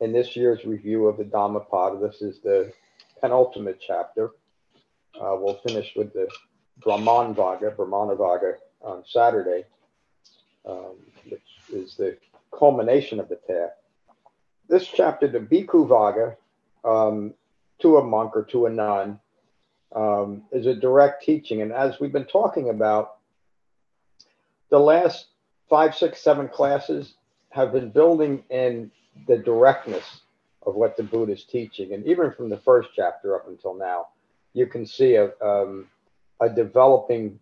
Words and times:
in 0.00 0.12
this 0.12 0.36
year's 0.36 0.64
review 0.64 1.06
of 1.06 1.16
the 1.16 1.24
Dhammapada. 1.24 1.98
This 1.98 2.22
is 2.22 2.40
the 2.40 2.72
penultimate 3.20 3.80
chapter. 3.84 4.30
Uh, 5.14 5.36
we'll 5.38 5.58
finish 5.66 5.92
with 5.96 6.12
the 6.12 6.28
Brahman 6.78 7.34
Vagga, 7.34 7.74
Brahmana 7.74 8.14
on 8.82 9.02
Saturday, 9.06 9.64
um, 10.64 10.96
which 11.28 11.42
is 11.72 11.96
the 11.96 12.16
culmination 12.56 13.18
of 13.18 13.28
the 13.28 13.36
path. 13.36 13.72
This 14.68 14.86
chapter, 14.86 15.26
the 15.26 15.40
Bhikkhu 15.40 15.88
Vagga, 15.88 16.36
um, 16.84 17.34
to 17.80 17.96
a 17.96 18.04
monk 18.04 18.32
or 18.36 18.44
to 18.44 18.66
a 18.66 18.70
nun, 18.70 19.18
um, 19.94 20.42
is 20.52 20.66
a 20.66 20.74
direct 20.74 21.24
teaching. 21.24 21.62
And 21.62 21.72
as 21.72 21.98
we've 21.98 22.12
been 22.12 22.26
talking 22.26 22.68
about, 22.68 23.16
the 24.70 24.78
last 24.78 25.26
five, 25.68 25.96
six, 25.96 26.20
seven 26.20 26.48
classes 26.48 27.14
have 27.50 27.72
been 27.72 27.90
building 27.90 28.44
in 28.50 28.90
the 29.26 29.38
directness 29.38 30.20
of 30.66 30.74
what 30.74 30.96
the 30.96 31.02
Buddha 31.02 31.32
is 31.32 31.44
teaching. 31.44 31.94
And 31.94 32.06
even 32.06 32.32
from 32.32 32.48
the 32.48 32.58
first 32.58 32.90
chapter 32.94 33.36
up 33.36 33.48
until 33.48 33.74
now, 33.74 34.08
you 34.52 34.66
can 34.66 34.86
see 34.86 35.14
a, 35.14 35.30
um, 35.42 35.86
a 36.40 36.48
developing, 36.48 37.38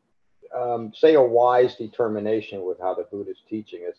um, 0.56 0.92
say, 0.94 1.14
a 1.14 1.22
wise 1.22 1.74
determination 1.76 2.64
with 2.64 2.78
how 2.80 2.94
the 2.94 3.04
Buddha's 3.04 3.42
teaching 3.48 3.80
is. 3.88 3.96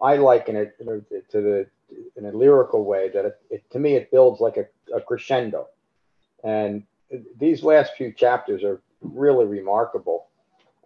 I 0.00 0.16
liken 0.16 0.56
it 0.56 0.76
to 0.78 1.40
the 1.40 1.66
in 2.16 2.24
a 2.24 2.32
lyrical 2.32 2.84
way 2.84 3.10
that 3.10 3.24
it, 3.24 3.40
it, 3.50 3.70
to 3.70 3.78
me 3.78 3.94
it 3.94 4.10
builds 4.10 4.40
like 4.40 4.56
a, 4.56 4.66
a 4.94 5.00
crescendo, 5.00 5.68
and 6.42 6.82
these 7.38 7.62
last 7.62 7.92
few 7.96 8.12
chapters 8.12 8.64
are 8.64 8.80
really 9.00 9.44
remarkable. 9.44 10.26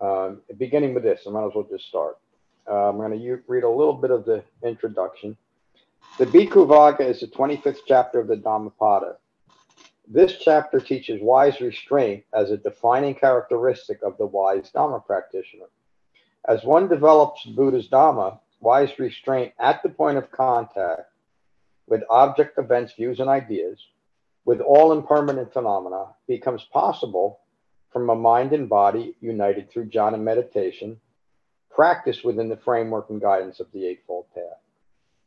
Um, 0.00 0.42
beginning 0.58 0.94
with 0.94 1.02
this, 1.02 1.20
I 1.26 1.30
might 1.30 1.46
as 1.46 1.52
well 1.54 1.66
just 1.70 1.86
start. 1.86 2.18
Uh, 2.68 2.88
I'm 2.88 2.96
going 2.96 3.18
to 3.18 3.38
read 3.46 3.62
a 3.62 3.70
little 3.70 3.94
bit 3.94 4.10
of 4.10 4.24
the 4.24 4.42
introduction. 4.64 5.36
The 6.18 6.24
Bhikkhu 6.24 6.66
Vagga 6.66 7.04
is 7.04 7.20
the 7.20 7.26
25th 7.26 7.80
chapter 7.86 8.18
of 8.18 8.26
the 8.26 8.36
Dhammapada. 8.36 9.16
This 10.08 10.38
chapter 10.38 10.80
teaches 10.80 11.20
wise 11.20 11.60
restraint 11.60 12.24
as 12.32 12.50
a 12.50 12.56
defining 12.56 13.14
characteristic 13.14 14.00
of 14.02 14.16
the 14.16 14.26
wise 14.26 14.70
Dhamma 14.74 15.04
practitioner. 15.04 15.66
As 16.48 16.64
one 16.64 16.88
develops 16.88 17.44
Buddha's 17.44 17.88
Dhamma, 17.88 18.38
wise 18.60 18.98
restraint 18.98 19.52
at 19.58 19.82
the 19.82 19.88
point 19.88 20.16
of 20.16 20.30
contact 20.30 21.10
with 21.86 22.02
object, 22.08 22.58
events, 22.58 22.94
views, 22.94 23.20
and 23.20 23.28
ideas, 23.28 23.78
with 24.44 24.60
all 24.60 24.92
impermanent 24.92 25.52
phenomena, 25.52 26.06
becomes 26.26 26.64
possible 26.72 27.40
from 27.92 28.08
a 28.10 28.14
mind 28.14 28.52
and 28.52 28.68
body 28.68 29.16
united 29.20 29.70
through 29.70 29.90
jhana 29.90 30.20
meditation 30.20 31.00
practice 31.70 32.24
within 32.24 32.48
the 32.48 32.56
framework 32.56 33.10
and 33.10 33.20
guidance 33.20 33.60
of 33.60 33.70
the 33.72 33.86
Eightfold 33.86 34.24
Path. 34.34 34.60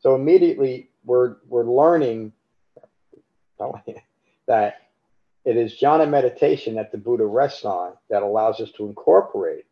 So 0.00 0.14
immediately 0.14 0.90
we're, 1.04 1.36
we're 1.48 1.64
learning 1.64 2.32
that 4.46 4.74
it 5.44 5.56
is 5.56 5.78
jhana 5.80 6.08
meditation 6.08 6.74
that 6.76 6.92
the 6.92 6.98
Buddha 6.98 7.26
rests 7.26 7.64
on 7.64 7.92
that 8.08 8.22
allows 8.22 8.60
us 8.60 8.70
to 8.72 8.86
incorporate 8.86 9.66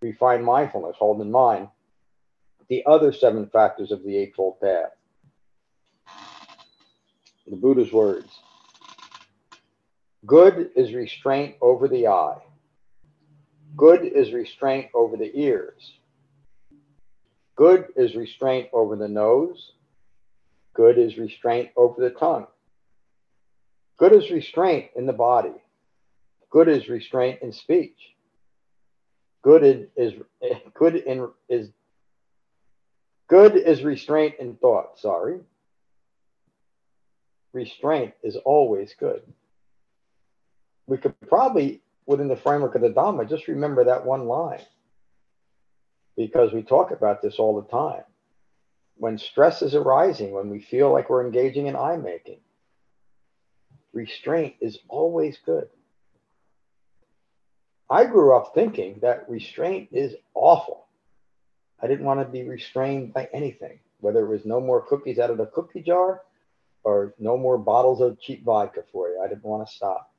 refined 0.00 0.44
mindfulness, 0.44 0.96
hold 0.98 1.20
in 1.20 1.30
mind 1.30 1.68
the 2.68 2.84
other 2.86 3.12
seven 3.12 3.46
factors 3.46 3.90
of 3.90 4.02
the 4.04 4.16
Eightfold 4.16 4.60
Path. 4.60 4.90
The 7.46 7.56
Buddha's 7.56 7.92
words 7.92 8.40
Good 10.26 10.70
is 10.74 10.94
restraint 10.94 11.56
over 11.60 11.88
the 11.88 12.08
eye. 12.08 12.38
Good 13.76 14.04
is 14.04 14.32
restraint 14.32 14.88
over 14.94 15.16
the 15.16 15.30
ears. 15.38 15.92
Good 17.56 17.86
is 17.96 18.16
restraint 18.16 18.68
over 18.72 18.96
the 18.96 19.08
nose. 19.08 19.72
Good 20.74 20.98
is 20.98 21.16
restraint 21.16 21.70
over 21.76 22.00
the 22.00 22.10
tongue. 22.10 22.46
Good 23.96 24.12
is 24.12 24.30
restraint 24.30 24.90
in 24.96 25.06
the 25.06 25.12
body. 25.12 25.54
Good 26.50 26.68
is 26.68 26.88
restraint 26.88 27.42
in 27.42 27.52
speech. 27.52 27.96
Good 29.42 29.88
is 29.96 30.14
good 30.74 30.96
in 30.96 31.28
is 31.48 31.68
good 33.28 33.56
is 33.56 33.82
restraint 33.84 34.34
in 34.40 34.56
thought. 34.56 34.98
Sorry. 34.98 35.38
Restraint 37.52 38.14
is 38.24 38.36
always 38.44 38.94
good. 38.98 39.22
We 40.88 40.98
could 40.98 41.14
probably 41.28 41.82
within 42.06 42.28
the 42.28 42.36
framework 42.36 42.74
of 42.74 42.82
the 42.82 42.90
Dhamma, 42.90 43.28
just 43.28 43.48
remember 43.48 43.84
that 43.84 44.04
one 44.04 44.26
line 44.26 44.60
because 46.16 46.52
we 46.52 46.62
talk 46.62 46.90
about 46.90 47.22
this 47.22 47.36
all 47.38 47.60
the 47.60 47.68
time. 47.68 48.04
When 48.96 49.18
stress 49.18 49.62
is 49.62 49.74
arising, 49.74 50.32
when 50.32 50.50
we 50.50 50.60
feel 50.60 50.92
like 50.92 51.10
we're 51.10 51.24
engaging 51.24 51.66
in 51.66 51.76
eye 51.76 51.96
making, 51.96 52.38
restraint 53.92 54.54
is 54.60 54.78
always 54.88 55.38
good. 55.44 55.68
I 57.90 58.06
grew 58.06 58.36
up 58.36 58.52
thinking 58.54 59.00
that 59.02 59.28
restraint 59.28 59.88
is 59.92 60.14
awful. 60.34 60.86
I 61.82 61.86
didn't 61.86 62.06
want 62.06 62.20
to 62.20 62.26
be 62.26 62.48
restrained 62.48 63.12
by 63.12 63.28
anything, 63.32 63.80
whether 64.00 64.24
it 64.24 64.28
was 64.28 64.44
no 64.44 64.60
more 64.60 64.80
cookies 64.80 65.18
out 65.18 65.30
of 65.30 65.38
the 65.38 65.46
cookie 65.46 65.82
jar 65.82 66.22
or 66.82 67.14
no 67.18 67.36
more 67.36 67.58
bottles 67.58 68.00
of 68.00 68.20
cheap 68.20 68.44
vodka 68.44 68.84
for 68.92 69.08
you. 69.08 69.20
I 69.22 69.28
didn't 69.28 69.44
want 69.44 69.66
to 69.66 69.74
stop 69.74 70.13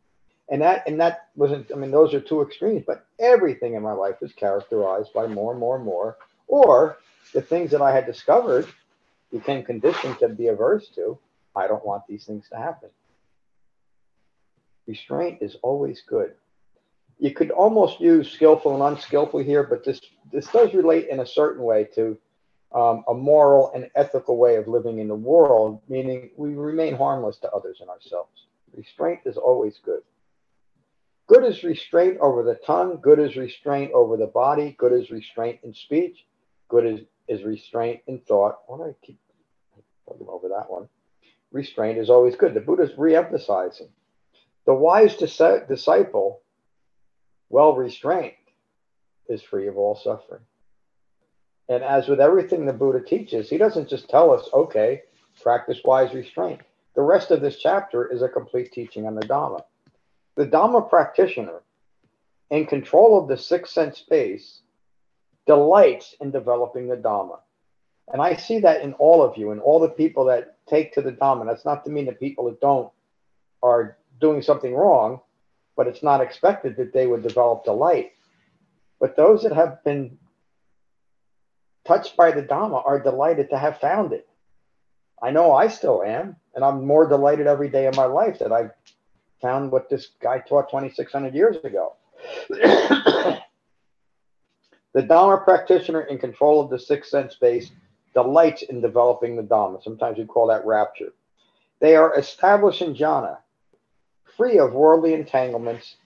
and 0.50 0.62
that 0.62 0.84
and 0.88 1.00
that 1.00 1.30
wasn't 1.36 1.72
i 1.72 1.76
mean 1.76 1.92
those 1.92 2.14
are 2.14 2.20
two 2.20 2.42
extremes 2.42 2.84
but 2.86 3.06
everything 3.20 3.74
in 3.74 3.82
my 3.82 3.92
life 3.92 4.16
was 4.22 4.34
characterized 4.34 5.14
by 5.14 5.28
more 5.28 5.52
and 5.52 5.60
more 5.60 5.76
and 5.76 5.86
more. 5.86 6.18
Or 6.48 6.98
the 7.34 7.42
things 7.42 7.72
that 7.72 7.82
i 7.82 7.92
had 7.92 8.06
discovered 8.06 8.68
became 9.32 9.64
conditioned 9.64 10.20
to 10.20 10.30
be 10.30 10.48
averse 10.48 10.90
to 10.96 11.18
i 11.56 11.68
don't 11.68 11.86
want 11.86 12.04
these 12.08 12.26
things 12.26 12.48
to 12.50 12.58
happen. 12.58 12.90
Restraint 14.88 15.40
is 15.42 15.58
always 15.64 16.04
good. 16.08 16.34
You 17.18 17.32
could 17.34 17.50
almost 17.50 18.00
use 18.00 18.32
skillful 18.32 18.76
and 18.76 18.96
unskillful 18.96 19.40
here 19.40 19.64
but 19.64 19.84
this 19.84 20.02
this 20.32 20.48
does 20.48 20.74
relate 20.74 21.08
in 21.10 21.22
a 21.22 21.26
certain 21.26 21.64
way 21.64 21.86
to 21.96 22.18
um, 22.74 23.06
a 23.08 23.14
moral 23.14 23.72
and 23.74 23.90
ethical 23.96 24.38
way 24.38 24.58
of 24.58 24.68
living 24.68 25.00
in 25.00 25.08
the 25.08 25.16
world 25.16 25.82
meaning 25.90 26.30
we 26.38 26.54
remain 26.54 26.96
harmless 26.96 27.38
to 27.38 27.50
others 27.52 27.78
and 27.82 27.90
ourselves. 27.90 28.46
Restraint 28.76 29.22
is 29.26 29.38
always 29.38 29.80
good 29.84 30.02
Good 31.28 31.44
is 31.44 31.64
restraint 31.64 32.18
over 32.20 32.44
the 32.44 32.60
tongue. 32.66 33.00
Good 33.02 33.20
is 33.20 33.36
restraint 33.36 33.92
over 33.94 34.16
the 34.16 34.28
body. 34.28 34.76
Good 34.78 34.94
is 34.94 35.10
restraint 35.10 35.60
in 35.64 35.74
speech. 35.74 36.26
Good 36.70 36.86
is, 36.86 37.00
is 37.28 37.44
restraint 37.44 38.02
in 38.08 38.20
thought. 38.20 38.60
Why 38.68 38.78
do 38.78 38.84
I 38.84 39.06
keep 39.06 39.20
looking 40.08 40.28
over 40.30 40.50
that 40.50 40.70
one? 40.70 40.88
Restraint 41.52 41.98
is 41.98 42.10
always 42.10 42.36
good. 42.36 42.54
The 42.54 42.60
Buddha's 42.60 42.92
re-emphasizing. 42.98 43.90
The 44.66 44.74
wise 44.74 45.16
dis- 45.16 45.64
disciple, 45.68 46.42
well 47.50 47.76
restrained, 47.76 48.34
is 49.28 49.42
free 49.42 49.68
of 49.68 49.78
all 49.78 49.96
suffering. 49.96 50.42
And 51.70 51.84
as 51.84 52.08
with 52.08 52.20
everything 52.20 52.66
the 52.66 52.74
Buddha 52.74 53.04
teaches, 53.04 53.50
he 53.50 53.58
doesn't 53.58 53.90
just 53.90 54.10
tell 54.10 54.32
us, 54.32 54.48
okay, 54.54 55.02
practice 55.42 55.80
wise 55.84 56.14
restraint. 56.14 56.62
The 56.96 57.02
rest 57.02 57.32
of 57.32 57.42
this 57.42 57.58
chapter 57.58 58.12
is 58.12 58.22
a 58.22 58.30
complete 58.30 58.72
teaching 58.72 59.08
on 59.08 59.16
the 59.16 59.26
Dhamma. 59.26 59.64
The 60.36 60.46
Dhamma 60.46 60.90
practitioner, 60.90 61.62
in 62.50 62.66
control 62.66 63.20
of 63.20 63.28
the 63.28 63.38
six 63.38 63.72
sense 63.72 64.02
base, 64.02 64.62
delights 65.48 66.16
in 66.20 66.32
developing 66.32 66.88
the 66.88 66.98
Dhamma. 66.98 67.40
And 68.12 68.22
I 68.22 68.36
see 68.36 68.60
that 68.60 68.82
in 68.82 68.94
all 68.94 69.24
of 69.24 69.38
you 69.38 69.52
and 69.52 69.62
all 69.62 69.80
the 69.80 69.90
people 69.90 70.26
that 70.26 70.58
take 70.68 70.94
to 70.94 71.02
the 71.02 71.12
Dhamma. 71.12 71.46
That's 71.46 71.66
not 71.66 71.86
to 71.86 71.92
mean 71.92 72.06
that 72.06 72.20
people 72.20 72.46
that 72.46 72.62
don't 72.62 72.92
are 73.64 73.98
doing 74.20 74.42
something 74.42 74.76
wrong, 74.76 75.22
but 75.76 75.88
it's 75.88 76.04
not 76.04 76.22
expected 76.22 76.78
that 76.78 76.94
they 76.94 77.08
would 77.08 77.24
develop 77.24 77.64
delight. 77.64 78.12
But 79.00 79.16
those 79.16 79.44
that 79.44 79.54
have 79.54 79.84
been 79.84 80.18
touched 81.86 82.16
by 82.18 82.32
the 82.32 82.44
Dhamma 82.44 82.86
are 82.86 83.00
delighted 83.00 83.50
to 83.50 83.58
have 83.58 83.80
found 83.80 84.14
it. 84.14 84.28
I 85.22 85.32
know 85.32 85.54
I 85.54 85.68
still 85.68 86.04
am, 86.04 86.36
and 86.54 86.64
I'm 86.64 86.86
more 86.86 87.08
delighted 87.08 87.48
every 87.48 87.70
day 87.70 87.88
of 87.88 87.96
my 87.96 88.06
life 88.06 88.40
that 88.40 88.52
I've 88.52 88.72
found 89.42 89.72
what 89.72 89.90
this 89.90 90.10
guy 90.22 90.40
taught 90.40 90.70
2,600 90.70 91.34
years 91.34 91.58
ago. 91.64 91.96
the 92.50 93.42
Dharma 95.08 95.44
practitioner 95.44 96.02
in 96.02 96.18
control 96.18 96.62
of 96.62 96.70
the 96.70 96.80
sixth 96.80 97.12
sense 97.12 97.36
base 97.36 97.72
delights 98.14 98.64
in 98.64 98.82
developing 98.82 99.36
the 99.36 99.44
Dharma. 99.44 99.80
Sometimes 99.82 100.18
we 100.18 100.26
call 100.26 100.48
that 100.48 100.66
rapture. 100.66 101.14
They 101.80 101.96
are 101.96 102.18
established 102.18 102.82
in 102.82 102.96
jhana, 102.96 103.38
free 104.38 104.58
of 104.58 104.74
worldly 104.74 105.14
entanglements, 105.14 105.98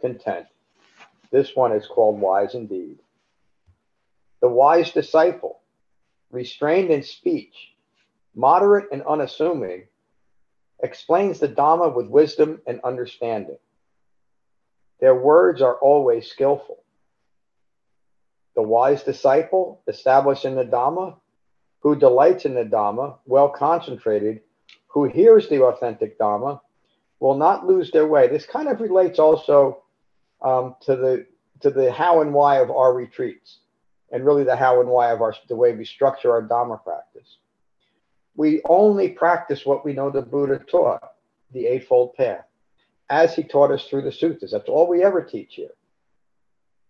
content. 0.00 0.46
This 1.30 1.54
one 1.54 1.72
is 1.72 1.86
called 1.86 2.20
wise 2.20 2.54
indeed. 2.54 2.98
The 4.40 4.48
wise 4.48 4.90
disciple, 4.90 5.60
restrained 6.30 6.90
in 6.90 7.02
speech, 7.02 7.54
moderate 8.34 8.90
and 8.92 9.02
unassuming, 9.02 9.84
explains 10.82 11.38
the 11.38 11.48
Dhamma 11.48 11.94
with 11.94 12.08
wisdom 12.08 12.60
and 12.66 12.80
understanding. 12.82 13.58
Their 15.00 15.14
words 15.14 15.62
are 15.62 15.76
always 15.76 16.28
skillful. 16.28 16.82
The 18.54 18.62
wise 18.62 19.02
disciple, 19.02 19.80
established 19.88 20.44
in 20.44 20.54
the 20.54 20.64
Dhamma, 20.64 21.16
who 21.80 21.96
delights 21.96 22.44
in 22.44 22.54
the 22.54 22.64
Dhamma, 22.64 23.16
well 23.26 23.48
concentrated, 23.48 24.40
who 24.88 25.04
hears 25.04 25.48
the 25.48 25.62
authentic 25.62 26.18
Dhamma, 26.18 26.60
will 27.18 27.36
not 27.36 27.66
lose 27.66 27.90
their 27.90 28.06
way. 28.06 28.28
This 28.28 28.46
kind 28.46 28.68
of 28.68 28.80
relates 28.80 29.18
also 29.18 29.82
um, 30.42 30.76
to 30.82 30.96
the 30.96 31.26
to 31.60 31.70
the 31.70 31.92
how 31.92 32.20
and 32.20 32.34
why 32.34 32.58
of 32.58 32.70
our 32.70 32.92
retreats, 32.92 33.60
and 34.10 34.26
really 34.26 34.42
the 34.42 34.56
how 34.56 34.80
and 34.80 34.88
why 34.88 35.10
of 35.12 35.22
our 35.22 35.34
the 35.48 35.56
way 35.56 35.72
we 35.72 35.84
structure 35.84 36.32
our 36.32 36.42
Dhamma 36.42 36.82
practice. 36.82 37.38
We 38.34 38.62
only 38.64 39.08
practice 39.10 39.66
what 39.66 39.84
we 39.84 39.92
know 39.92 40.10
the 40.10 40.22
Buddha 40.22 40.58
taught, 40.58 41.12
the 41.52 41.66
Eightfold 41.66 42.14
Path, 42.14 42.46
as 43.10 43.34
he 43.34 43.42
taught 43.42 43.70
us 43.70 43.84
through 43.84 44.02
the 44.02 44.12
sutras. 44.12 44.52
That's 44.52 44.68
all 44.68 44.88
we 44.88 45.04
ever 45.04 45.22
teach 45.22 45.54
here. 45.54 45.74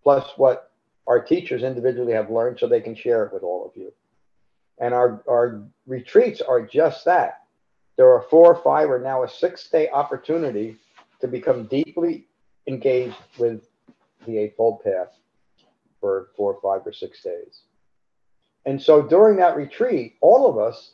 Plus 0.03 0.29
what 0.37 0.71
our 1.07 1.21
teachers 1.21 1.63
individually 1.63 2.13
have 2.13 2.31
learned 2.31 2.59
so 2.59 2.67
they 2.67 2.81
can 2.81 2.95
share 2.95 3.25
it 3.25 3.33
with 3.33 3.43
all 3.43 3.67
of 3.67 3.77
you. 3.77 3.93
And 4.79 4.95
our, 4.95 5.23
our 5.29 5.63
retreats 5.87 6.41
are 6.41 6.63
just 6.63 7.05
that. 7.05 7.43
There 7.97 8.11
are 8.11 8.23
four 8.31 8.55
or 8.55 8.63
five 8.63 8.91
or 8.91 8.99
now 8.99 9.23
a 9.23 9.29
six 9.29 9.69
day 9.69 9.89
opportunity 9.91 10.77
to 11.21 11.29
become 11.29 11.67
deeply 11.67 12.27
engaged 12.67 13.17
with 13.39 13.69
the 14.27 14.39
Eightfold 14.39 14.83
Path 14.83 15.09
for 16.01 16.29
four, 16.37 16.59
five, 16.63 16.87
or 16.87 16.93
six 16.93 17.23
days. 17.23 17.63
And 18.65 18.81
so 18.81 19.03
during 19.03 19.37
that 19.37 19.57
retreat, 19.57 20.17
all 20.21 20.49
of 20.49 20.59
us 20.59 20.93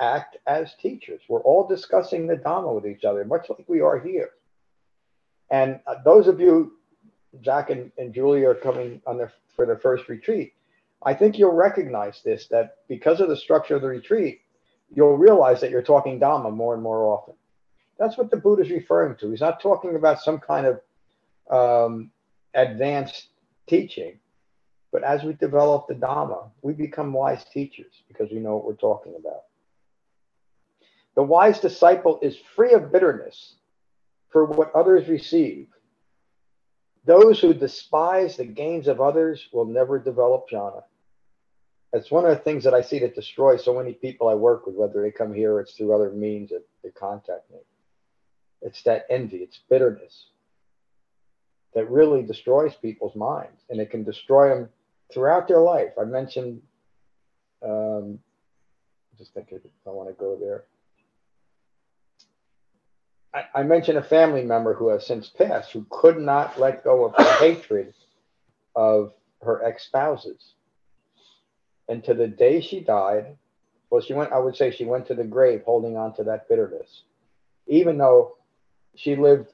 act 0.00 0.38
as 0.46 0.74
teachers. 0.80 1.20
We're 1.28 1.42
all 1.42 1.66
discussing 1.66 2.26
the 2.26 2.36
Dhamma 2.36 2.74
with 2.74 2.86
each 2.86 3.04
other, 3.04 3.24
much 3.24 3.48
like 3.48 3.64
we 3.68 3.80
are 3.80 3.98
here. 3.98 4.30
And 5.50 5.80
uh, 5.86 5.96
those 6.04 6.26
of 6.26 6.40
you, 6.40 6.72
Jack 7.40 7.70
and, 7.70 7.92
and 7.98 8.14
Julie, 8.14 8.44
are 8.44 8.54
coming 8.54 9.02
on 9.06 9.18
their, 9.18 9.32
for 9.54 9.66
their 9.66 9.78
first 9.78 10.08
retreat. 10.08 10.54
I 11.02 11.14
think 11.14 11.38
you'll 11.38 11.52
recognize 11.52 12.20
this 12.24 12.46
that 12.48 12.76
because 12.88 13.20
of 13.20 13.28
the 13.28 13.36
structure 13.36 13.76
of 13.76 13.82
the 13.82 13.88
retreat, 13.88 14.42
you'll 14.94 15.16
realize 15.16 15.60
that 15.60 15.70
you're 15.70 15.82
talking 15.82 16.20
Dhamma 16.20 16.52
more 16.52 16.74
and 16.74 16.82
more 16.82 17.04
often. 17.04 17.34
That's 17.98 18.16
what 18.16 18.30
the 18.30 18.36
Buddha 18.36 18.62
is 18.62 18.70
referring 18.70 19.16
to. 19.16 19.30
He's 19.30 19.40
not 19.40 19.60
talking 19.60 19.96
about 19.96 20.20
some 20.20 20.38
kind 20.38 20.66
of 20.66 20.80
um, 21.50 22.10
advanced 22.54 23.28
teaching. 23.68 24.18
But 24.92 25.04
as 25.04 25.22
we 25.22 25.34
develop 25.34 25.86
the 25.86 25.94
Dhamma, 25.94 26.50
we 26.62 26.72
become 26.72 27.12
wise 27.12 27.44
teachers 27.44 27.92
because 28.08 28.30
we 28.30 28.40
know 28.40 28.56
what 28.56 28.64
we're 28.64 28.74
talking 28.74 29.14
about. 29.18 29.42
The 31.16 31.22
wise 31.22 31.60
disciple 31.60 32.18
is 32.22 32.36
free 32.54 32.72
of 32.72 32.92
bitterness 32.92 33.56
for 34.30 34.44
what 34.44 34.74
others 34.74 35.08
receive. 35.08 35.68
Those 37.04 37.40
who 37.40 37.54
despise 37.54 38.36
the 38.36 38.44
gains 38.44 38.86
of 38.86 39.00
others 39.00 39.48
will 39.52 39.64
never 39.64 39.98
develop 39.98 40.48
jhana. 40.50 40.82
That's 41.92 42.10
one 42.10 42.24
of 42.24 42.30
the 42.30 42.42
things 42.44 42.62
that 42.64 42.74
I 42.74 42.82
see 42.82 43.00
that 43.00 43.16
destroys 43.16 43.64
so 43.64 43.74
many 43.74 43.94
people 43.94 44.28
I 44.28 44.34
work 44.34 44.66
with, 44.66 44.76
whether 44.76 45.02
they 45.02 45.10
come 45.10 45.34
here 45.34 45.54
or 45.54 45.60
it's 45.60 45.72
through 45.72 45.94
other 45.94 46.10
means 46.10 46.50
that 46.50 46.64
they 46.84 46.90
contact 46.90 47.50
me. 47.50 47.58
It's 48.62 48.82
that 48.82 49.06
envy, 49.10 49.38
it's 49.38 49.60
bitterness 49.68 50.26
that 51.74 51.90
really 51.90 52.22
destroys 52.22 52.74
people's 52.74 53.16
minds 53.16 53.62
and 53.70 53.80
it 53.80 53.90
can 53.90 54.04
destroy 54.04 54.48
them 54.48 54.68
throughout 55.12 55.48
their 55.48 55.60
life. 55.60 55.92
I 56.00 56.04
mentioned, 56.04 56.60
um, 57.64 58.18
just 59.18 59.34
think 59.34 59.48
I 59.52 59.90
want 59.90 60.08
to 60.08 60.14
go 60.14 60.36
there. 60.40 60.64
I, 63.32 63.44
I 63.54 63.62
mentioned 63.62 63.98
a 63.98 64.02
family 64.02 64.42
member 64.42 64.74
who 64.74 64.88
has 64.88 65.06
since 65.06 65.28
passed 65.28 65.72
who 65.72 65.86
could 65.90 66.18
not 66.18 66.58
let 66.58 66.84
go 66.84 67.04
of 67.04 67.16
the 67.16 67.24
hatred 67.38 67.94
of 68.74 69.12
her 69.42 69.64
ex 69.64 69.84
spouses. 69.84 70.54
And 71.88 72.04
to 72.04 72.14
the 72.14 72.28
day 72.28 72.60
she 72.60 72.80
died, 72.80 73.36
well, 73.90 74.00
she 74.00 74.14
went, 74.14 74.32
I 74.32 74.38
would 74.38 74.56
say 74.56 74.70
she 74.70 74.84
went 74.84 75.06
to 75.08 75.14
the 75.14 75.24
grave 75.24 75.62
holding 75.64 75.96
on 75.96 76.14
to 76.14 76.24
that 76.24 76.48
bitterness, 76.48 77.02
even 77.66 77.98
though 77.98 78.36
she 78.94 79.16
lived 79.16 79.52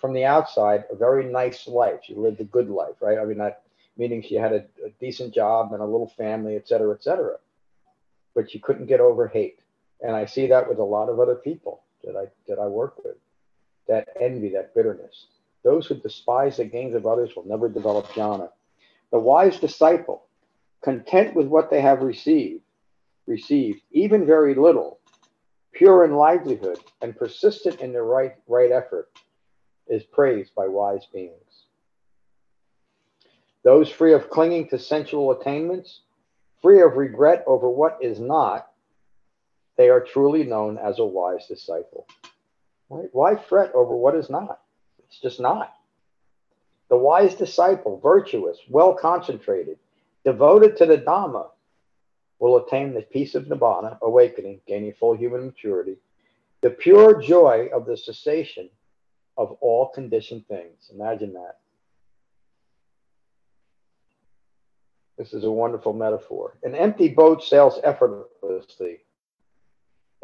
from 0.00 0.12
the 0.12 0.24
outside 0.24 0.84
a 0.90 0.96
very 0.96 1.24
nice 1.24 1.68
life. 1.68 2.00
She 2.02 2.14
lived 2.14 2.40
a 2.40 2.44
good 2.44 2.68
life, 2.68 2.96
right? 3.00 3.18
I 3.18 3.24
mean, 3.24 3.38
that 3.38 3.62
meaning 3.96 4.22
she 4.22 4.34
had 4.34 4.52
a, 4.52 4.64
a 4.84 4.90
decent 5.00 5.34
job 5.34 5.72
and 5.72 5.82
a 5.82 5.86
little 5.86 6.12
family, 6.16 6.56
et 6.56 6.66
cetera, 6.66 6.94
et 6.94 7.02
cetera. 7.02 7.36
But 8.34 8.50
she 8.50 8.58
couldn't 8.58 8.86
get 8.86 9.00
over 9.00 9.28
hate. 9.28 9.60
And 10.00 10.14
I 10.14 10.26
see 10.26 10.46
that 10.48 10.68
with 10.68 10.78
a 10.78 10.84
lot 10.84 11.08
of 11.08 11.18
other 11.18 11.34
people 11.34 11.82
that 12.04 12.16
I 12.16 12.26
that 12.46 12.58
I 12.58 12.66
work 12.66 13.02
with. 13.04 13.16
That 13.86 14.08
envy, 14.20 14.50
that 14.50 14.74
bitterness. 14.74 15.26
Those 15.64 15.86
who 15.86 15.94
despise 15.94 16.58
the 16.58 16.64
gains 16.64 16.94
of 16.94 17.06
others 17.06 17.34
will 17.34 17.46
never 17.46 17.68
develop 17.68 18.06
jhana. 18.08 18.50
The 19.10 19.18
wise 19.18 19.58
disciple, 19.58 20.26
content 20.82 21.34
with 21.34 21.46
what 21.46 21.70
they 21.70 21.80
have 21.80 22.02
received, 22.02 22.62
received, 23.26 23.80
even 23.90 24.26
very 24.26 24.54
little, 24.54 25.00
pure 25.72 26.04
in 26.04 26.14
livelihood, 26.14 26.78
and 27.02 27.16
persistent 27.16 27.80
in 27.80 27.92
their 27.92 28.04
right, 28.04 28.34
right 28.46 28.70
effort, 28.70 29.08
is 29.88 30.02
praised 30.04 30.54
by 30.54 30.66
wise 30.66 31.06
beings. 31.12 31.64
Those 33.64 33.90
free 33.90 34.12
of 34.12 34.30
clinging 34.30 34.68
to 34.68 34.78
sensual 34.78 35.32
attainments, 35.32 36.02
free 36.62 36.80
of 36.82 36.96
regret 36.96 37.44
over 37.46 37.68
what 37.68 37.98
is 38.00 38.20
not, 38.20 38.68
they 39.78 39.88
are 39.88 40.00
truly 40.00 40.42
known 40.42 40.76
as 40.76 40.98
a 40.98 41.04
wise 41.04 41.46
disciple. 41.46 42.06
Why, 42.88 43.04
why 43.12 43.36
fret 43.36 43.72
over 43.74 43.96
what 43.96 44.16
is 44.16 44.28
not? 44.28 44.60
It's 45.06 45.20
just 45.20 45.40
not. 45.40 45.72
The 46.90 46.98
wise 46.98 47.34
disciple, 47.36 48.00
virtuous, 48.00 48.58
well 48.68 48.92
concentrated, 48.92 49.78
devoted 50.24 50.76
to 50.78 50.86
the 50.86 50.98
Dhamma, 50.98 51.50
will 52.40 52.56
attain 52.56 52.92
the 52.92 53.02
peace 53.02 53.34
of 53.34 53.44
Nibbana, 53.44 53.98
awakening, 54.02 54.60
gaining 54.66 54.94
full 54.94 55.16
human 55.16 55.46
maturity, 55.46 55.96
the 56.60 56.70
pure 56.70 57.22
joy 57.22 57.68
of 57.72 57.86
the 57.86 57.96
cessation 57.96 58.68
of 59.36 59.52
all 59.60 59.88
conditioned 59.88 60.46
things. 60.48 60.90
Imagine 60.92 61.34
that. 61.34 61.58
This 65.16 65.32
is 65.32 65.44
a 65.44 65.50
wonderful 65.50 65.92
metaphor. 65.92 66.58
An 66.64 66.74
empty 66.74 67.08
boat 67.08 67.44
sails 67.44 67.78
effortlessly 67.84 69.00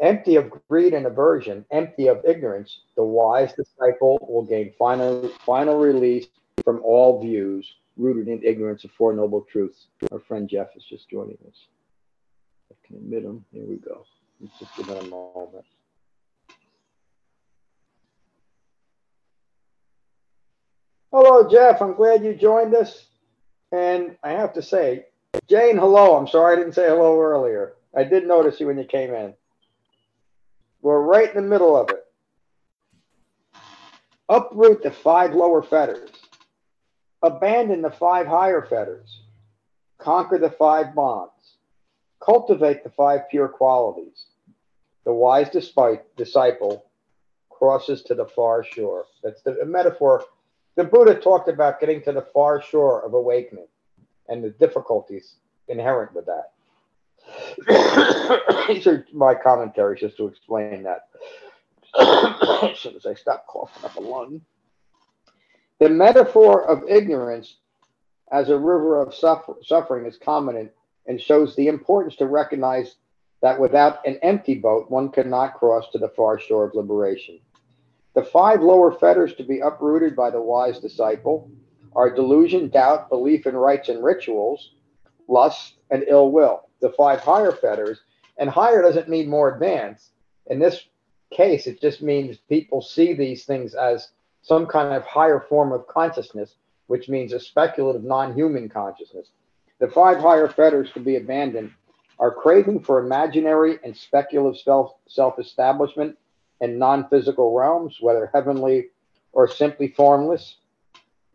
Empty 0.01 0.35
of 0.35 0.51
greed 0.67 0.93
and 0.93 1.05
aversion, 1.05 1.65
empty 1.71 2.07
of 2.07 2.21
ignorance, 2.25 2.81
the 2.97 3.03
wise 3.03 3.53
disciple 3.53 4.17
will 4.29 4.43
gain 4.43 4.73
final, 4.77 5.29
final 5.45 5.77
release 5.77 6.27
from 6.65 6.81
all 6.83 7.21
views 7.21 7.75
rooted 7.95 8.27
in 8.27 8.43
ignorance 8.43 8.83
of 8.83 8.91
Four 8.91 9.13
Noble 9.13 9.45
Truths. 9.49 9.87
Our 10.11 10.19
friend 10.19 10.49
Jeff 10.49 10.67
is 10.75 10.83
just 10.83 11.09
joining 11.09 11.37
us. 11.47 11.55
I 12.71 12.75
can 12.85 12.97
admit 12.97 13.23
him. 13.23 13.45
Here 13.53 13.63
we 13.65 13.77
go. 13.77 14.05
Let's 14.41 14.59
just 14.59 14.75
give 14.75 14.87
him 14.87 14.97
a 14.97 15.07
moment. 15.09 15.65
Hello, 21.11 21.49
Jeff. 21.49 21.81
I'm 21.81 21.93
glad 21.93 22.25
you 22.25 22.35
joined 22.35 22.75
us. 22.75 23.05
And 23.71 24.17
I 24.21 24.31
have 24.31 24.53
to 24.53 24.61
say, 24.61 25.05
Jane, 25.47 25.77
hello. 25.77 26.17
I'm 26.17 26.27
sorry 26.27 26.53
I 26.53 26.59
didn't 26.59 26.75
say 26.75 26.87
hello 26.87 27.17
earlier. 27.19 27.73
I 27.95 28.03
did 28.03 28.27
notice 28.27 28.59
you 28.59 28.67
when 28.67 28.77
you 28.77 28.83
came 28.83 29.13
in. 29.13 29.33
We're 30.85 31.01
right 31.01 31.27
in 31.27 31.35
the 31.41 31.49
middle 31.49 31.75
of 31.75 31.89
it. 31.89 32.05
Uproot 34.29 34.83
the 34.83 34.91
five 34.91 35.33
lower 35.33 35.63
fetters. 35.63 36.11
Abandon 37.23 37.81
the 37.81 37.89
five 37.89 38.27
higher 38.27 38.61
fetters. 38.61 39.23
Conquer 39.97 40.37
the 40.37 40.51
five 40.51 40.93
bonds. 40.93 41.31
Cultivate 42.23 42.83
the 42.83 42.91
five 42.91 43.21
pure 43.31 43.47
qualities. 43.47 44.25
The 45.05 45.11
wise 45.11 45.49
disciple 45.49 46.85
crosses 47.49 48.03
to 48.03 48.13
the 48.13 48.27
far 48.27 48.63
shore. 48.63 49.05
That's 49.23 49.41
the 49.41 49.65
metaphor. 49.65 50.23
The 50.75 50.83
Buddha 50.83 51.15
talked 51.15 51.49
about 51.49 51.79
getting 51.79 52.03
to 52.03 52.11
the 52.11 52.27
far 52.31 52.61
shore 52.61 53.03
of 53.03 53.15
awakening 53.15 53.69
and 54.29 54.43
the 54.43 54.51
difficulties 54.51 55.33
inherent 55.67 56.13
with 56.13 56.27
that. 56.27 56.51
These 58.67 58.87
are 58.87 59.05
my 59.13 59.35
commentaries 59.35 60.01
just 60.01 60.17
to 60.17 60.27
explain 60.27 60.83
that. 60.83 61.07
as 61.97 62.79
soon 62.79 62.95
as 62.95 63.05
I 63.05 63.13
stop 63.13 63.47
coughing 63.47 63.85
up 63.85 63.95
a 63.95 64.01
lung. 64.01 64.41
The 65.79 65.89
metaphor 65.89 66.65
of 66.67 66.83
ignorance 66.89 67.57
as 68.31 68.49
a 68.49 68.57
river 68.57 69.01
of 69.01 69.13
suffer- 69.13 69.55
suffering 69.63 70.05
is 70.05 70.17
common 70.17 70.69
and 71.07 71.21
shows 71.21 71.55
the 71.55 71.67
importance 71.67 72.15
to 72.17 72.25
recognize 72.25 72.95
that 73.41 73.59
without 73.59 74.05
an 74.07 74.17
empty 74.23 74.55
boat, 74.55 74.89
one 74.89 75.09
cannot 75.09 75.53
cross 75.55 75.89
to 75.91 75.97
the 75.97 76.09
far 76.09 76.39
shore 76.39 76.65
of 76.65 76.75
liberation. 76.75 77.39
The 78.13 78.23
five 78.23 78.61
lower 78.61 78.91
fetters 78.93 79.35
to 79.35 79.43
be 79.43 79.59
uprooted 79.59 80.15
by 80.15 80.31
the 80.31 80.41
wise 80.41 80.79
disciple 80.79 81.51
are 81.95 82.13
delusion, 82.13 82.69
doubt, 82.69 83.09
belief 83.09 83.45
in 83.45 83.55
rites 83.55 83.89
and 83.89 84.03
rituals, 84.03 84.71
lust, 85.27 85.74
and 85.89 86.03
ill 86.07 86.31
will. 86.31 86.67
The 86.81 86.89
five 86.89 87.19
higher 87.19 87.51
fetters, 87.51 87.99
and 88.37 88.49
higher 88.49 88.81
doesn't 88.81 89.09
mean 89.09 89.29
more 89.29 89.53
advanced. 89.53 90.11
In 90.47 90.59
this 90.59 90.85
case, 91.31 91.67
it 91.67 91.81
just 91.81 92.01
means 92.01 92.37
people 92.49 92.81
see 92.81 93.13
these 93.13 93.45
things 93.45 93.73
as 93.73 94.09
some 94.41 94.67
kind 94.67 94.93
of 94.93 95.03
higher 95.03 95.39
form 95.39 95.71
of 95.71 95.87
consciousness, 95.87 96.55
which 96.87 97.09
means 97.09 97.33
a 97.33 97.39
speculative 97.39 98.03
non 98.03 98.33
human 98.35 98.69
consciousness. 98.69 99.29
The 99.79 99.87
five 99.87 100.19
higher 100.19 100.47
fetters 100.47 100.91
to 100.93 100.99
be 100.99 101.15
abandoned 101.15 101.71
are 102.19 102.31
craving 102.31 102.81
for 102.81 102.99
imaginary 102.99 103.79
and 103.83 103.95
speculative 103.95 104.61
self 105.07 105.39
establishment 105.39 106.17
in 106.61 106.77
non 106.77 107.09
physical 107.09 107.53
realms, 107.53 107.97
whether 107.99 108.29
heavenly 108.33 108.87
or 109.33 109.47
simply 109.47 109.89
formless. 109.89 110.55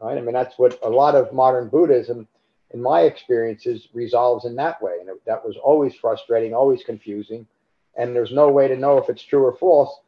Right? 0.00 0.16
I 0.16 0.20
mean, 0.22 0.32
that's 0.32 0.58
what 0.58 0.78
a 0.82 0.88
lot 0.88 1.14
of 1.14 1.32
modern 1.34 1.68
Buddhism, 1.68 2.26
in 2.72 2.80
my 2.80 3.02
experiences, 3.02 3.88
resolves 3.92 4.44
in 4.44 4.54
that 4.56 4.80
way. 4.82 4.92
And 5.00 5.08
that 5.26 5.44
was 5.44 5.56
always 5.56 5.94
frustrating, 5.94 6.54
always 6.54 6.82
confusing. 6.84 7.46
And 7.96 8.14
there's 8.14 8.32
no 8.32 8.48
way 8.48 8.68
to 8.68 8.76
know 8.76 8.98
if 8.98 9.08
it's 9.08 9.22
true 9.22 9.44
or 9.44 9.56
false 9.56 10.00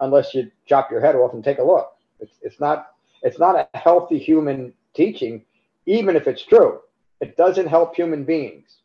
unless 0.00 0.34
you 0.34 0.50
chop 0.66 0.90
your 0.90 1.00
head 1.00 1.16
off 1.16 1.34
and 1.34 1.42
take 1.42 1.58
a 1.58 1.62
look. 1.62 1.92
It's, 2.20 2.34
it's 2.42 2.60
not 2.60 2.88
it's 3.22 3.38
not 3.38 3.56
a 3.56 3.78
healthy 3.78 4.18
human 4.18 4.72
teaching, 4.94 5.44
even 5.86 6.16
if 6.16 6.26
it's 6.26 6.44
true. 6.44 6.80
It 7.20 7.36
doesn't 7.36 7.66
help 7.66 7.94
human 7.94 8.24
beings 8.24 8.78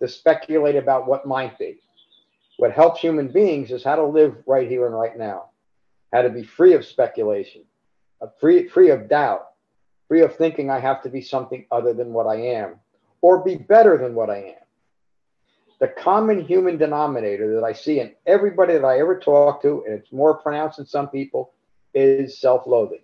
to 0.00 0.08
speculate 0.08 0.76
about 0.76 1.06
what 1.06 1.26
might 1.26 1.58
be. 1.58 1.78
What 2.58 2.72
helps 2.72 3.00
human 3.00 3.28
beings 3.28 3.70
is 3.70 3.84
how 3.84 3.96
to 3.96 4.04
live 4.04 4.36
right 4.46 4.68
here 4.68 4.86
and 4.86 4.94
right 4.94 5.16
now, 5.16 5.50
how 6.12 6.22
to 6.22 6.28
be 6.28 6.42
free 6.42 6.74
of 6.74 6.84
speculation, 6.84 7.62
uh, 8.20 8.26
free, 8.40 8.68
free 8.68 8.90
of 8.90 9.08
doubt, 9.08 9.48
free 10.08 10.22
of 10.22 10.34
thinking 10.36 10.70
I 10.70 10.80
have 10.80 11.02
to 11.02 11.10
be 11.10 11.20
something 11.20 11.66
other 11.70 11.92
than 11.92 12.12
what 12.12 12.26
I 12.26 12.36
am, 12.36 12.76
or 13.20 13.44
be 13.44 13.56
better 13.56 13.98
than 13.98 14.14
what 14.14 14.30
I 14.30 14.38
am. 14.38 14.54
The 15.80 15.88
common 15.88 16.44
human 16.44 16.76
denominator 16.76 17.54
that 17.54 17.64
I 17.64 17.72
see 17.72 18.00
in 18.00 18.12
everybody 18.26 18.72
that 18.72 18.84
I 18.84 18.98
ever 18.98 19.18
talk 19.18 19.62
to, 19.62 19.84
and 19.86 19.94
it's 19.94 20.12
more 20.12 20.34
pronounced 20.34 20.78
in 20.78 20.86
some 20.86 21.08
people, 21.08 21.52
is 21.94 22.40
self 22.40 22.66
loathing, 22.66 23.02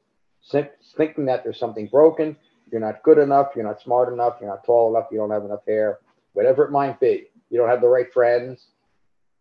thinking 0.96 1.26
that 1.26 1.44
there's 1.44 1.58
something 1.58 1.86
broken, 1.86 2.36
you're 2.72 2.80
not 2.80 3.02
good 3.02 3.18
enough, 3.18 3.52
you're 3.54 3.64
not 3.64 3.80
smart 3.80 4.12
enough, 4.12 4.38
you're 4.40 4.50
not 4.50 4.64
tall 4.64 4.90
enough, 4.90 5.08
you 5.12 5.18
don't 5.18 5.30
have 5.30 5.44
enough 5.44 5.64
hair, 5.66 5.98
whatever 6.32 6.64
it 6.64 6.72
might 6.72 6.98
be. 6.98 7.28
You 7.50 7.58
don't 7.58 7.68
have 7.68 7.80
the 7.80 7.88
right 7.88 8.12
friends, 8.12 8.66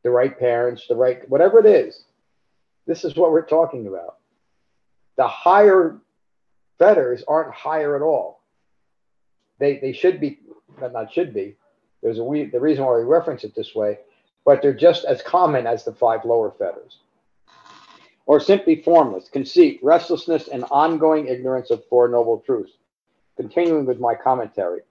the 0.03 0.12
right 0.12 0.38
parents, 0.38 0.86
the 0.88 0.96
right, 0.96 1.27
whatever 1.29 1.60
it 1.60 1.65
is. 1.65 2.03
This 2.86 3.03
is 3.03 3.15
what 3.15 3.32
we're 3.32 3.46
talking 3.46 3.88
about. 3.88 4.17
The 5.17 5.27
higher 5.27 5.98
fetters 6.80 7.24
aren't 7.27 7.53
higher 7.53 7.96
at 7.96 8.01
all. 8.01 8.42
They, 9.60 9.77
they 9.77 9.94
should 9.94 10.20
be, 10.20 10.39
but 10.80 10.94
not 10.94 11.13
should 11.13 11.34
be. 11.34 11.56
There's 12.01 12.20
a 12.20 12.24
we, 12.24 12.46
the 12.46 12.60
reason 12.60 12.84
why 12.84 12.98
we 12.98 13.03
reference 13.03 13.44
it 13.44 13.56
this 13.56 13.74
way, 13.74 14.00
but 14.46 14.62
they're 14.62 14.74
just 14.74 15.06
as 15.06 15.22
common 15.22 15.68
as 15.68 15.86
the 15.86 15.94
five 15.94 16.25
lower 16.25 16.51
fetters 16.51 16.98
or 18.25 18.39
simply 18.39 18.82
formless, 18.82 19.30
conceit, 19.30 19.80
restlessness, 19.84 20.48
and 20.48 20.63
ongoing 20.72 21.27
ignorance 21.27 21.72
of 21.72 21.86
Four 21.88 22.08
Noble 22.08 22.39
Truths. 22.39 22.74
Continuing 23.36 23.86
with 23.86 24.00
my 24.00 24.15
commentary, 24.15 24.82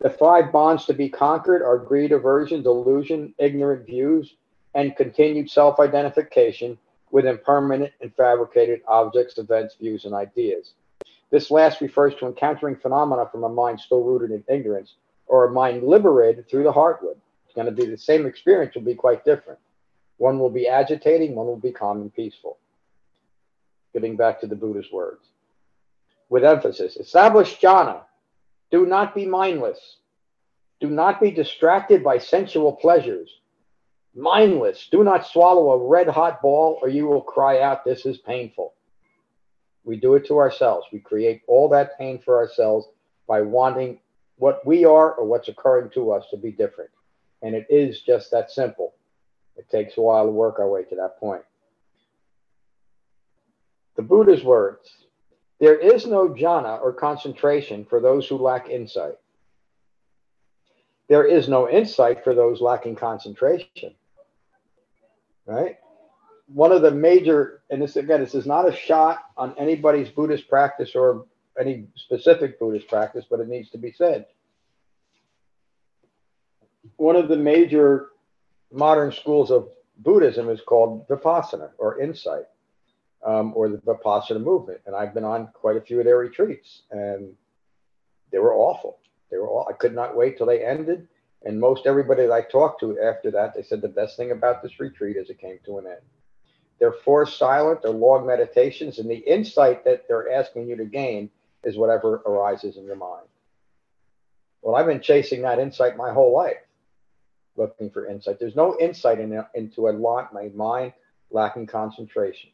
the 0.00 0.10
five 0.10 0.52
bonds 0.52 0.84
to 0.86 0.94
be 0.94 1.08
conquered 1.08 1.62
are 1.62 1.78
greed, 1.78 2.12
aversion, 2.12 2.62
delusion, 2.62 3.34
ignorant 3.38 3.84
views, 3.84 4.36
and 4.74 4.96
continued 4.96 5.50
self 5.50 5.80
identification 5.80 6.78
with 7.10 7.26
impermanent 7.26 7.92
and 8.00 8.14
fabricated 8.14 8.80
objects, 8.86 9.38
events, 9.38 9.74
views, 9.80 10.04
and 10.04 10.14
ideas. 10.14 10.74
This 11.30 11.50
last 11.50 11.80
refers 11.80 12.14
to 12.16 12.26
encountering 12.26 12.76
phenomena 12.76 13.28
from 13.30 13.44
a 13.44 13.48
mind 13.48 13.80
still 13.80 14.02
rooted 14.02 14.30
in 14.30 14.44
ignorance 14.48 14.94
or 15.26 15.46
a 15.46 15.52
mind 15.52 15.82
liberated 15.82 16.48
through 16.48 16.64
the 16.64 16.72
heartwood. 16.72 17.16
It's 17.44 17.54
going 17.54 17.66
to 17.66 17.72
be 17.72 17.86
the 17.86 17.98
same 17.98 18.26
experience, 18.26 18.74
will 18.74 18.82
be 18.82 18.94
quite 18.94 19.24
different. 19.24 19.58
One 20.16 20.38
will 20.38 20.50
be 20.50 20.68
agitating, 20.68 21.34
one 21.34 21.46
will 21.46 21.56
be 21.56 21.72
calm 21.72 22.00
and 22.00 22.12
peaceful 22.12 22.58
getting 23.92 24.16
back 24.16 24.40
to 24.40 24.46
the 24.46 24.56
Buddha's 24.56 24.90
words. 24.92 25.24
With 26.28 26.44
emphasis, 26.44 26.96
establish 26.96 27.58
jhana. 27.58 28.02
Do 28.70 28.86
not 28.86 29.14
be 29.14 29.26
mindless. 29.26 29.80
Do 30.80 30.90
not 30.90 31.20
be 31.20 31.30
distracted 31.30 32.04
by 32.04 32.18
sensual 32.18 32.72
pleasures. 32.72 33.30
Mindless. 34.14 34.88
Do 34.90 35.02
not 35.02 35.26
swallow 35.26 35.70
a 35.70 35.88
red 35.88 36.08
hot 36.08 36.42
ball 36.42 36.78
or 36.82 36.88
you 36.88 37.06
will 37.06 37.22
cry 37.22 37.60
out, 37.60 37.84
This 37.84 38.04
is 38.04 38.18
painful. 38.18 38.74
We 39.88 39.96
do 39.96 40.16
it 40.16 40.26
to 40.26 40.36
ourselves. 40.36 40.86
We 40.92 40.98
create 40.98 41.40
all 41.46 41.66
that 41.70 41.96
pain 41.96 42.18
for 42.22 42.36
ourselves 42.36 42.86
by 43.26 43.40
wanting 43.40 44.00
what 44.36 44.64
we 44.66 44.84
are 44.84 45.14
or 45.14 45.24
what's 45.24 45.48
occurring 45.48 45.88
to 45.94 46.12
us 46.12 46.26
to 46.30 46.36
be 46.36 46.52
different. 46.52 46.90
And 47.40 47.54
it 47.54 47.66
is 47.70 48.02
just 48.02 48.30
that 48.32 48.50
simple. 48.50 48.92
It 49.56 49.66
takes 49.70 49.96
a 49.96 50.02
while 50.02 50.26
to 50.26 50.30
work 50.30 50.58
our 50.58 50.68
way 50.68 50.84
to 50.84 50.94
that 50.96 51.18
point. 51.18 51.40
The 53.96 54.02
Buddha's 54.02 54.44
words 54.44 54.90
There 55.58 55.78
is 55.78 56.06
no 56.06 56.28
jhana 56.28 56.82
or 56.82 56.92
concentration 56.92 57.86
for 57.86 57.98
those 57.98 58.28
who 58.28 58.36
lack 58.36 58.68
insight. 58.68 59.16
There 61.08 61.24
is 61.24 61.48
no 61.48 61.66
insight 61.66 62.24
for 62.24 62.34
those 62.34 62.60
lacking 62.60 62.96
concentration. 62.96 63.94
Right? 65.46 65.78
One 66.52 66.72
of 66.72 66.82
the 66.82 66.90
major, 66.90 67.60
and 67.70 67.82
this 67.82 67.96
again, 67.96 68.20
this 68.20 68.34
is 68.34 68.46
not 68.46 68.68
a 68.68 68.74
shot 68.74 69.18
on 69.36 69.54
anybody's 69.58 70.08
Buddhist 70.08 70.48
practice 70.48 70.94
or 70.94 71.26
any 71.60 71.86
specific 71.96 72.58
Buddhist 72.58 72.88
practice, 72.88 73.24
but 73.28 73.40
it 73.40 73.48
needs 73.48 73.70
to 73.70 73.78
be 73.78 73.92
said. 73.92 74.26
One 76.96 77.16
of 77.16 77.28
the 77.28 77.36
major 77.36 78.08
modern 78.72 79.12
schools 79.12 79.50
of 79.50 79.68
Buddhism 79.98 80.48
is 80.48 80.60
called 80.60 81.06
Vipassana 81.08 81.70
or 81.78 82.00
insight 82.00 82.46
um, 83.24 83.52
or 83.54 83.68
the 83.68 83.78
Vipassana 83.78 84.42
movement. 84.42 84.80
And 84.86 84.94
I've 84.94 85.14
been 85.14 85.24
on 85.24 85.48
quite 85.52 85.76
a 85.76 85.80
few 85.80 85.98
of 85.98 86.04
their 86.04 86.18
retreats, 86.18 86.82
and 86.90 87.34
they 88.30 88.38
were 88.38 88.54
awful. 88.54 88.98
They 89.30 89.36
were 89.36 89.48
all, 89.48 89.66
I 89.68 89.72
could 89.74 89.94
not 89.94 90.16
wait 90.16 90.38
till 90.38 90.46
they 90.46 90.64
ended. 90.64 91.08
And 91.44 91.60
most 91.60 91.86
everybody 91.86 92.26
that 92.26 92.32
I 92.32 92.42
talked 92.42 92.80
to 92.80 92.98
after 93.00 93.30
that, 93.32 93.54
they 93.54 93.62
said 93.62 93.80
the 93.80 93.88
best 93.88 94.16
thing 94.16 94.32
about 94.32 94.62
this 94.62 94.80
retreat 94.80 95.16
is 95.16 95.30
it 95.30 95.38
came 95.38 95.58
to 95.64 95.78
an 95.78 95.86
end. 95.86 96.00
They're 96.78 96.92
forced 96.92 97.38
silent, 97.38 97.82
they're 97.82 97.90
long 97.90 98.26
meditations, 98.26 98.98
and 98.98 99.10
the 99.10 99.16
insight 99.16 99.84
that 99.84 100.06
they're 100.06 100.30
asking 100.32 100.68
you 100.68 100.76
to 100.76 100.84
gain 100.84 101.30
is 101.64 101.76
whatever 101.76 102.16
arises 102.26 102.76
in 102.76 102.84
your 102.84 102.96
mind. 102.96 103.26
Well, 104.62 104.76
I've 104.76 104.86
been 104.86 105.00
chasing 105.00 105.42
that 105.42 105.58
insight 105.58 105.96
my 105.96 106.12
whole 106.12 106.32
life, 106.32 106.58
looking 107.56 107.90
for 107.90 108.06
insight. 108.06 108.38
There's 108.38 108.56
no 108.56 108.76
insight 108.78 109.18
in, 109.18 109.42
into 109.54 109.88
a 109.88 109.90
lot, 109.90 110.32
my 110.32 110.50
mind 110.54 110.92
lacking 111.30 111.66
concentration. 111.66 112.50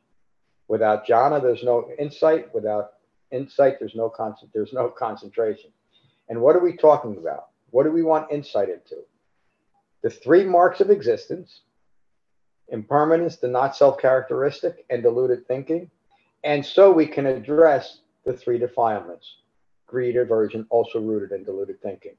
Without 0.69 1.07
jhana, 1.07 1.43
there's 1.43 1.62
no 1.62 1.90
insight. 1.99 2.52
Without 2.54 2.95
insight, 3.31 3.78
there's 3.78 3.95
no 3.95 4.09
con- 4.09 4.35
there's 4.54 4.73
no 4.73 4.88
concentration. 4.88 5.71
And 6.28 6.40
what 6.40 6.57
are 6.57 6.61
we 6.61 6.76
talking 6.76 7.16
about? 7.19 7.49
What 7.71 7.85
do 7.85 7.93
we 7.93 8.02
want 8.02 8.33
insight 8.33 8.69
into? 8.69 8.97
The 10.02 10.11
three 10.11 10.45
marks 10.45 10.81
of 10.81 10.90
existence: 10.90 11.61
impermanence, 12.68 13.37
the 13.37 13.49
not 13.49 13.76
self 13.76 13.99
characteristic, 13.99 14.85
and 14.90 15.02
deluded 15.02 15.47
thinking. 15.47 15.90
And 16.42 16.64
so 16.64 16.90
we 16.90 17.06
can 17.06 17.26
address 17.26 18.00
the 18.25 18.33
three 18.33 18.59
defilements: 18.59 19.37
greed, 19.87 20.16
aversion, 20.16 20.66
also 20.71 21.00
rooted 21.00 21.33
in 21.33 21.44
deluded 21.44 21.80
thinking. 21.83 22.16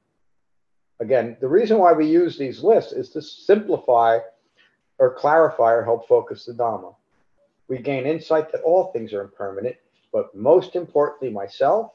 Again, 1.00 1.38
the 1.42 1.48
reason 1.48 1.78
why 1.78 1.94
we 1.94 2.08
use 2.08 2.38
these 2.38 2.64
lists 2.64 2.94
is 2.94 3.10
to 3.10 3.22
simplify 3.22 4.20
or 4.98 5.14
clarify 5.14 5.74
or 5.74 5.84
help 5.84 6.08
focus 6.08 6.46
the 6.46 6.54
Dhamma 6.54 6.96
we 7.68 7.80
gain 7.80 8.06
insight 8.06 8.52
that 8.52 8.62
all 8.62 8.92
things 8.92 9.14
are 9.14 9.22
impermanent, 9.22 9.76
but 10.12 10.36
most 10.36 10.76
importantly, 10.76 11.30
myself, 11.30 11.92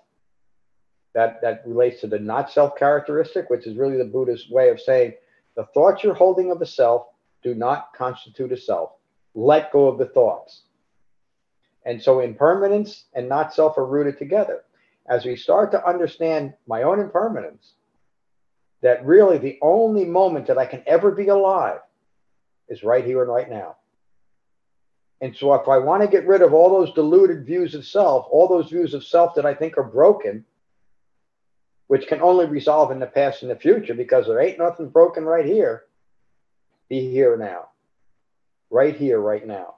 that, 1.14 1.40
that 1.42 1.62
relates 1.66 2.00
to 2.00 2.06
the 2.06 2.18
not 2.18 2.50
self 2.50 2.76
characteristic, 2.76 3.50
which 3.50 3.66
is 3.66 3.76
really 3.76 3.96
the 3.96 4.04
Buddhist 4.04 4.50
way 4.50 4.68
of 4.70 4.80
saying 4.80 5.14
the 5.56 5.66
thoughts 5.74 6.04
you're 6.04 6.14
holding 6.14 6.50
of 6.50 6.58
the 6.58 6.66
self 6.66 7.06
do 7.42 7.54
not 7.54 7.92
constitute 7.94 8.52
a 8.52 8.56
self. 8.56 8.92
Let 9.34 9.72
go 9.72 9.88
of 9.88 9.98
the 9.98 10.06
thoughts. 10.06 10.62
And 11.84 12.02
so 12.02 12.20
impermanence 12.20 13.04
and 13.14 13.28
not 13.28 13.54
self 13.54 13.78
are 13.78 13.86
rooted 13.86 14.18
together. 14.18 14.64
As 15.08 15.24
we 15.24 15.36
start 15.36 15.72
to 15.72 15.86
understand 15.86 16.54
my 16.66 16.82
own 16.82 17.00
impermanence, 17.00 17.74
that 18.82 19.04
really 19.04 19.38
the 19.38 19.58
only 19.62 20.04
moment 20.04 20.46
that 20.46 20.58
I 20.58 20.66
can 20.66 20.82
ever 20.86 21.10
be 21.10 21.28
alive 21.28 21.80
is 22.68 22.82
right 22.82 23.04
here 23.04 23.22
and 23.22 23.30
right 23.30 23.50
now. 23.50 23.76
And 25.20 25.36
so 25.36 25.52
if 25.54 25.68
I 25.68 25.78
want 25.78 26.02
to 26.02 26.08
get 26.08 26.26
rid 26.26 26.40
of 26.40 26.54
all 26.54 26.70
those 26.70 26.94
deluded 26.94 27.44
views 27.44 27.74
of 27.74 27.86
self, 27.86 28.26
all 28.30 28.48
those 28.48 28.70
views 28.70 28.94
of 28.94 29.04
self 29.04 29.34
that 29.34 29.44
I 29.44 29.54
think 29.54 29.76
are 29.76 29.84
broken, 29.84 30.44
which 31.88 32.06
can 32.06 32.22
only 32.22 32.46
resolve 32.46 32.90
in 32.90 33.00
the 33.00 33.06
past 33.06 33.42
and 33.42 33.50
the 33.50 33.56
future 33.56 33.94
because 33.94 34.26
there 34.26 34.40
ain't 34.40 34.58
nothing 34.58 34.88
broken 34.88 35.24
right 35.24 35.44
here, 35.44 35.84
be 36.90 37.10
here 37.10 37.38
now. 37.38 37.68
Right 38.68 38.94
here, 38.94 39.18
right 39.18 39.46
now. 39.46 39.76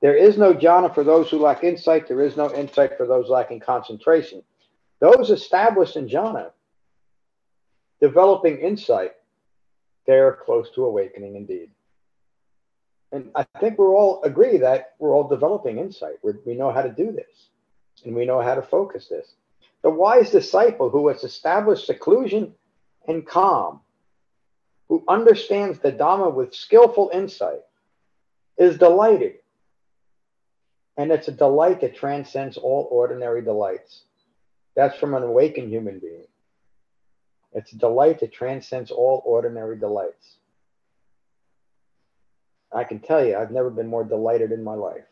There 0.00 0.16
is 0.16 0.38
no 0.38 0.54
jhana 0.54 0.94
for 0.94 1.04
those 1.04 1.30
who 1.30 1.38
lack 1.38 1.62
insight. 1.62 2.08
There 2.08 2.22
is 2.22 2.36
no 2.36 2.52
insight 2.52 2.96
for 2.96 3.06
those 3.06 3.28
lacking 3.28 3.60
concentration. 3.60 4.42
Those 5.00 5.30
established 5.30 5.96
in 5.96 6.08
jhana, 6.08 6.50
developing 8.00 8.58
insight, 8.58 9.12
they 10.06 10.14
are 10.14 10.38
close 10.44 10.70
to 10.74 10.84
awakening 10.84 11.36
indeed. 11.36 11.70
And 13.12 13.30
I 13.34 13.44
think 13.60 13.78
we're 13.78 13.94
all 13.94 14.22
agree 14.24 14.58
that 14.58 14.94
we're 14.98 15.14
all 15.14 15.28
developing 15.28 15.78
insight. 15.78 16.14
We're, 16.22 16.38
we 16.46 16.54
know 16.54 16.72
how 16.72 16.82
to 16.82 16.90
do 16.90 17.12
this, 17.12 17.50
and 18.04 18.14
we 18.14 18.24
know 18.24 18.40
how 18.40 18.54
to 18.54 18.62
focus 18.62 19.06
this. 19.08 19.34
The 19.82 19.90
wise 19.90 20.30
disciple 20.30 20.88
who 20.88 21.08
has 21.08 21.22
established 21.22 21.86
seclusion 21.86 22.54
and 23.06 23.26
calm, 23.26 23.80
who 24.92 25.02
understands 25.08 25.78
the 25.78 25.90
Dhamma 25.90 26.34
with 26.34 26.54
skillful 26.54 27.10
insight, 27.14 27.62
is 28.58 28.76
delighted. 28.76 29.36
And 30.98 31.10
it's 31.10 31.28
a 31.28 31.32
delight 31.32 31.80
that 31.80 31.96
transcends 31.96 32.58
all 32.58 32.88
ordinary 32.90 33.40
delights. 33.40 34.02
That's 34.76 34.98
from 34.98 35.14
an 35.14 35.22
awakened 35.22 35.70
human 35.70 35.98
being. 35.98 36.26
It's 37.54 37.72
a 37.72 37.78
delight 37.78 38.20
that 38.20 38.34
transcends 38.34 38.90
all 38.90 39.22
ordinary 39.24 39.78
delights. 39.78 40.36
I 42.70 42.84
can 42.84 42.98
tell 43.00 43.24
you, 43.24 43.34
I've 43.34 43.50
never 43.50 43.70
been 43.70 43.88
more 43.88 44.04
delighted 44.04 44.52
in 44.52 44.62
my 44.62 44.74
life. 44.74 45.06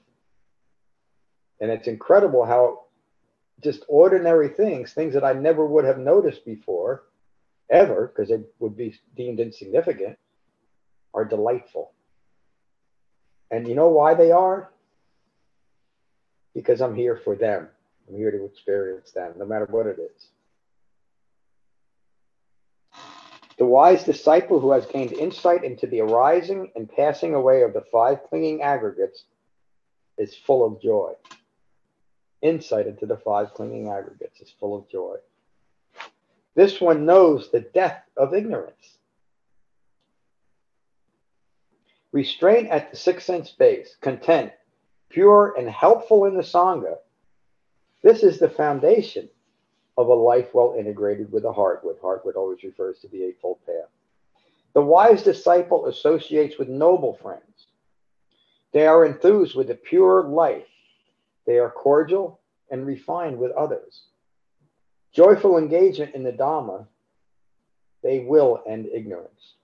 And 1.58 1.70
it's 1.70 1.88
incredible 1.88 2.44
how 2.44 2.82
just 3.62 3.82
ordinary 3.88 4.50
things, 4.50 4.92
things 4.92 5.14
that 5.14 5.24
I 5.24 5.32
never 5.32 5.64
would 5.64 5.86
have 5.86 5.96
noticed 5.96 6.44
before, 6.44 7.04
ever, 7.70 8.12
because 8.14 8.30
it 8.30 8.52
would 8.58 8.76
be 8.76 8.94
deemed 9.16 9.40
insignificant, 9.40 10.18
are 11.14 11.24
delightful. 11.24 11.92
And 13.50 13.66
you 13.66 13.74
know 13.74 13.88
why 13.88 14.14
they 14.14 14.30
are? 14.30 14.70
Because 16.54 16.80
I'm 16.80 16.94
here 16.94 17.16
for 17.16 17.34
them. 17.34 17.68
I'm 18.08 18.16
here 18.16 18.30
to 18.30 18.44
experience 18.44 19.12
them, 19.12 19.34
no 19.36 19.46
matter 19.46 19.66
what 19.66 19.86
it 19.86 19.98
is. 19.98 20.28
The 23.58 23.66
wise 23.66 24.04
disciple 24.04 24.58
who 24.58 24.72
has 24.72 24.86
gained 24.86 25.12
insight 25.12 25.64
into 25.64 25.86
the 25.86 26.00
arising 26.00 26.72
and 26.74 26.90
passing 26.90 27.34
away 27.34 27.62
of 27.62 27.74
the 27.74 27.84
five 27.92 28.20
clinging 28.28 28.62
aggregates 28.62 29.24
is 30.16 30.34
full 30.34 30.64
of 30.64 30.80
joy. 30.80 31.12
Insight 32.40 32.86
into 32.86 33.04
the 33.04 33.18
five 33.18 33.52
clinging 33.52 33.88
aggregates 33.88 34.40
is 34.40 34.50
full 34.58 34.78
of 34.78 34.88
joy. 34.88 35.16
This 36.54 36.80
one 36.80 37.06
knows 37.06 37.50
the 37.50 37.60
death 37.60 38.02
of 38.16 38.34
ignorance. 38.34 38.98
Restraint 42.12 42.70
at 42.70 42.90
the 42.90 42.96
sixth 42.96 43.26
sense 43.26 43.50
base, 43.52 43.96
content, 44.00 44.52
pure, 45.10 45.54
and 45.56 45.68
helpful 45.68 46.24
in 46.24 46.36
the 46.36 46.42
Sangha. 46.42 46.96
This 48.02 48.22
is 48.22 48.38
the 48.38 48.48
foundation 48.48 49.28
of 49.96 50.08
a 50.08 50.14
life 50.14 50.54
well 50.54 50.74
integrated 50.78 51.30
with 51.30 51.44
the 51.44 51.52
Heartwood. 51.52 52.00
Heartwood 52.00 52.34
always 52.36 52.62
refers 52.64 52.98
to 53.00 53.08
the 53.08 53.22
Eightfold 53.22 53.58
Path. 53.66 53.90
The 54.72 54.80
wise 54.80 55.22
disciple 55.22 55.86
associates 55.86 56.58
with 56.58 56.68
noble 56.68 57.14
friends. 57.14 57.66
They 58.72 58.86
are 58.86 59.04
enthused 59.04 59.56
with 59.56 59.70
a 59.70 59.74
pure 59.74 60.22
life. 60.22 60.66
They 61.46 61.58
are 61.58 61.70
cordial 61.70 62.40
and 62.70 62.86
refined 62.86 63.38
with 63.38 63.50
others. 63.52 64.02
Joyful 65.12 65.58
engagement 65.58 66.14
in 66.14 66.22
the 66.22 66.32
Dhamma, 66.32 66.86
they 68.02 68.20
will 68.20 68.62
end 68.66 68.86
ignorance. 68.92 69.54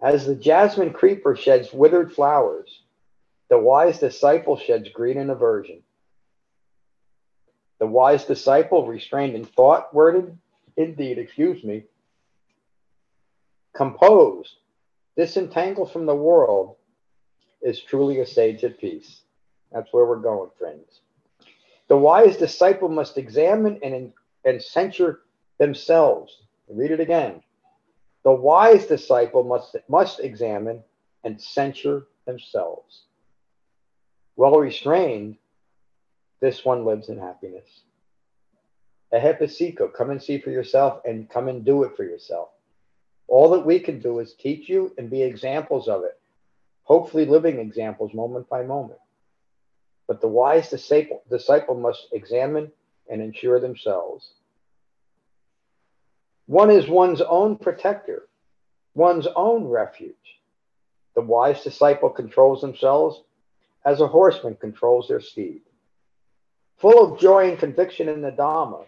As 0.00 0.26
the 0.26 0.34
jasmine 0.34 0.92
creeper 0.92 1.36
sheds 1.36 1.72
withered 1.72 2.12
flowers, 2.12 2.82
the 3.48 3.58
wise 3.58 3.98
disciple 3.98 4.56
sheds 4.56 4.88
greed 4.88 5.16
and 5.16 5.30
aversion. 5.30 5.82
The 7.78 7.86
wise 7.86 8.24
disciple, 8.24 8.86
restrained 8.86 9.34
in 9.34 9.44
thought, 9.44 9.94
worded, 9.94 10.38
indeed, 10.76 11.18
excuse 11.18 11.62
me, 11.62 11.84
composed, 13.74 14.54
disentangled 15.16 15.92
from 15.92 16.06
the 16.06 16.14
world, 16.14 16.76
is 17.60 17.80
truly 17.80 18.20
a 18.20 18.26
sage 18.26 18.64
at 18.64 18.78
peace. 18.78 19.20
That's 19.70 19.92
where 19.92 20.06
we're 20.06 20.16
going, 20.16 20.50
friends. 20.58 21.01
The 21.88 21.96
wise 21.96 22.36
disciple 22.36 22.88
must 22.88 23.18
examine 23.18 23.78
and, 23.82 24.12
and 24.44 24.62
censure 24.62 25.20
themselves. 25.58 26.42
Read 26.68 26.90
it 26.90 27.00
again. 27.00 27.42
The 28.24 28.32
wise 28.32 28.86
disciple 28.86 29.44
must, 29.44 29.76
must 29.88 30.20
examine 30.20 30.82
and 31.24 31.40
censure 31.40 32.06
themselves. 32.24 33.02
Well 34.36 34.58
restrained, 34.58 35.36
this 36.40 36.64
one 36.64 36.84
lives 36.84 37.08
in 37.08 37.18
happiness. 37.18 37.82
Ehipassiko, 39.12 39.92
come 39.92 40.10
and 40.10 40.22
see 40.22 40.38
for 40.38 40.50
yourself 40.50 41.02
and 41.04 41.28
come 41.28 41.48
and 41.48 41.64
do 41.64 41.82
it 41.84 41.96
for 41.96 42.04
yourself. 42.04 42.48
All 43.28 43.50
that 43.50 43.66
we 43.66 43.78
can 43.78 44.00
do 44.00 44.18
is 44.20 44.34
teach 44.34 44.68
you 44.68 44.94
and 44.98 45.10
be 45.10 45.22
examples 45.22 45.88
of 45.88 46.04
it, 46.04 46.18
hopefully 46.84 47.26
living 47.26 47.58
examples 47.58 48.14
moment 48.14 48.48
by 48.48 48.62
moment. 48.62 48.98
But 50.06 50.20
the 50.20 50.28
wise 50.28 50.70
disciple, 50.70 51.22
disciple 51.30 51.74
must 51.74 52.08
examine 52.12 52.72
and 53.10 53.22
ensure 53.22 53.60
themselves. 53.60 54.30
One 56.46 56.70
is 56.70 56.88
one's 56.88 57.20
own 57.20 57.56
protector, 57.56 58.28
one's 58.94 59.26
own 59.36 59.64
refuge. 59.64 60.40
The 61.14 61.22
wise 61.22 61.62
disciple 61.62 62.10
controls 62.10 62.60
themselves 62.60 63.22
as 63.84 64.00
a 64.00 64.08
horseman 64.08 64.56
controls 64.56 65.08
their 65.08 65.20
steed 65.20 65.62
full 66.82 67.12
of 67.14 67.20
joy 67.20 67.48
and 67.48 67.58
conviction 67.60 68.08
in 68.08 68.20
the 68.20 68.32
Dhamma, 68.32 68.84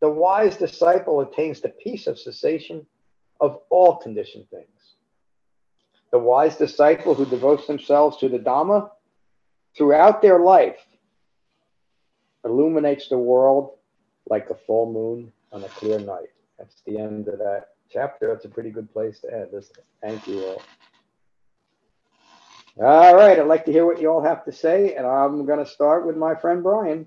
the 0.00 0.08
wise 0.08 0.56
disciple 0.56 1.20
attains 1.20 1.60
the 1.60 1.68
peace 1.68 2.06
of 2.06 2.18
cessation 2.18 2.86
of 3.42 3.60
all 3.68 3.96
conditioned 3.96 4.48
things. 4.48 4.94
The 6.10 6.18
wise 6.18 6.56
disciple 6.56 7.14
who 7.14 7.26
devotes 7.26 7.66
themselves 7.66 8.16
to 8.16 8.30
the 8.30 8.38
Dhamma 8.38 8.90
throughout 9.80 10.20
their 10.20 10.38
life 10.38 10.76
illuminates 12.44 13.08
the 13.08 13.16
world 13.16 13.78
like 14.28 14.50
a 14.50 14.54
full 14.54 14.92
moon 14.92 15.32
on 15.52 15.64
a 15.64 15.68
clear 15.68 15.98
night. 15.98 16.28
That's 16.58 16.82
the 16.86 16.98
end 16.98 17.28
of 17.28 17.38
that 17.38 17.68
chapter. 17.88 18.28
That's 18.28 18.44
a 18.44 18.50
pretty 18.50 18.68
good 18.68 18.92
place 18.92 19.20
to 19.20 19.32
end, 19.32 19.48
isn't 19.56 19.78
it? 19.78 19.84
Thank 20.02 20.28
you 20.28 20.44
all. 20.44 20.62
All 22.78 23.16
right, 23.16 23.38
I'd 23.38 23.46
like 23.46 23.64
to 23.64 23.72
hear 23.72 23.86
what 23.86 24.02
you 24.02 24.08
all 24.08 24.22
have 24.22 24.44
to 24.44 24.52
say, 24.52 24.96
and 24.96 25.06
I'm 25.06 25.46
going 25.46 25.64
to 25.64 25.70
start 25.70 26.06
with 26.06 26.16
my 26.18 26.34
friend 26.34 26.62
Brian. 26.62 27.06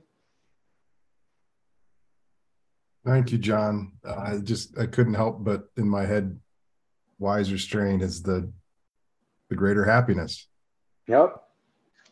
Thank 3.05 3.31
you, 3.31 3.37
John. 3.37 3.91
Uh, 4.03 4.15
I 4.15 4.37
just 4.39 4.79
I 4.79 4.87
couldn't 4.87 5.13
help 5.13 5.43
but 5.43 5.65
in 5.77 5.87
my 5.87 6.07
head, 6.07 6.39
wise 7.19 7.51
restraint 7.51 8.01
is 8.01 8.23
the 8.23 8.51
the 9.49 9.55
greater 9.55 9.85
happiness. 9.85 10.47
Yep. 11.07 11.42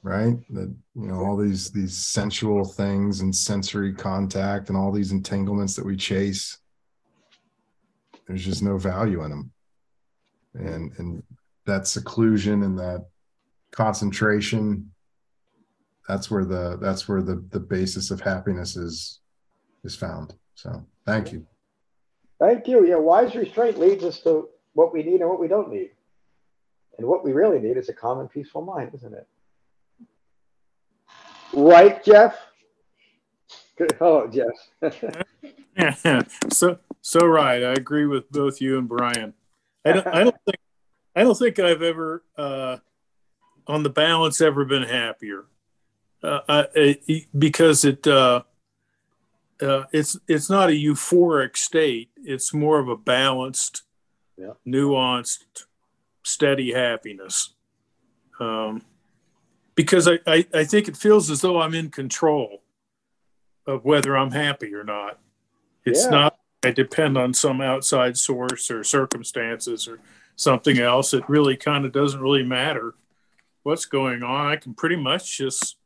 Right. 0.04 0.36
That 0.50 0.74
you 0.96 1.08
know 1.08 1.24
all 1.24 1.38
these 1.38 1.70
these 1.70 1.96
sensual 1.96 2.66
things 2.66 3.22
and 3.22 3.36
sensory 3.36 3.94
contact 3.94 4.70
and 4.70 4.78
all 4.78 4.92
these 4.92 5.12
entanglements 5.12 5.76
that 5.76 5.86
we 5.86 5.96
chase. 5.96 6.58
There's 8.28 8.44
just 8.44 8.64
no 8.64 8.80
value 8.80 9.24
in 9.24 9.30
them, 9.30 9.52
and 10.56 10.92
and 10.98 11.24
that 11.68 11.88
seclusion 11.88 12.64
and 12.64 12.80
that 12.80 13.06
concentration 13.72 14.92
that's 16.08 16.30
where 16.30 16.46
the 16.46 16.78
that's 16.82 17.08
where 17.08 17.22
the 17.22 17.46
the 17.52 17.60
basis 17.60 18.12
of 18.12 18.20
happiness 18.22 18.76
is 18.76 19.20
is 19.84 19.96
found. 19.96 20.34
So 20.56 20.86
thank 21.06 21.32
you. 21.32 21.46
Thank 22.40 22.68
you. 22.68 22.86
Yeah 22.86 22.98
wise 22.98 23.36
restraint 23.36 23.78
leads 23.78 24.04
us 24.04 24.20
to 24.22 24.50
what 24.74 24.94
we 24.94 25.04
need 25.04 25.22
and 25.22 25.30
what 25.30 25.40
we 25.40 25.48
don't 25.48 25.70
need. 25.70 25.92
And 26.98 27.08
what 27.08 27.24
we 27.24 27.32
really 27.32 27.60
need 27.60 27.78
is 27.78 27.88
a 27.90 27.94
calm 27.94 28.20
and 28.20 28.30
peaceful 28.30 28.62
mind 28.62 28.92
isn't 28.94 29.14
it 29.14 29.28
right 31.54 32.04
jeff 32.04 32.38
Good. 33.78 33.98
oh 34.00 34.28
jeff 34.28 34.96
yeah, 35.78 36.22
so 36.50 36.78
so 37.02 37.26
right 37.26 37.64
i 37.64 37.72
agree 37.74 38.06
with 38.06 38.30
both 38.32 38.62
you 38.62 38.78
and 38.78 38.88
brian 38.88 39.34
i 39.86 39.94
don't 39.94 40.08
i 40.08 40.24
don't 40.24 40.36
think 40.46 40.58
i 41.16 41.24
don't 41.24 41.38
think 41.38 41.60
i've 41.60 41.82
ever 41.82 42.24
uh 42.38 42.78
on 43.68 43.84
the 43.84 43.90
balance 43.90 44.42
ever 44.42 44.66
been 44.66 44.84
happier 44.84 45.46
uh, 46.24 46.40
I, 46.48 47.00
because 47.38 47.84
it 47.84 48.06
uh, 48.06 48.44
uh, 49.62 49.84
it's 49.92 50.18
it's 50.28 50.50
not 50.50 50.70
a 50.70 50.74
euphoric 50.74 51.58
state. 51.58 52.10
It's 52.18 52.54
more 52.54 52.80
of 52.80 52.88
a 52.88 52.98
balanced, 52.98 53.84
yeah. 54.38 54.54
nuanced, 54.68 55.66
steady 56.24 56.74
happiness. 56.74 57.54
Um, 58.40 58.82
because 59.76 60.08
I, 60.08 60.20
I, 60.28 60.46
I 60.54 60.64
think 60.64 60.88
it 60.88 60.98
feels 60.98 61.30
as 61.30 61.42
though 61.42 61.62
I'm 61.62 61.74
in 61.74 61.90
control 61.90 62.62
of 63.66 63.86
whether 63.86 64.18
I'm 64.18 64.32
happy 64.32 64.74
or 64.74 64.84
not. 64.84 65.20
It's 65.86 66.06
Yeah. 66.06 66.10
not 66.12 66.38
I 66.64 66.72
depend 66.72 67.18
on 67.18 67.34
some 67.34 67.60
outside 67.60 68.18
source 68.18 68.70
or 68.70 68.84
circumstances 68.84 69.88
or 69.88 70.00
something 70.36 70.78
else, 70.78 71.14
it 71.14 71.28
really 71.28 71.58
kind 71.58 71.86
of 71.86 71.92
doesn't 71.92 72.22
really 72.22 72.44
matter 72.44 72.94
what's 73.64 73.86
going 73.86 74.22
on. 74.22 74.46
I 74.48 74.58
can 74.58 74.76
pretty 74.76 74.96
much 74.96 75.38
just 75.38 75.78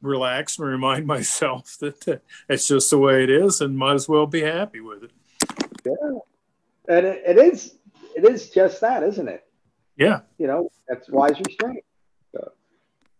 relax 0.00 0.58
and 0.58 0.66
remind 0.66 1.06
myself 1.14 1.76
that 1.78 2.22
it's 2.48 2.66
just 2.68 2.90
the 2.90 2.98
way 2.98 3.22
it 3.22 3.30
is 3.30 3.60
and 3.60 3.76
might 3.76 3.94
as 3.94 4.08
well 4.08 4.26
be 4.26 4.42
happy 4.42 4.80
with 4.80 5.04
it. 5.04 5.10
Yeah. 5.84 6.18
And 6.88 7.06
it, 7.06 7.22
it 7.24 7.38
is 7.38 7.76
it 8.16 8.24
is 8.24 8.50
just 8.50 8.80
that, 8.80 9.02
isn't 9.04 9.28
it? 9.28 9.44
Yeah. 9.96 10.20
You 10.38 10.48
know, 10.48 10.70
that's 10.88 11.08
wise 11.08 11.38
restraint. 11.46 11.84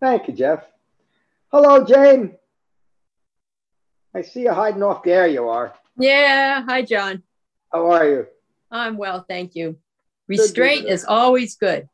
So, 0.02 0.08
thank 0.08 0.26
you, 0.26 0.34
Jeff. 0.34 0.64
Hello, 1.52 1.84
Jane. 1.84 2.36
I 4.14 4.22
see 4.22 4.42
you 4.42 4.52
hiding 4.52 4.82
off. 4.82 5.04
There 5.04 5.28
you 5.28 5.48
are. 5.48 5.74
Yeah. 5.96 6.64
Hi, 6.66 6.82
John. 6.82 7.22
How 7.72 7.90
are 7.92 8.08
you? 8.08 8.26
I'm 8.70 8.96
well, 8.96 9.24
thank 9.28 9.54
you. 9.54 9.78
Restraint 10.26 10.86
is 10.86 11.04
always 11.04 11.54
good. 11.56 11.88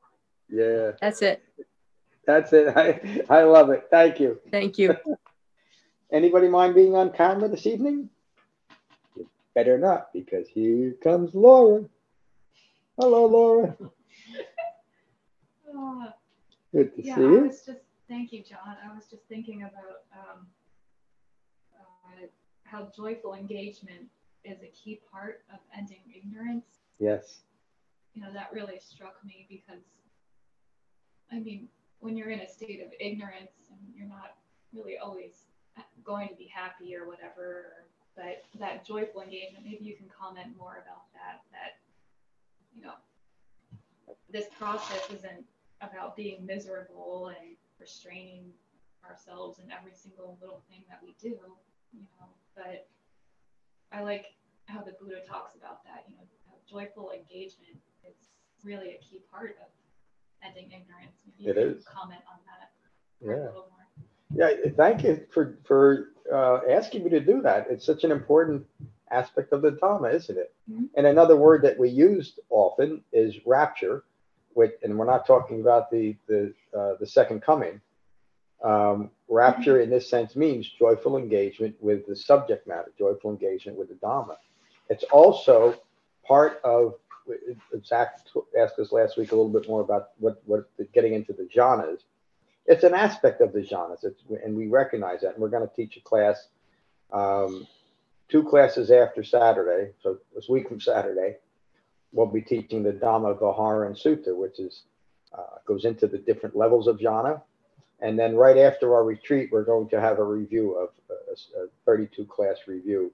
Yeah. 0.48 0.92
That's 1.00 1.20
it. 1.20 1.42
That's 2.26 2.52
it. 2.52 2.74
I, 3.30 3.40
I 3.40 3.42
love 3.42 3.68
it. 3.70 3.88
Thank 3.90 4.20
you. 4.20 4.40
Thank 4.50 4.78
you. 4.78 4.96
Anybody 6.10 6.48
mind 6.48 6.74
being 6.74 6.94
on 6.94 7.10
camera 7.12 7.48
this 7.48 7.66
evening? 7.66 8.08
You 9.16 9.28
better 9.54 9.78
not, 9.78 10.12
because 10.14 10.48
here 10.48 10.94
comes 11.02 11.34
Laura. 11.34 11.84
Hello, 12.98 13.26
Laura. 13.26 13.76
Uh, 15.78 16.10
Good 16.72 16.96
to 16.96 17.04
yeah, 17.04 17.14
see 17.14 17.20
I 17.20 17.24
you. 17.24 17.52
Thank 18.08 18.32
you, 18.32 18.42
John. 18.42 18.76
I 18.84 18.94
was 18.94 19.04
just 19.10 19.22
thinking 19.28 19.62
about 19.62 20.02
um, 20.12 20.46
uh, 21.78 22.26
how 22.64 22.90
joyful 22.96 23.34
engagement 23.34 24.06
is 24.44 24.58
a 24.62 24.68
key 24.68 25.00
part 25.12 25.42
of 25.52 25.58
ending 25.76 26.00
ignorance. 26.14 26.64
Yes. 26.98 27.40
You 28.14 28.22
know, 28.22 28.32
that 28.32 28.50
really 28.52 28.80
struck 28.80 29.16
me 29.24 29.46
because, 29.48 29.82
I 31.30 31.38
mean, 31.38 31.68
when 32.00 32.16
you're 32.16 32.30
in 32.30 32.40
a 32.40 32.48
state 32.48 32.80
of 32.84 32.92
ignorance 32.98 33.52
and 33.70 33.78
you're 33.94 34.08
not 34.08 34.36
really 34.72 34.98
always 34.98 35.44
going 36.04 36.28
to 36.28 36.34
be 36.34 36.50
happy 36.52 36.96
or 36.96 37.06
whatever, 37.06 37.84
but 38.16 38.44
that 38.58 38.84
joyful 38.84 39.20
engagement, 39.20 39.64
maybe 39.64 39.84
you 39.84 39.94
can 39.96 40.06
comment 40.08 40.48
more 40.58 40.82
about 40.84 41.04
that. 41.12 41.42
That, 41.52 41.78
you 42.74 42.82
know, 42.82 42.94
this 44.30 44.46
process 44.58 45.08
isn't 45.12 45.44
about 45.80 46.16
being 46.16 46.44
miserable 46.44 47.28
and 47.28 47.56
restraining 47.80 48.52
ourselves 49.08 49.58
in 49.58 49.70
every 49.70 49.92
single 49.94 50.36
little 50.40 50.62
thing 50.68 50.84
that 50.88 51.00
we 51.02 51.14
do, 51.20 51.38
you 51.92 52.00
know. 52.18 52.26
But 52.54 52.88
I 53.92 54.02
like 54.02 54.26
how 54.66 54.82
the 54.82 54.92
Buddha 55.00 55.20
talks 55.26 55.54
about 55.56 55.84
that, 55.84 56.04
you 56.08 56.16
know, 56.16 56.22
joyful 56.68 57.10
engagement 57.10 57.78
is 58.06 58.28
really 58.64 58.90
a 58.90 58.98
key 58.98 59.20
part 59.30 59.56
of 59.62 59.68
ending 60.46 60.66
ignorance. 60.66 61.16
Maybe 61.38 61.50
It 61.50 61.56
you 61.56 61.74
can 61.74 61.82
comment 61.84 62.20
on 62.30 62.38
that 62.46 62.70
Yeah. 63.20 63.34
a 63.34 63.46
little 63.46 63.70
more. 63.70 63.86
Yeah, 64.34 64.70
thank 64.76 65.04
you 65.04 65.26
for 65.30 65.58
for 65.64 66.12
uh, 66.30 66.60
asking 66.68 67.04
me 67.04 67.10
to 67.10 67.20
do 67.20 67.40
that. 67.42 67.70
It's 67.70 67.84
such 67.86 68.04
an 68.04 68.12
important 68.12 68.66
aspect 69.10 69.52
of 69.52 69.62
the 69.62 69.72
Dhamma, 69.72 70.12
isn't 70.12 70.36
it? 70.36 70.54
Mhm. 70.70 70.90
And 70.94 71.06
another 71.06 71.36
word 71.36 71.62
that 71.62 71.78
we 71.78 71.88
used 71.88 72.40
often 72.50 73.02
is 73.12 73.46
rapture, 73.46 74.04
which, 74.58 74.72
and 74.82 74.98
we're 74.98 75.06
not 75.06 75.26
talking 75.26 75.60
about 75.60 75.90
the 75.90 76.16
the 76.26 76.52
uh, 76.76 76.94
the 77.00 77.06
second 77.06 77.42
coming. 77.42 77.80
Um, 78.62 79.10
rapture, 79.28 79.80
in 79.80 79.88
this 79.88 80.10
sense, 80.10 80.34
means 80.34 80.68
joyful 80.68 81.16
engagement 81.16 81.76
with 81.80 82.06
the 82.06 82.16
subject 82.16 82.66
matter, 82.66 82.92
joyful 82.98 83.30
engagement 83.30 83.78
with 83.78 83.88
the 83.88 83.94
Dhamma. 83.94 84.36
It's 84.88 85.04
also 85.04 85.80
part 86.26 86.60
of. 86.64 86.94
Zach 87.84 88.20
asked 88.58 88.78
us 88.78 88.90
last 88.90 89.18
week 89.18 89.32
a 89.32 89.36
little 89.36 89.52
bit 89.52 89.68
more 89.68 89.82
about 89.82 90.10
what 90.18 90.42
what 90.46 90.70
the, 90.78 90.84
getting 90.94 91.12
into 91.12 91.34
the 91.34 91.46
jhanas 91.54 92.00
it's 92.68 92.84
an 92.84 92.94
aspect 92.94 93.40
of 93.40 93.52
the 93.52 93.60
jhanas, 93.60 94.04
and 94.44 94.54
we 94.54 94.66
recognize 94.68 95.22
that. 95.22 95.32
And 95.32 95.38
we're 95.38 95.48
going 95.48 95.66
to 95.66 95.74
teach 95.74 95.96
a 95.96 96.00
class, 96.00 96.48
um, 97.10 97.66
two 98.28 98.44
classes 98.44 98.90
after 98.90 99.24
Saturday. 99.24 99.92
So 100.02 100.18
this 100.34 100.48
week 100.50 100.68
from 100.68 100.78
Saturday, 100.78 101.36
we'll 102.12 102.26
be 102.26 102.42
teaching 102.42 102.82
the 102.82 102.92
Dhamma 102.92 103.38
Vihara 103.38 103.86
and 103.86 103.96
Sutta, 103.96 104.36
which 104.36 104.58
is 104.58 104.82
uh, 105.36 105.58
goes 105.66 105.84
into 105.84 106.06
the 106.06 106.18
different 106.18 106.56
levels 106.56 106.86
of 106.86 106.98
jhana. 106.98 107.42
And 108.00 108.18
then 108.18 108.36
right 108.36 108.56
after 108.56 108.94
our 108.94 109.04
retreat, 109.04 109.50
we're 109.52 109.64
going 109.64 109.88
to 109.90 110.00
have 110.00 110.18
a 110.18 110.24
review 110.24 110.74
of 110.74 110.90
a, 111.10 111.64
a 111.64 111.66
32 111.84 112.24
class 112.26 112.56
review 112.66 113.12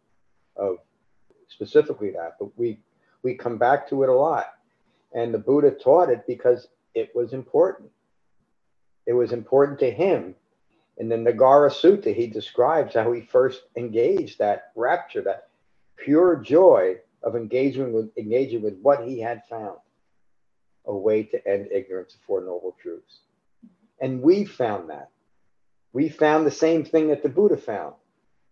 of 0.57 0.77
specifically 1.49 2.11
that. 2.11 2.37
But 2.39 2.57
we 2.57 2.79
we 3.23 3.35
come 3.35 3.59
back 3.59 3.89
to 3.89 4.03
it 4.03 4.09
a 4.09 4.15
lot, 4.15 4.55
and 5.15 5.33
the 5.33 5.39
Buddha 5.39 5.71
taught 5.71 6.11
it 6.11 6.25
because 6.27 6.69
it 6.95 7.11
was 7.15 7.33
important 7.33 7.91
it 9.07 9.13
was 9.13 9.33
important 9.33 9.79
to 9.81 9.91
him. 9.91 10.35
In 10.97 11.09
the 11.09 11.17
Nagara 11.17 11.71
Sutta, 11.71 12.15
he 12.15 12.27
describes 12.27 12.95
how 12.95 13.13
he 13.13 13.21
first 13.21 13.63
engaged 13.77 14.39
that 14.39 14.73
rapture, 14.77 15.23
that 15.23 15.49
pure 15.97 16.37
joy 16.37 16.99
of 17.25 17.35
engaging 17.35 17.93
with 17.93 18.17
engaging 18.17 18.63
with 18.63 18.79
what 18.81 19.09
he 19.09 19.19
had 19.19 19.43
found, 19.49 19.79
a 20.85 20.95
way 20.95 21.25
to 21.25 21.49
end 21.49 21.69
ignorance 21.73 22.15
of 22.15 22.21
Four 22.21 22.43
Noble 22.43 22.77
Truths. 22.81 23.21
And 24.01 24.23
we 24.23 24.45
found 24.45 24.91
that. 24.91 25.09
We 25.93 26.09
found 26.11 26.47
the 26.47 26.51
same 26.51 26.85
thing 26.85 27.09
that 27.09 27.23
the 27.23 27.29
Buddha 27.29 27.57
found. 27.57 27.95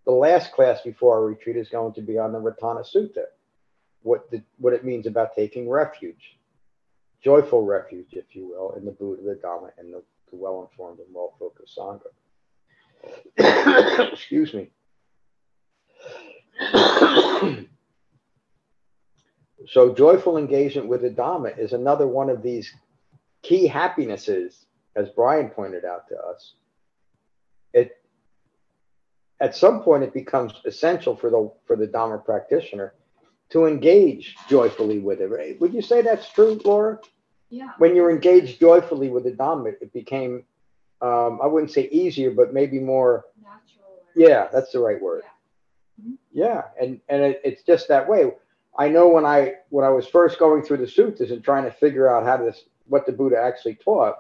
The 0.06 0.12
last 0.12 0.52
class 0.52 0.80
before 0.80 1.16
our 1.16 1.24
retreat 1.24 1.56
is 1.56 1.68
going 1.68 1.92
to 1.94 2.00
be 2.00 2.18
on 2.18 2.32
the 2.32 2.40
Ratana 2.40 2.85
Sutta, 2.85 3.26
what 4.02 4.30
the, 4.30 4.42
what 4.58 4.72
it 4.72 4.85
means 4.85 5.06
about 5.06 5.35
taking 5.37 5.68
refuge, 5.68 6.38
joyful 7.22 7.64
refuge, 7.64 8.08
if 8.12 8.35
you 8.35 8.48
will, 8.48 8.72
in 8.72 8.85
the 8.85 8.90
Buddha, 8.92 9.22
the 9.22 9.35
Dhamma, 9.35 9.70
and 9.78 9.92
the 9.92 10.02
the 10.30 10.38
well-informed 10.38 10.98
and 10.98 11.14
well-focused 11.14 11.78
Sangha. 11.78 12.08
Excuse 14.12 14.54
me. 14.54 14.70
so 19.68 19.94
joyful 19.94 20.37
engagement 20.38 20.88
with 20.88 21.03
the 21.03 21.11
Dhamma 21.11 21.59
is 21.59 21.72
another 21.72 22.07
one 22.07 22.31
of 22.31 22.42
these 22.42 22.72
key 23.42 23.66
happinesses, 23.66 24.66
as 24.96 25.09
Brian 25.11 25.48
pointed 25.51 25.85
out 25.85 26.09
to 26.09 26.16
us. 26.18 26.55
It 27.72 27.98
at 29.40 29.57
some 29.57 29.83
point 29.83 30.05
it 30.05 30.14
becomes 30.14 30.53
essential 30.64 31.16
for 31.16 31.31
the 31.31 31.51
for 31.66 31.77
the 31.77 31.87
Dhamma 31.88 32.25
practitioner 32.25 32.94
to 33.51 33.66
engage 33.66 34.37
joyfully 34.48 34.98
with 34.98 35.20
it. 35.20 35.29
Right? 35.29 35.61
Would 35.61 35.75
you 35.75 35.83
say 35.83 36.03
that's 36.03 36.29
true, 36.31 36.61
Laura? 36.64 36.98
Yeah. 37.51 37.72
when 37.77 37.94
you're 37.94 38.11
engaged 38.11 38.59
joyfully 38.61 39.11
with 39.11 39.25
the 39.25 39.33
Dhamma, 39.33 39.75
it, 39.79 39.92
became, 39.92 40.42
um, 41.03 41.38
I 41.42 41.46
wouldn't 41.46 41.70
say 41.70 41.87
easier, 41.88 42.31
but 42.31 42.55
maybe 42.55 42.79
more, 42.79 43.27
Natural. 43.42 44.01
yeah, 44.16 44.48
that's 44.51 44.72
the 44.72 44.79
right 44.79 44.98
word. 44.98 45.25
Yeah, 46.33 46.62
and 46.81 46.98
and 47.11 47.22
it, 47.22 47.42
it's 47.44 47.62
just 47.62 47.88
that 47.88 48.09
way. 48.09 48.33
I 48.78 48.88
know 48.88 49.08
when 49.08 49.24
I 49.24 49.54
when 49.70 49.85
I 49.85 49.90
was 49.90 50.06
first 50.06 50.38
going 50.38 50.62
through 50.62 50.78
the 50.78 50.88
sutras 50.88 51.30
and 51.30 51.44
trying 51.44 51.64
to 51.64 51.70
figure 51.70 52.08
out 52.08 52.24
how 52.24 52.38
to 52.38 52.54
what 52.87 53.06
the 53.06 53.12
Buddha 53.12 53.37
actually 53.38 53.76
taught, 53.76 54.16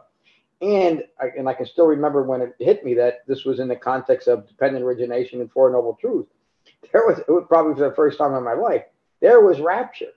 and 0.60 1.02
I, 1.20 1.26
and 1.36 1.48
I 1.48 1.54
can 1.54 1.66
still 1.66 1.86
remember 1.86 2.22
when 2.22 2.42
it 2.42 2.54
hit 2.58 2.84
me 2.84 2.94
that 2.94 3.26
this 3.26 3.44
was 3.44 3.60
in 3.60 3.68
the 3.68 3.76
context 3.76 4.28
of 4.28 4.46
dependent 4.46 4.84
origination 4.84 5.40
and 5.40 5.50
Four 5.50 5.70
Noble 5.70 5.96
Truths. 6.00 6.32
There 6.92 7.06
was 7.06 7.18
it 7.20 7.30
was 7.30 7.44
probably 7.48 7.74
for 7.74 7.88
the 7.88 7.94
first 7.94 8.18
time 8.18 8.34
in 8.34 8.44
my 8.44 8.52
life 8.52 8.84
there 9.20 9.40
was 9.40 9.60
rapture 9.60 10.12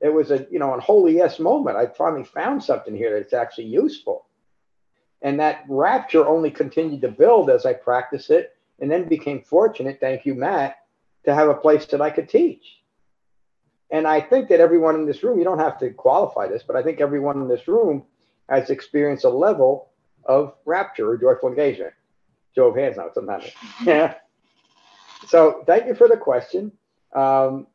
it 0.00 0.12
was 0.12 0.30
a 0.30 0.46
you 0.50 0.58
know 0.58 0.74
an 0.74 0.80
holy 0.80 1.16
yes 1.16 1.38
moment. 1.38 1.76
I 1.76 1.86
finally 1.86 2.24
found 2.24 2.62
something 2.62 2.94
here 2.94 3.18
that's 3.18 3.32
actually 3.32 3.66
useful, 3.66 4.26
and 5.22 5.40
that 5.40 5.64
rapture 5.68 6.26
only 6.26 6.50
continued 6.50 7.00
to 7.02 7.08
build 7.08 7.48
as 7.50 7.64
I 7.64 7.72
practiced 7.72 8.30
it, 8.30 8.56
and 8.80 8.90
then 8.90 9.08
became 9.08 9.42
fortunate. 9.42 9.98
Thank 10.00 10.26
you, 10.26 10.34
Matt, 10.34 10.76
to 11.24 11.34
have 11.34 11.48
a 11.48 11.54
place 11.54 11.86
that 11.86 12.02
I 12.02 12.10
could 12.10 12.28
teach. 12.28 12.75
And 13.90 14.06
I 14.06 14.20
think 14.20 14.48
that 14.48 14.60
everyone 14.60 14.96
in 14.96 15.06
this 15.06 15.22
room, 15.22 15.38
you 15.38 15.44
don't 15.44 15.58
have 15.58 15.78
to 15.78 15.90
qualify 15.90 16.48
this, 16.48 16.62
but 16.66 16.76
I 16.76 16.82
think 16.82 17.00
everyone 17.00 17.40
in 17.40 17.48
this 17.48 17.68
room 17.68 18.04
has 18.48 18.70
experienced 18.70 19.24
a 19.24 19.28
level 19.28 19.90
of 20.24 20.54
rapture 20.64 21.10
or 21.10 21.16
joyful 21.16 21.48
engagement. 21.48 21.92
Show 22.54 22.68
of 22.68 22.76
hands 22.76 22.96
now, 22.96 23.10
sometimes. 23.14 23.44
Yeah. 23.84 24.14
So 25.28 25.64
thank 25.66 25.86
you 25.86 25.94
for 25.94 26.08
the 26.08 26.16
question. 26.16 26.72
Um, 27.14 27.66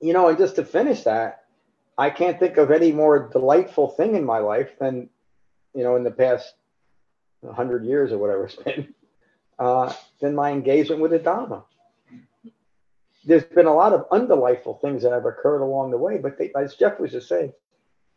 you 0.00 0.12
know, 0.12 0.28
and 0.28 0.38
just 0.38 0.56
to 0.56 0.64
finish 0.64 1.02
that, 1.04 1.44
I 1.96 2.10
can't 2.10 2.38
think 2.38 2.56
of 2.56 2.70
any 2.70 2.92
more 2.92 3.28
delightful 3.28 3.88
thing 3.88 4.14
in 4.14 4.24
my 4.24 4.38
life 4.38 4.78
than, 4.78 5.08
you 5.74 5.82
know, 5.82 5.96
in 5.96 6.04
the 6.04 6.10
past 6.10 6.54
hundred 7.52 7.84
years 7.84 8.12
or 8.12 8.18
whatever 8.18 8.46
it's 8.46 8.56
been, 8.56 8.94
uh, 9.58 9.92
than 10.20 10.34
my 10.34 10.50
engagement 10.50 11.00
with 11.00 11.12
the 11.12 11.18
Dhamma. 11.18 11.64
There's 13.26 13.44
been 13.44 13.66
a 13.66 13.74
lot 13.74 13.92
of 13.92 14.08
undelightful 14.10 14.80
things 14.80 15.02
that 15.02 15.12
have 15.12 15.26
occurred 15.26 15.62
along 15.62 15.90
the 15.90 15.98
way, 15.98 16.18
but 16.18 16.38
they, 16.38 16.52
as 16.56 16.74
Jeff 16.76 17.00
was 17.00 17.12
just 17.12 17.28
saying, 17.28 17.52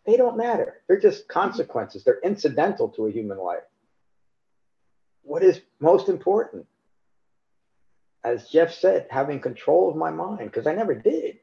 they 0.06 0.18
don't 0.18 0.38
matter. 0.38 0.82
They're 0.88 1.00
just 1.00 1.28
consequences. 1.28 2.04
They're 2.04 2.22
incidental 2.24 2.90
to 2.90 3.08
a 3.08 3.12
human 3.12 3.38
life. 3.38 3.64
What 5.24 5.44
is 5.44 5.62
most 5.80 6.10
important? 6.10 6.66
As 8.24 8.50
Jeff 8.50 8.74
said, 8.74 9.08
having 9.10 9.40
control 9.40 9.90
of 9.90 9.96
my 9.96 10.12
mind, 10.12 10.52
because 10.52 10.68
I 10.68 10.76
never 10.76 10.96
did 10.96 11.38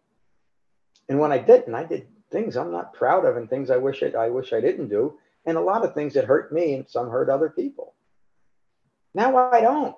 And 1.08 1.18
when 1.18 1.32
I 1.32 1.38
didn't, 1.38 1.74
I 1.74 1.84
did 1.84 2.08
things 2.30 2.56
I'm 2.56 2.72
not 2.72 2.94
proud 2.94 3.24
of 3.24 3.36
and 3.36 3.48
things 3.48 3.70
I 3.70 3.76
wish 3.76 4.02
I, 4.02 4.08
I 4.08 4.30
wish 4.30 4.52
I 4.52 4.60
didn't 4.60 4.88
do, 4.88 5.18
and 5.46 5.56
a 5.56 5.60
lot 5.60 5.84
of 5.84 5.94
things 5.94 6.14
that 6.14 6.24
hurt 6.24 6.52
me 6.52 6.74
and 6.74 6.88
some 6.88 7.10
hurt 7.10 7.28
other 7.30 7.50
people. 7.50 7.94
Now 9.14 9.36
I 9.52 9.60
don't. 9.60 9.96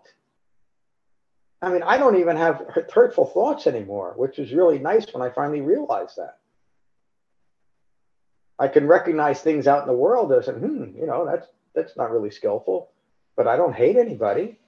I 1.62 1.71
mean, 1.71 1.83
I 1.83 1.97
don't 1.97 2.19
even 2.19 2.37
have 2.37 2.66
hurtful 2.92 3.27
thoughts 3.27 3.66
anymore, 3.66 4.14
which 4.16 4.38
was 4.38 4.53
really 4.53 4.79
nice 4.79 5.07
when 5.12 5.23
I 5.23 5.31
finally 5.31 5.62
realized 5.62 6.16
that. 6.16 6.38
I 8.59 8.69
can 8.69 8.87
recognize 8.87 9.40
things 9.40 9.66
out 9.66 9.83
in 9.83 9.88
the 9.88 9.95
world 9.95 10.33
as, 10.33 10.47
hmm, 10.47 10.85
you 10.97 11.07
know, 11.07 11.27
that's 11.27 11.47
that's 11.75 11.97
not 11.97 12.11
really 12.11 12.31
skillful, 12.31 12.90
but 13.37 13.47
I 13.47 13.57
don't 13.57 13.75
hate 13.75 13.97
anybody. 13.97 14.59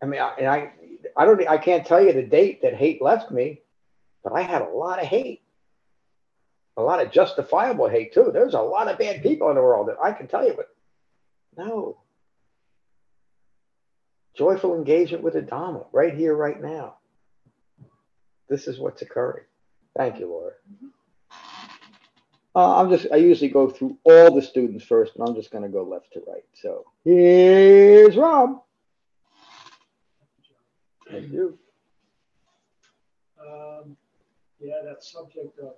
I 0.00 0.06
mean, 0.06 0.20
I, 0.20 0.34
and 0.38 0.46
I, 0.46 0.72
I 1.16 1.24
don't, 1.24 1.48
I 1.48 1.58
can't 1.58 1.86
tell 1.86 2.04
you 2.04 2.12
the 2.12 2.22
date 2.22 2.62
that 2.62 2.74
hate 2.74 3.02
left 3.02 3.30
me, 3.30 3.62
but 4.22 4.32
I 4.32 4.42
had 4.42 4.62
a 4.62 4.68
lot 4.68 5.00
of 5.00 5.06
hate, 5.06 5.42
a 6.76 6.82
lot 6.82 7.04
of 7.04 7.10
justifiable 7.10 7.88
hate 7.88 8.14
too. 8.14 8.30
There's 8.32 8.54
a 8.54 8.60
lot 8.60 8.88
of 8.88 8.98
bad 8.98 9.22
people 9.22 9.48
in 9.48 9.56
the 9.56 9.62
world 9.62 9.88
that 9.88 9.96
I 10.02 10.12
can 10.12 10.28
tell 10.28 10.46
you, 10.46 10.54
but 10.54 10.68
no. 11.56 12.03
Joyful 14.36 14.74
engagement 14.74 15.22
with 15.22 15.34
the 15.34 15.42
Dhamma 15.42 15.86
right 15.92 16.14
here, 16.14 16.34
right 16.34 16.60
now. 16.60 16.96
This 18.48 18.66
is 18.66 18.78
what's 18.78 19.02
occurring. 19.02 19.44
Thank 19.96 20.18
you, 20.18 20.26
Laura. 20.28 20.52
Uh, 22.56 22.80
I'm 22.80 22.90
just, 22.90 23.06
I 23.12 23.16
usually 23.16 23.50
go 23.50 23.68
through 23.68 23.98
all 24.04 24.34
the 24.34 24.42
students 24.42 24.84
first, 24.84 25.16
and 25.16 25.28
I'm 25.28 25.34
just 25.34 25.50
going 25.50 25.64
to 25.64 25.68
go 25.70 25.82
left 25.82 26.12
to 26.12 26.22
right. 26.26 26.44
So 26.54 26.84
here's 27.04 28.16
Rob. 28.16 28.62
Thank 31.10 31.32
you. 31.32 31.58
Um, 33.40 33.96
yeah, 34.60 34.80
that 34.84 35.02
subject 35.02 35.58
of 35.58 35.74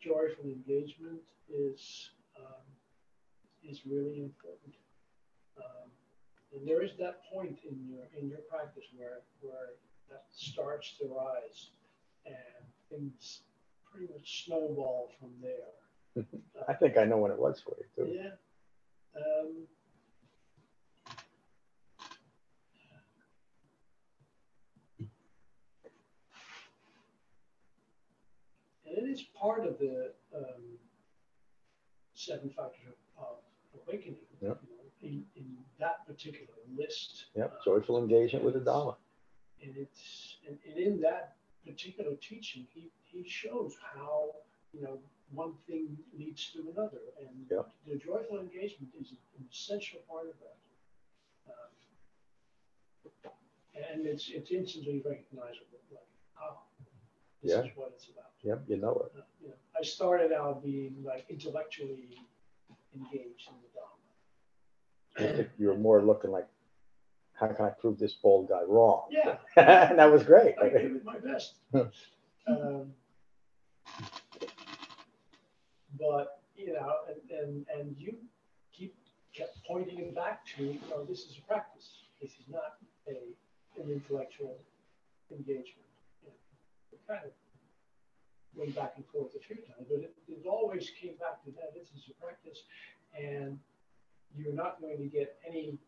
joyful 0.00 0.44
engagement 0.44 1.20
is 1.48 2.10
um, 2.38 2.62
is 3.68 3.80
really 3.86 4.20
important. 4.20 4.74
Um, 5.56 5.83
and 6.54 6.66
there 6.66 6.82
is 6.82 6.92
that 6.98 7.20
point 7.32 7.58
in 7.68 7.76
your 7.88 8.04
in 8.18 8.28
your 8.28 8.40
practice 8.50 8.84
where 8.96 9.22
where 9.40 9.74
that 10.10 10.24
starts 10.32 10.96
to 11.00 11.06
rise, 11.06 11.70
and 12.26 12.64
things 12.90 13.40
pretty 13.90 14.12
much 14.12 14.44
snowball 14.44 15.10
from 15.18 15.30
there. 15.42 16.24
I 16.68 16.74
think 16.74 16.96
I 16.96 17.04
know 17.04 17.16
what 17.16 17.30
it 17.30 17.38
was 17.38 17.60
for 17.60 17.74
you 17.78 18.04
too. 18.04 18.12
Yeah. 18.12 18.30
Um, 19.16 19.66
and 28.86 28.98
it 28.98 29.10
is 29.10 29.22
part 29.40 29.66
of 29.66 29.78
the 29.78 30.12
um, 30.36 30.62
seven 32.14 32.50
factors 32.50 32.94
of, 33.18 33.24
of 33.24 33.36
awakening. 33.86 34.18
Yep. 34.40 34.60
You 34.62 34.73
know, 34.73 34.73
in, 35.04 35.24
in 35.36 35.46
that 35.78 36.06
particular 36.06 36.54
list. 36.76 37.26
Yep, 37.36 37.50
Uh, 37.52 37.64
joyful 37.64 37.98
engagement 37.98 38.44
with 38.44 38.54
the 38.54 38.60
Dhamma. 38.70 38.94
and 39.62 39.76
it's 39.76 40.36
and, 40.46 40.56
and 40.68 40.76
in 40.86 41.00
that 41.00 41.36
particular 41.66 42.14
teaching 42.30 42.62
he 42.74 42.82
he 43.12 43.20
shows 43.40 43.72
how 43.94 44.16
you 44.74 44.80
know 44.84 44.96
one 45.42 45.54
thing 45.66 45.84
leads 46.20 46.42
to 46.52 46.58
another 46.72 47.02
and 47.20 47.34
Yeah. 47.50 47.62
the 47.88 47.96
joyful 48.08 48.38
engagement 48.46 48.90
is 49.00 49.08
an 49.38 49.44
essential 49.50 50.00
part 50.10 50.26
of 50.32 50.36
that 50.44 50.58
um, 51.52 51.70
and 53.88 54.06
it's 54.12 54.26
it's 54.38 54.50
instantly 54.50 54.98
recognizable 55.12 55.80
like 55.98 56.10
oh 56.46 56.58
this 57.42 57.52
Yeah. 57.52 57.62
is 57.64 57.70
what 57.76 57.90
it's 57.94 58.08
about 58.08 58.32
Yep, 58.42 58.60
you 58.68 58.76
know 58.76 58.94
it. 59.04 59.10
uh, 59.18 59.22
you 59.42 59.48
know, 59.48 59.58
I 59.80 59.82
started 59.96 60.30
out 60.32 60.62
being 60.62 60.94
like 61.10 61.24
intellectually 61.30 62.12
engaged 62.98 63.46
in 63.52 63.56
the 63.64 63.70
Dhamma 63.76 63.93
I 65.16 65.22
think 65.22 65.48
you 65.58 65.68
were 65.68 65.76
more 65.76 66.02
looking 66.02 66.30
like, 66.30 66.46
how 67.34 67.48
can 67.48 67.64
I 67.64 67.70
prove 67.70 67.98
this 67.98 68.14
bold 68.14 68.48
guy 68.48 68.62
wrong? 68.66 69.06
yeah 69.10 69.36
and 69.56 69.98
that 69.98 70.10
was 70.10 70.22
great. 70.22 70.54
I 70.60 70.68
gave 70.68 70.96
it 70.96 71.04
my 71.04 71.18
best. 71.18 71.54
um, 72.46 72.92
but 75.98 76.40
you 76.56 76.72
know, 76.72 76.92
and, 77.08 77.38
and 77.38 77.66
and 77.76 77.96
you 77.98 78.14
keep 78.72 78.94
kept 79.36 79.58
pointing 79.66 79.98
it 79.98 80.14
back 80.14 80.44
to, 80.56 80.64
you 80.64 80.80
know, 80.90 81.04
this 81.04 81.20
is 81.20 81.38
a 81.38 81.48
practice. 81.52 81.88
This 82.20 82.32
is 82.32 82.46
not 82.48 82.78
a 83.08 83.34
an 83.80 83.90
intellectual 83.90 84.56
engagement. 85.30 85.90
You 86.22 86.30
know, 86.30 86.98
kind 87.08 87.24
of 87.24 87.32
went 88.54 88.74
back 88.74 88.94
and 88.96 89.04
forth 89.06 89.34
a 89.34 89.42
few 89.42 89.56
times, 89.56 89.86
but 89.88 89.98
it, 89.98 90.14
it 90.28 90.46
always 90.46 90.90
came 91.00 91.14
back 91.18 91.42
to 91.44 91.50
that. 91.52 91.74
This 91.74 91.88
is 91.96 92.10
a 92.10 92.14
practice, 92.24 92.62
and 93.18 93.58
you're 94.36 94.52
not 94.52 94.80
going 94.80 94.98
to 94.98 95.04
get 95.04 95.36
any 95.48 95.78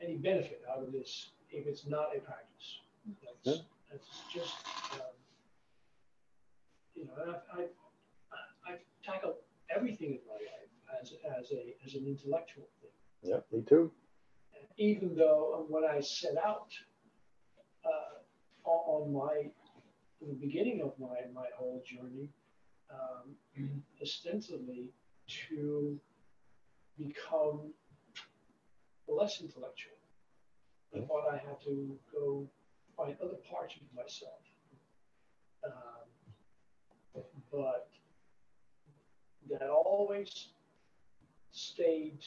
any 0.00 0.16
benefit 0.16 0.62
out 0.70 0.82
of 0.82 0.92
this 0.92 1.30
if 1.50 1.66
it's 1.66 1.86
not 1.86 2.08
a 2.16 2.20
practice. 2.20 2.80
That's, 3.44 3.62
that's 3.90 4.06
just, 4.32 4.54
um, 4.94 5.00
you 6.94 7.04
know, 7.04 7.12
and 7.22 7.30
I've, 7.32 7.58
I've, 7.58 7.68
I've 8.68 8.80
tackled 9.04 9.36
everything 9.74 10.10
in 10.10 10.18
my 10.26 10.34
life 10.34 11.00
as, 11.00 11.12
as 11.38 11.50
a 11.52 11.74
as 11.84 11.94
an 11.94 12.06
intellectual 12.06 12.68
thing. 12.80 12.90
Yep, 13.30 13.46
me 13.52 13.62
too. 13.68 13.90
And 14.54 14.66
even 14.76 15.16
though 15.16 15.66
when 15.68 15.84
I 15.84 16.00
set 16.00 16.36
out 16.44 16.68
uh, 17.84 18.68
on 18.68 19.02
on 19.02 19.12
my 19.12 19.50
in 20.20 20.28
the 20.28 20.34
beginning 20.34 20.82
of 20.82 20.92
my 20.98 21.16
my 21.34 21.46
whole 21.56 21.82
journey, 21.84 22.30
um, 22.90 23.34
ostensibly 24.02 24.90
to 25.48 25.98
become 26.98 27.72
less 29.06 29.40
intellectual. 29.40 29.92
I 30.94 31.00
thought 31.00 31.28
I 31.30 31.36
had 31.36 31.60
to 31.64 31.98
go 32.12 32.48
find 32.96 33.16
other 33.22 33.36
parts 33.50 33.74
of 33.76 33.96
myself. 33.96 34.40
Um, 35.64 37.22
but 37.52 37.88
that 39.50 39.68
always 39.68 40.48
stayed 41.50 42.18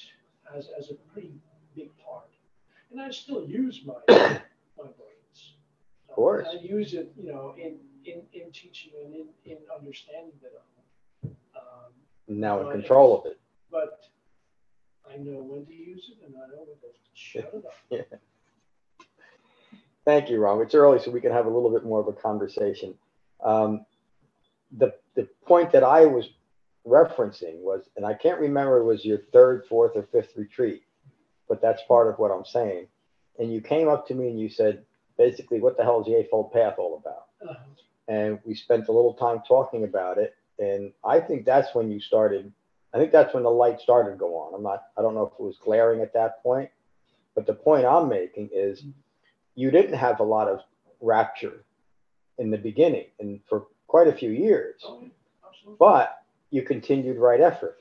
as, 0.55 0.69
as 0.77 0.91
a 0.91 0.95
pretty 1.13 1.33
big 1.75 1.89
part. 1.97 2.29
And 2.91 3.01
I 3.01 3.11
still 3.11 3.47
use 3.47 3.81
my 3.85 3.93
my 4.09 4.17
brains. 4.77 5.53
Of 6.09 6.15
course. 6.15 6.47
I 6.51 6.61
use 6.61 6.93
it, 6.93 7.13
you 7.17 7.31
know, 7.31 7.55
in, 7.57 7.77
in, 8.05 8.23
in 8.33 8.51
teaching 8.51 8.91
and 9.03 9.13
in, 9.13 9.27
in 9.45 9.57
understanding 9.73 10.33
the 10.41 10.49
Dhamma. 10.49 11.35
Um, 11.55 11.93
Now 12.27 12.69
in 12.69 12.71
control 12.71 13.19
of 13.19 13.25
it. 13.31 13.40
I 15.13 15.17
know 15.17 15.41
when 15.41 15.65
to 15.65 15.73
use 15.73 16.09
it 16.11 16.25
and 16.25 16.35
I 16.35 16.47
know 16.47 16.63
when 16.65 16.77
to 16.77 16.97
shut 17.13 17.51
it 17.53 17.65
up. 17.65 18.07
Thank 20.05 20.29
you, 20.29 20.39
Ron. 20.39 20.61
It's 20.61 20.73
early, 20.73 20.99
so 20.99 21.11
we 21.11 21.21
can 21.21 21.31
have 21.31 21.45
a 21.45 21.49
little 21.49 21.69
bit 21.71 21.85
more 21.85 21.99
of 21.99 22.07
a 22.07 22.13
conversation. 22.13 22.95
Um, 23.43 23.85
the 24.77 24.93
the 25.15 25.27
point 25.45 25.71
that 25.73 25.83
I 25.83 26.05
was 26.05 26.29
referencing 26.87 27.57
was, 27.57 27.83
and 27.95 28.05
I 28.05 28.13
can't 28.13 28.39
remember 28.39 28.79
it 28.79 28.85
was 28.85 29.05
your 29.05 29.19
third, 29.31 29.65
fourth, 29.67 29.91
or 29.95 30.03
fifth 30.11 30.35
retreat, 30.35 30.83
but 31.47 31.61
that's 31.61 31.81
part 31.87 32.07
of 32.07 32.17
what 32.17 32.31
I'm 32.31 32.45
saying. 32.45 32.87
And 33.37 33.53
you 33.53 33.61
came 33.61 33.87
up 33.89 34.07
to 34.07 34.15
me 34.15 34.27
and 34.29 34.39
you 34.39 34.49
said, 34.49 34.83
basically, 35.17 35.59
what 35.59 35.77
the 35.77 35.83
hell 35.83 35.99
is 36.01 36.07
the 36.07 36.15
Eightfold 36.15 36.51
Path 36.51 36.75
all 36.77 36.97
about? 37.03 37.27
Uh, 37.47 37.59
And 38.07 38.39
we 38.45 38.55
spent 38.55 38.87
a 38.87 38.91
little 38.91 39.13
time 39.13 39.41
talking 39.47 39.83
about 39.83 40.17
it. 40.17 40.35
And 40.59 40.91
I 41.03 41.19
think 41.19 41.45
that's 41.45 41.73
when 41.75 41.91
you 41.91 41.99
started. 41.99 42.51
I 42.93 42.97
think 42.97 43.11
that's 43.11 43.33
when 43.33 43.43
the 43.43 43.49
light 43.49 43.79
started 43.79 44.11
to 44.11 44.17
go 44.17 44.35
on. 44.37 44.53
I'm 44.53 44.63
not. 44.63 44.83
I 44.97 45.01
don't 45.01 45.13
know 45.15 45.25
if 45.25 45.33
it 45.39 45.43
was 45.43 45.57
glaring 45.63 46.01
at 46.01 46.13
that 46.13 46.43
point, 46.43 46.69
but 47.35 47.45
the 47.45 47.53
point 47.53 47.85
I'm 47.85 48.09
making 48.09 48.49
is 48.53 48.83
you 49.55 49.71
didn't 49.71 49.93
have 49.97 50.19
a 50.19 50.23
lot 50.23 50.47
of 50.47 50.59
rapture 50.99 51.63
in 52.37 52.51
the 52.51 52.57
beginning 52.57 53.05
and 53.19 53.39
for 53.47 53.67
quite 53.87 54.07
a 54.07 54.13
few 54.13 54.29
years, 54.31 54.81
absolutely. 54.83 55.75
but 55.79 56.23
you 56.49 56.61
continued 56.63 57.17
right 57.17 57.41
effort. 57.41 57.77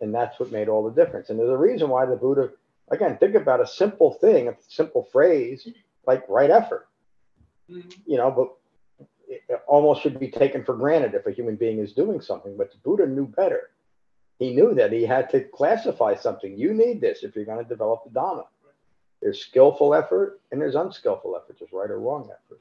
And 0.00 0.14
that's 0.14 0.38
what 0.40 0.50
made 0.50 0.68
all 0.68 0.82
the 0.88 1.04
difference. 1.04 1.28
And 1.28 1.38
there's 1.38 1.50
a 1.50 1.56
reason 1.56 1.90
why 1.90 2.06
the 2.06 2.16
Buddha, 2.16 2.50
again, 2.90 3.18
think 3.18 3.34
about 3.34 3.60
a 3.60 3.66
simple 3.66 4.14
thing, 4.14 4.48
a 4.48 4.56
simple 4.68 5.04
phrase 5.12 5.68
like 6.06 6.24
right 6.28 6.50
effort, 6.50 6.88
Mhm. 7.68 7.94
you 8.06 8.16
know, 8.16 8.30
but 8.30 8.56
it 9.30 9.62
almost 9.68 10.02
should 10.02 10.18
be 10.18 10.28
taken 10.28 10.64
for 10.64 10.74
granted 10.74 11.14
if 11.14 11.26
a 11.26 11.30
human 11.30 11.56
being 11.56 11.78
is 11.78 11.92
doing 11.92 12.20
something. 12.20 12.56
But 12.56 12.72
the 12.72 12.78
Buddha 12.78 13.06
knew 13.06 13.26
better. 13.26 13.70
He 14.38 14.54
knew 14.54 14.74
that 14.74 14.92
he 14.92 15.04
had 15.04 15.30
to 15.30 15.40
classify 15.40 16.14
something. 16.16 16.58
You 16.58 16.74
need 16.74 17.00
this 17.00 17.22
if 17.22 17.36
you're 17.36 17.44
going 17.44 17.62
to 17.62 17.68
develop 17.68 18.04
the 18.04 18.10
Dhamma. 18.10 18.44
There's 19.20 19.40
skillful 19.40 19.94
effort 19.94 20.40
and 20.50 20.60
there's 20.60 20.74
unskillful 20.74 21.36
effort, 21.36 21.56
there's 21.58 21.72
right 21.72 21.90
or 21.90 22.00
wrong 22.00 22.24
effort. 22.24 22.60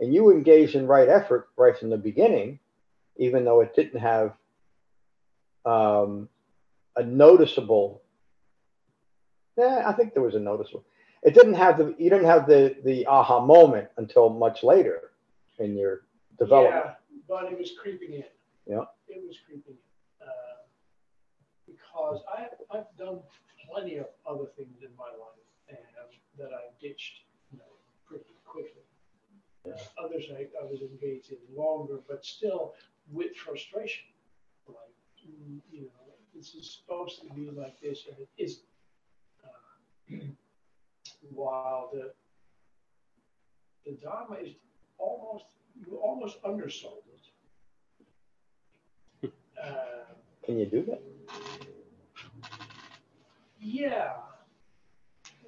And 0.00 0.12
you 0.12 0.30
engaged 0.30 0.74
in 0.74 0.86
right 0.86 1.08
effort 1.08 1.48
right 1.56 1.78
from 1.78 1.90
the 1.90 1.96
beginning, 1.96 2.58
even 3.16 3.44
though 3.44 3.60
it 3.60 3.74
didn't 3.74 4.00
have 4.00 4.32
um, 5.64 6.28
a 6.96 7.04
noticeable. 7.04 8.02
Yeah, 9.56 9.84
I 9.86 9.92
think 9.92 10.12
there 10.12 10.22
was 10.24 10.34
a 10.34 10.40
noticeable. 10.40 10.84
It 11.22 11.34
didn't 11.34 11.54
have 11.54 11.78
the 11.78 11.94
you 11.98 12.10
didn't 12.10 12.26
have 12.26 12.48
the 12.48 12.74
the 12.84 13.06
aha 13.06 13.44
moment 13.44 13.88
until 13.96 14.28
much 14.28 14.64
later. 14.64 15.11
In 15.62 15.76
your 15.76 16.02
development. 16.38 16.84
Yeah, 16.84 16.94
but 17.28 17.52
it 17.52 17.58
was 17.58 17.72
creeping 17.80 18.14
in. 18.14 18.24
Yeah. 18.66 18.84
It 19.08 19.22
was 19.26 19.36
creeping 19.46 19.74
in. 19.74 20.26
Uh, 20.26 20.62
because 21.66 22.20
I, 22.28 22.46
I've 22.76 22.90
done 22.98 23.20
plenty 23.70 23.96
of 23.96 24.06
other 24.26 24.46
things 24.56 24.82
in 24.82 24.90
my 24.98 25.10
life 25.10 25.46
and 25.68 25.78
that 26.38 26.50
I 26.52 26.72
ditched, 26.80 27.22
you 27.50 27.58
know, 27.58 27.72
pretty 28.06 28.34
quickly. 28.44 28.82
Uh, 29.64 30.04
others 30.04 30.24
I, 30.30 30.48
I 30.60 30.64
was 30.64 30.80
engaged 30.80 31.30
in 31.30 31.38
longer, 31.56 32.00
but 32.08 32.24
still 32.24 32.74
with 33.10 33.36
frustration. 33.36 34.04
Like, 34.66 34.76
mm, 35.24 35.60
you 35.70 35.82
know, 35.82 36.14
this 36.34 36.54
is 36.54 36.78
supposed 36.80 37.20
to 37.22 37.34
be 37.34 37.50
like 37.50 37.80
this 37.80 38.06
and 38.08 38.18
it 38.18 38.28
isn't. 38.36 38.64
Uh, 39.44 40.16
while 41.34 41.90
the 41.92 42.12
the 43.84 43.92
Dharma 44.02 44.36
is 44.36 44.54
almost 45.02 45.46
you 45.86 45.96
almost 45.98 46.38
undersold 46.44 47.02
it. 49.22 49.32
Uh, 49.62 50.14
Can 50.44 50.58
you 50.58 50.66
do 50.66 50.84
that? 50.86 51.02
yeah. 53.60 54.12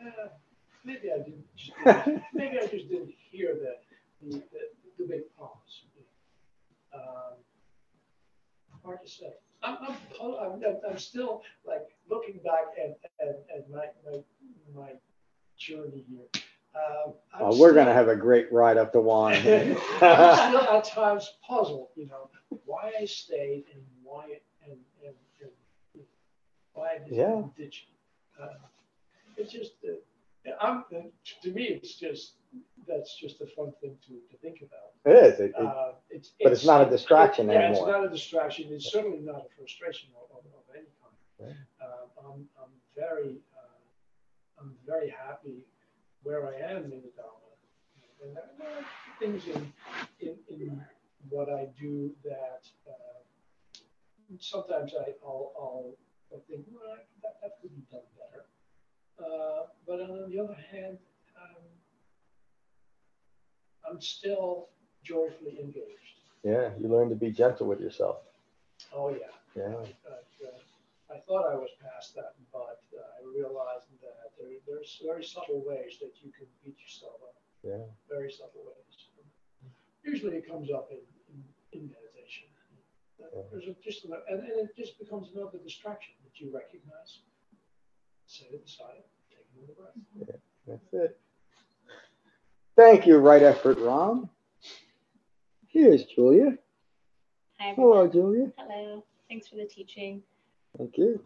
Uh, 0.01 0.29
maybe 0.85 1.11
I 1.13 1.19
didn't. 1.19 1.45
Just 1.57 1.73
didn't 2.07 2.23
maybe 2.35 2.59
I 2.63 2.67
just 2.67 2.89
didn't 2.89 3.13
hear 3.31 3.55
the 3.55 3.75
the, 4.27 4.39
the, 4.53 4.61
the 4.99 5.05
big 5.09 5.23
pause. 5.37 5.85
Um, 6.95 7.35
hard 8.85 8.99
to 9.03 9.09
say. 9.11 9.33
I'm, 9.63 9.79
I'm, 9.89 9.97
I'm, 10.23 10.35
I'm- 10.63 10.81
I'm 10.91 10.99
still 10.99 11.43
like 11.67 11.83
looking 12.11 12.39
back 12.45 12.67
at, 12.79 12.99
at, 13.21 13.45
at 13.57 13.71
my, 13.71 13.87
my, 14.05 14.19
my 14.75 14.91
journey 15.59 16.05
here. 16.09 16.44
Um, 16.75 17.15
Oh, 17.41 17.59
we're 17.59 17.73
gonna 17.75 17.93
have 17.93 18.09
a 18.09 18.15
great 18.17 18.53
ride 18.53 18.77
up 18.77 18.93
the 18.93 19.01
wine. 19.01 19.37
I'm 20.01 20.51
still 20.51 20.61
at 20.61 20.85
times 20.85 21.35
puzzled, 21.47 21.89
you 21.97 22.07
know, 22.07 22.31
why 22.65 22.93
I 23.01 23.05
stayed 23.07 23.65
and 23.75 23.83
why 24.05 24.25
and 24.65 24.79
and, 25.05 25.15
and 25.43 26.05
why 26.75 26.95
I 26.95 26.99
didn't 26.99 27.15
Yeah. 27.15 27.43
ditch. 27.57 27.89
Uh, 28.41 28.47
it's 29.37 29.53
just 29.53 29.73
uh, 29.85 30.51
I'm 30.61 30.85
to 31.43 31.51
me 31.51 31.65
it's 31.65 31.95
just 31.97 32.35
that's 32.87 33.17
just 33.17 33.41
a 33.41 33.47
fun 33.47 33.73
thing 33.81 33.97
to, 34.07 34.13
to 34.31 34.37
think 34.43 34.63
about. 34.63 34.93
It 35.05 35.25
is, 35.35 35.41
it- 35.41 35.45
it- 35.51 35.55
Uh, 35.57 35.93
it's, 36.11 36.33
but 36.43 36.53
it's 36.53 36.65
not 36.65 36.87
a 36.87 36.91
distraction 36.91 37.49
yeah, 37.49 37.55
anymore. 37.55 37.89
it's 37.89 37.93
not 37.97 38.05
a 38.05 38.09
distraction. 38.11 38.69
It's 38.71 38.91
certainly 38.93 39.19
not 39.21 39.47
a 39.47 39.49
frustration 39.59 40.11
of, 40.17 40.31
of, 40.39 40.45
of 40.45 40.63
any 40.75 40.87
kind. 41.03 41.57
Uh, 41.81 41.85
I'm, 42.29 42.47
I'm 42.63 42.71
very 42.95 43.39
uh, 43.59 44.61
I'm 44.61 44.77
very 44.87 45.11
happy 45.11 45.65
where 46.25 46.49
I 46.49 46.57
am 46.73 46.85
in 46.85 47.03
the 47.03 47.13
Dharma. 47.17 47.53
And 48.25 48.35
there 48.59 48.69
are 48.69 48.85
things 49.21 49.43
in, 49.47 49.73
in, 50.21 50.37
in 50.49 50.83
what 51.29 51.49
I 51.51 51.69
do 51.79 52.11
that 52.25 52.63
uh, 52.89 53.21
sometimes 54.41 54.95
I, 54.99 55.13
I'll, 55.25 55.53
I'll, 55.59 55.95
I'll 56.33 56.43
think, 56.49 56.65
well, 56.73 56.97
that, 57.23 57.37
that 57.43 57.53
could 57.61 57.75
be 57.77 57.83
done 57.93 58.01
better. 58.19 58.45
Uh, 59.21 59.67
but 59.87 60.01
on 60.01 60.31
the 60.31 60.39
other 60.41 60.57
hand, 60.73 60.99
um, 61.41 61.65
I'm 63.89 64.01
still 64.01 64.69
joyfully 65.05 65.61
engaged. 65.61 66.17
yeah, 66.43 66.71
you 66.81 66.89
learn 66.89 67.11
to 67.11 67.15
be 67.15 67.31
gentle 67.31 67.67
with 67.67 67.81
yourself. 67.81 68.17
Oh, 68.95 69.11
yeah. 69.11 69.29
Yeah, 69.55 69.75
But, 70.03 70.25
uh, 70.43 71.15
I 71.15 71.19
thought 71.21 71.53
I 71.53 71.55
was 71.55 71.69
past 71.81 72.15
that, 72.17 72.35
but 72.53 72.83
uh, 72.97 73.03
I 73.21 73.39
realized 73.39 73.87
there, 74.45 74.61
there's 74.69 75.01
very 75.05 75.25
subtle 75.25 75.65
ways 75.67 75.97
that 76.01 76.13
you 76.23 76.31
can 76.37 76.47
beat 76.65 76.77
yourself 76.81 77.17
up. 77.25 77.37
yeah. 77.63 77.85
Very 78.09 78.31
subtle 78.31 78.65
ways. 78.67 79.09
Usually 80.05 80.37
it 80.37 80.47
comes 80.49 80.71
up 80.71 80.91
in, 80.93 80.99
in, 81.33 81.41
in 81.73 81.89
meditation. 81.89 82.45
Uh, 83.23 83.41
There's 83.51 83.65
a, 83.69 83.75
just 83.83 84.05
another, 84.05 84.23
and, 84.29 84.41
and 84.41 84.69
it 84.69 84.77
just 84.77 84.99
becomes 84.99 85.31
another 85.35 85.57
distraction 85.65 86.13
that 86.25 86.39
you 86.39 86.55
recognize. 86.55 87.21
Set 88.27 88.49
it 88.53 88.63
aside, 88.67 89.03
take 89.31 89.47
another 89.57 89.73
breath. 89.73 90.41
That's 90.67 90.93
it. 90.93 91.19
Thank 92.77 93.07
you, 93.07 93.17
Right 93.17 93.43
Effort 93.43 93.79
Rom. 93.79 94.29
Here's 95.69 96.05
Julia. 96.05 96.59
Hi, 97.59 97.73
Hello. 97.75 98.07
Julia. 98.07 98.53
Hello. 98.59 99.05
Thanks 99.29 99.49
for 99.49 99.57
the 99.57 99.65
teaching. 99.65 100.23
Thank 100.77 100.99
you. 100.99 101.21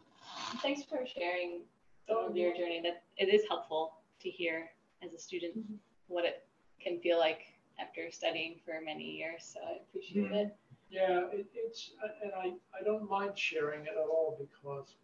Thanks 0.63 0.85
for 0.85 1.05
sharing 1.07 1.63
some 2.09 2.25
of 2.25 2.37
your 2.37 2.53
journey. 2.55 2.81
That 2.83 3.03
it 3.17 3.33
is 3.33 3.43
helpful 3.49 3.95
to 4.21 4.31
hear 4.31 4.71
as 5.03 5.13
a 5.13 5.19
student 5.19 5.59
mm-hmm. 5.59 5.75
what 6.09 6.25
it 6.25 6.47
can 6.81 6.99
feel 7.01 7.19
like 7.19 7.41
after 7.81 8.11
studying 8.11 8.57
for 8.65 8.81
many 8.85 9.05
years. 9.05 9.55
So 9.55 9.61
I 9.61 9.79
appreciate 9.89 10.27
mm-hmm. 10.27 10.35
it. 10.35 10.57
Yeah, 10.91 11.27
it, 11.33 11.47
it's, 11.55 11.91
and 12.23 12.33
I, 12.35 12.55
I 12.79 12.83
don't 12.83 13.09
mind 13.09 13.39
sharing 13.39 13.83
it 13.83 13.93
at 13.93 14.09
all 14.09 14.39
because 14.41 14.97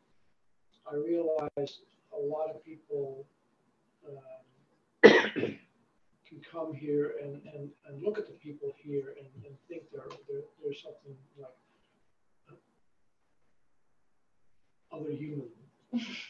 I 0.90 0.96
realize 0.96 1.80
a 2.12 2.20
lot 2.20 2.50
of 2.50 2.64
people 2.64 3.26
um, 4.08 4.16
can 5.02 6.40
come 6.50 6.72
here 6.72 7.16
and, 7.22 7.42
and, 7.54 7.68
and 7.86 8.02
look 8.02 8.18
at 8.18 8.26
the 8.26 8.32
people 8.32 8.72
here 8.76 9.14
and, 9.18 9.28
and 9.44 9.54
think 9.68 9.82
there, 9.92 10.08
there, 10.26 10.40
there's 10.62 10.82
something 10.82 11.16
like 11.38 11.50
uh, 12.50 12.54
other 14.96 15.10
human 15.10 15.48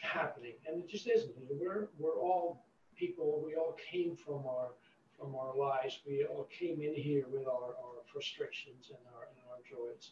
happening, 0.01 0.53
and 0.67 0.83
it 0.83 0.89
just 0.89 1.07
isn't. 1.07 1.33
We're, 1.49 1.89
we're 1.97 2.19
all 2.19 2.65
people, 2.97 3.43
we 3.45 3.55
all 3.55 3.75
came 3.91 4.15
from 4.15 4.45
our, 4.47 4.69
from 5.17 5.35
our 5.35 5.55
lives. 5.55 5.99
We 6.07 6.25
all 6.25 6.47
came 6.57 6.81
in 6.81 6.93
here 6.93 7.25
with 7.31 7.47
our, 7.47 7.75
our 7.75 8.03
frustrations 8.11 8.89
and 8.89 8.99
our, 9.15 9.27
and 9.29 9.39
our 9.49 9.61
joys. 9.69 10.11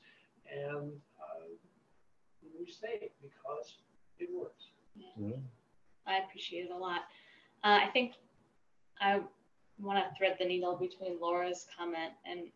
And 0.51 0.91
uh, 1.19 1.47
we 2.59 2.69
stay 2.69 3.09
because 3.21 3.77
it 4.19 4.29
works. 4.33 4.65
I 6.05 6.17
appreciate 6.17 6.65
it 6.65 6.71
a 6.71 6.77
lot. 6.77 7.01
Uh, 7.63 7.79
I 7.81 7.89
think 7.93 8.13
I 8.99 9.21
want 9.79 10.03
to 10.03 10.17
thread 10.17 10.35
the 10.39 10.45
needle 10.45 10.75
between 10.75 11.19
Laura's 11.19 11.65
comment 11.77 12.11
and 12.25 12.47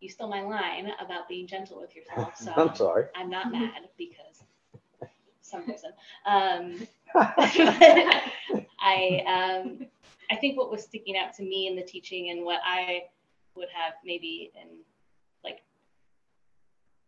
you 0.00 0.08
stole 0.08 0.28
my 0.28 0.42
line 0.42 0.90
about 1.04 1.28
being 1.28 1.46
gentle 1.46 1.80
with 1.80 1.94
yourself. 1.94 2.36
So 2.36 2.52
I'm 2.56 2.74
sorry. 2.74 3.06
I'm 3.14 3.30
not 3.30 3.52
mad 3.52 3.88
because 3.96 4.42
some 5.44 5.66
reason. 5.68 5.90
Um, 6.26 6.86
I 8.80 9.22
um, 9.26 9.86
I 10.30 10.36
think 10.36 10.56
what 10.56 10.70
was 10.70 10.82
sticking 10.82 11.16
out 11.16 11.34
to 11.34 11.42
me 11.42 11.68
in 11.68 11.76
the 11.76 11.82
teaching 11.82 12.30
and 12.30 12.44
what 12.44 12.60
I 12.64 13.04
would 13.54 13.68
have 13.72 13.94
maybe 14.04 14.50
in 14.60 14.68
like 15.44 15.60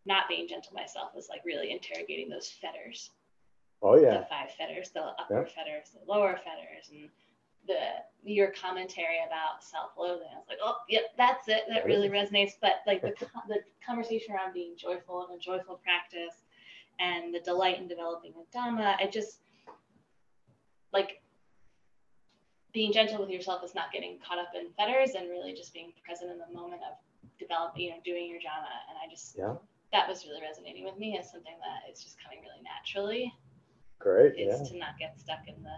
not 0.05 0.29
being 0.29 0.47
gentle 0.47 0.73
myself 0.73 1.11
was 1.15 1.27
like 1.29 1.41
really 1.45 1.71
interrogating 1.71 2.29
those 2.29 2.49
fetters, 2.49 3.09
Oh, 3.81 3.95
yeah. 3.95 4.19
the 4.19 4.25
five 4.29 4.51
fetters, 4.57 4.91
the 4.91 5.01
upper 5.01 5.41
Yeah. 5.41 5.53
fetters, 5.53 5.91
the 5.91 6.11
lower 6.11 6.37
fetters, 6.37 6.89
and 6.91 7.09
the 7.67 7.77
your 8.23 8.51
commentary 8.51 9.19
about 9.27 9.63
self-loathing. 9.63 10.27
I 10.33 10.37
was 10.37 10.45
like, 10.47 10.59
oh, 10.63 10.77
yep, 10.89 11.03
that's 11.17 11.47
it. 11.49 11.63
That 11.69 11.85
really 11.85 12.09
resonates. 12.09 12.53
But 12.61 12.81
like 12.85 13.01
the 13.01 13.13
the 13.49 13.59
conversation 13.85 14.33
around 14.35 14.53
being 14.53 14.75
joyful 14.77 15.27
and 15.27 15.37
a 15.37 15.43
joyful 15.43 15.77
practice, 15.83 16.43
and 16.99 17.33
the 17.33 17.39
delight 17.39 17.79
in 17.79 17.87
developing 17.87 18.33
a 18.33 18.57
dhamma, 18.57 18.99
it 19.01 19.11
just 19.11 19.39
like 20.93 21.21
being 22.73 22.91
gentle 22.91 23.19
with 23.19 23.29
yourself 23.29 23.63
is 23.63 23.73
not 23.75 23.91
getting 23.91 24.17
caught 24.25 24.37
up 24.37 24.49
in 24.55 24.67
fetters 24.77 25.15
and 25.15 25.29
really 25.29 25.53
just 25.53 25.73
being 25.73 25.91
present 26.05 26.31
in 26.31 26.37
the 26.37 26.53
moment 26.53 26.81
of 26.89 26.97
developing, 27.39 27.83
you 27.85 27.89
know, 27.91 27.97
doing 28.03 28.29
your 28.29 28.39
jhana. 28.39 28.73
And 28.89 28.97
I 29.03 29.09
just 29.09 29.35
Yeah. 29.37 29.55
that 29.91 30.07
was 30.07 30.25
really 30.25 30.41
resonating 30.41 30.83
with 30.83 30.97
me 30.97 31.17
as 31.17 31.31
something 31.31 31.55
that 31.59 31.89
is 31.91 32.03
just 32.03 32.19
coming 32.21 32.41
really 32.41 32.61
naturally 32.61 33.33
Great. 33.99 34.35
is 34.37 34.59
Yeah. 34.61 34.67
to 34.67 34.77
not 34.77 34.97
get 34.99 35.17
stuck 35.19 35.47
in 35.47 35.61
the 35.63 35.77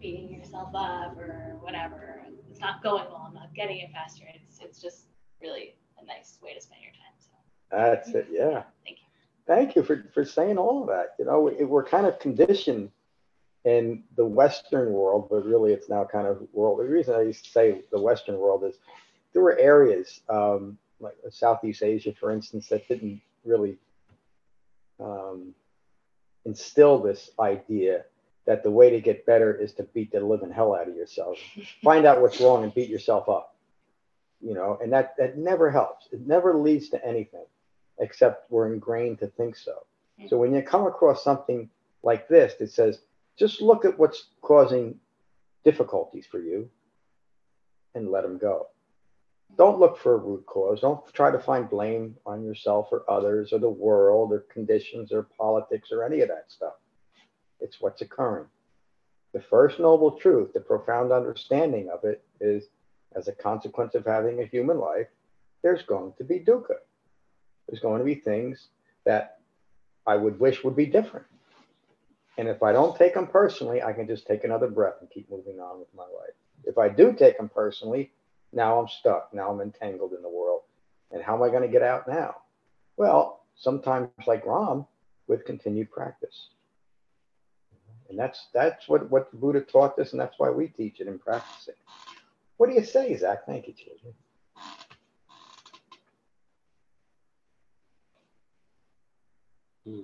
beating 0.00 0.28
yourself 0.28 0.70
up 0.74 1.16
or 1.16 1.56
whatever. 1.60 2.26
It's 2.50 2.58
not 2.60 2.82
going 2.82 3.04
well. 3.04 3.24
I'm 3.28 3.34
not 3.34 3.54
getting 3.54 3.78
it 3.78 3.90
faster. 3.92 4.24
It's 4.34 4.58
it's 4.60 4.80
just 4.80 5.06
really 5.40 5.76
a 5.98 6.04
nice 6.04 6.38
way 6.42 6.52
to 6.54 6.60
spend 6.60 6.82
your 6.82 6.92
time. 6.92 7.14
So 7.18 7.30
That's 7.70 8.08
it. 8.14 8.26
Yeah. 8.30 8.64
Thank 8.84 8.98
you. 8.98 9.01
Thank 9.46 9.74
you 9.74 9.82
for, 9.82 10.04
for 10.14 10.24
saying 10.24 10.58
all 10.58 10.82
of 10.82 10.88
that. 10.88 11.14
You 11.18 11.24
know, 11.24 11.40
we, 11.40 11.64
we're 11.64 11.84
kind 11.84 12.06
of 12.06 12.18
conditioned 12.18 12.90
in 13.64 14.04
the 14.16 14.24
Western 14.24 14.92
world, 14.92 15.28
but 15.30 15.44
really 15.44 15.72
it's 15.72 15.88
now 15.88 16.04
kind 16.04 16.26
of 16.26 16.46
world. 16.52 16.80
The 16.80 16.84
reason 16.84 17.14
I 17.14 17.22
used 17.22 17.44
to 17.44 17.50
say 17.50 17.82
the 17.90 18.00
Western 18.00 18.38
world 18.38 18.64
is 18.64 18.76
there 19.32 19.42
were 19.42 19.58
areas 19.58 20.20
um, 20.28 20.78
like 21.00 21.14
Southeast 21.30 21.82
Asia, 21.82 22.12
for 22.12 22.30
instance, 22.30 22.68
that 22.68 22.86
didn't 22.88 23.20
really 23.44 23.78
um, 25.00 25.54
instill 26.44 27.00
this 27.00 27.30
idea 27.40 28.04
that 28.46 28.62
the 28.62 28.70
way 28.70 28.90
to 28.90 29.00
get 29.00 29.24
better 29.26 29.54
is 29.54 29.72
to 29.74 29.84
beat 29.84 30.10
the 30.12 30.20
living 30.20 30.50
hell 30.50 30.74
out 30.74 30.88
of 30.88 30.96
yourself. 30.96 31.38
Find 31.82 32.06
out 32.06 32.20
what's 32.20 32.40
wrong 32.40 32.64
and 32.64 32.74
beat 32.74 32.88
yourself 32.88 33.28
up. 33.28 33.56
You 34.40 34.54
know, 34.54 34.76
and 34.82 34.92
that 34.92 35.16
that 35.18 35.38
never 35.38 35.70
helps. 35.70 36.08
It 36.10 36.26
never 36.26 36.54
leads 36.54 36.88
to 36.88 37.06
anything 37.06 37.44
except 38.02 38.50
we're 38.50 38.72
ingrained 38.72 39.18
to 39.20 39.28
think 39.28 39.56
so. 39.56 39.86
So 40.28 40.36
when 40.36 40.54
you 40.54 40.62
come 40.62 40.86
across 40.86 41.24
something 41.24 41.70
like 42.02 42.28
this 42.28 42.54
that 42.58 42.70
says, 42.70 43.00
just 43.38 43.62
look 43.62 43.84
at 43.84 43.98
what's 43.98 44.26
causing 44.42 44.96
difficulties 45.64 46.26
for 46.30 46.38
you 46.38 46.68
and 47.94 48.10
let 48.10 48.22
them 48.22 48.38
go. 48.38 48.68
don't 49.56 49.78
look 49.78 49.98
for 49.98 50.14
a 50.14 50.18
root 50.18 50.44
cause. 50.46 50.80
Don't 50.80 51.00
try 51.12 51.30
to 51.30 51.38
find 51.38 51.68
blame 51.68 52.16
on 52.24 52.44
yourself 52.44 52.88
or 52.90 53.04
others 53.08 53.52
or 53.52 53.58
the 53.58 53.68
world 53.68 54.32
or 54.32 54.40
conditions 54.52 55.12
or 55.12 55.24
politics 55.38 55.90
or 55.92 56.04
any 56.04 56.20
of 56.20 56.28
that 56.28 56.46
stuff. 56.48 56.74
It's 57.60 57.80
what's 57.80 58.02
occurring. 58.02 58.46
The 59.32 59.42
first 59.42 59.78
noble 59.78 60.12
truth, 60.12 60.52
the 60.52 60.60
profound 60.60 61.12
understanding 61.12 61.90
of 61.90 62.04
it 62.04 62.24
is 62.40 62.64
as 63.14 63.28
a 63.28 63.32
consequence 63.32 63.94
of 63.94 64.06
having 64.06 64.40
a 64.40 64.46
human 64.46 64.78
life, 64.78 65.08
there's 65.62 65.82
going 65.82 66.12
to 66.18 66.24
be 66.24 66.40
dukkha. 66.40 66.76
There's 67.72 67.80
going 67.80 68.00
to 68.00 68.04
be 68.04 68.16
things 68.16 68.68
that 69.06 69.38
I 70.06 70.14
would 70.14 70.38
wish 70.38 70.62
would 70.62 70.76
be 70.76 70.84
different. 70.84 71.24
And 72.36 72.46
if 72.46 72.62
I 72.62 72.70
don't 72.70 72.94
take 72.94 73.14
them 73.14 73.26
personally, 73.26 73.82
I 73.82 73.94
can 73.94 74.06
just 74.06 74.26
take 74.26 74.44
another 74.44 74.68
breath 74.68 74.96
and 75.00 75.08
keep 75.08 75.30
moving 75.30 75.58
on 75.58 75.78
with 75.78 75.88
my 75.96 76.02
life. 76.02 76.34
If 76.64 76.76
I 76.76 76.90
do 76.90 77.14
take 77.14 77.38
them 77.38 77.48
personally, 77.48 78.12
now 78.52 78.78
I'm 78.78 78.88
stuck. 78.88 79.32
Now 79.32 79.50
I'm 79.50 79.62
entangled 79.62 80.12
in 80.12 80.20
the 80.20 80.28
world. 80.28 80.64
And 81.12 81.22
how 81.22 81.34
am 81.34 81.42
I 81.42 81.48
going 81.48 81.62
to 81.62 81.68
get 81.68 81.82
out 81.82 82.06
now? 82.06 82.36
Well, 82.98 83.46
sometimes 83.56 84.10
like 84.26 84.44
Ram, 84.44 84.84
with 85.26 85.46
continued 85.46 85.90
practice. 85.90 86.50
And 88.10 88.18
that's 88.18 88.48
that's 88.52 88.86
what, 88.86 89.10
what 89.10 89.30
the 89.30 89.38
Buddha 89.38 89.62
taught 89.62 89.98
us, 89.98 90.12
and 90.12 90.20
that's 90.20 90.38
why 90.38 90.50
we 90.50 90.68
teach 90.68 91.00
it 91.00 91.08
and 91.08 91.18
practice 91.18 91.68
it. 91.68 91.78
What 92.58 92.68
do 92.68 92.74
you 92.74 92.84
say, 92.84 93.16
Zach? 93.16 93.46
Thank 93.46 93.66
you, 93.66 93.72
children. 93.72 94.12
Hmm. 99.86 100.00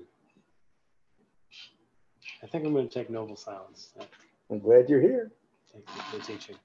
I 2.42 2.46
think 2.46 2.64
I'm 2.64 2.72
going 2.72 2.88
to 2.88 2.94
take 2.94 3.10
noble 3.10 3.36
silence. 3.36 3.90
I'm 4.50 4.58
glad 4.58 4.88
you're 4.88 5.00
here. 5.00 5.32
Take 5.72 5.86
the 6.12 6.18
teaching. 6.20 6.56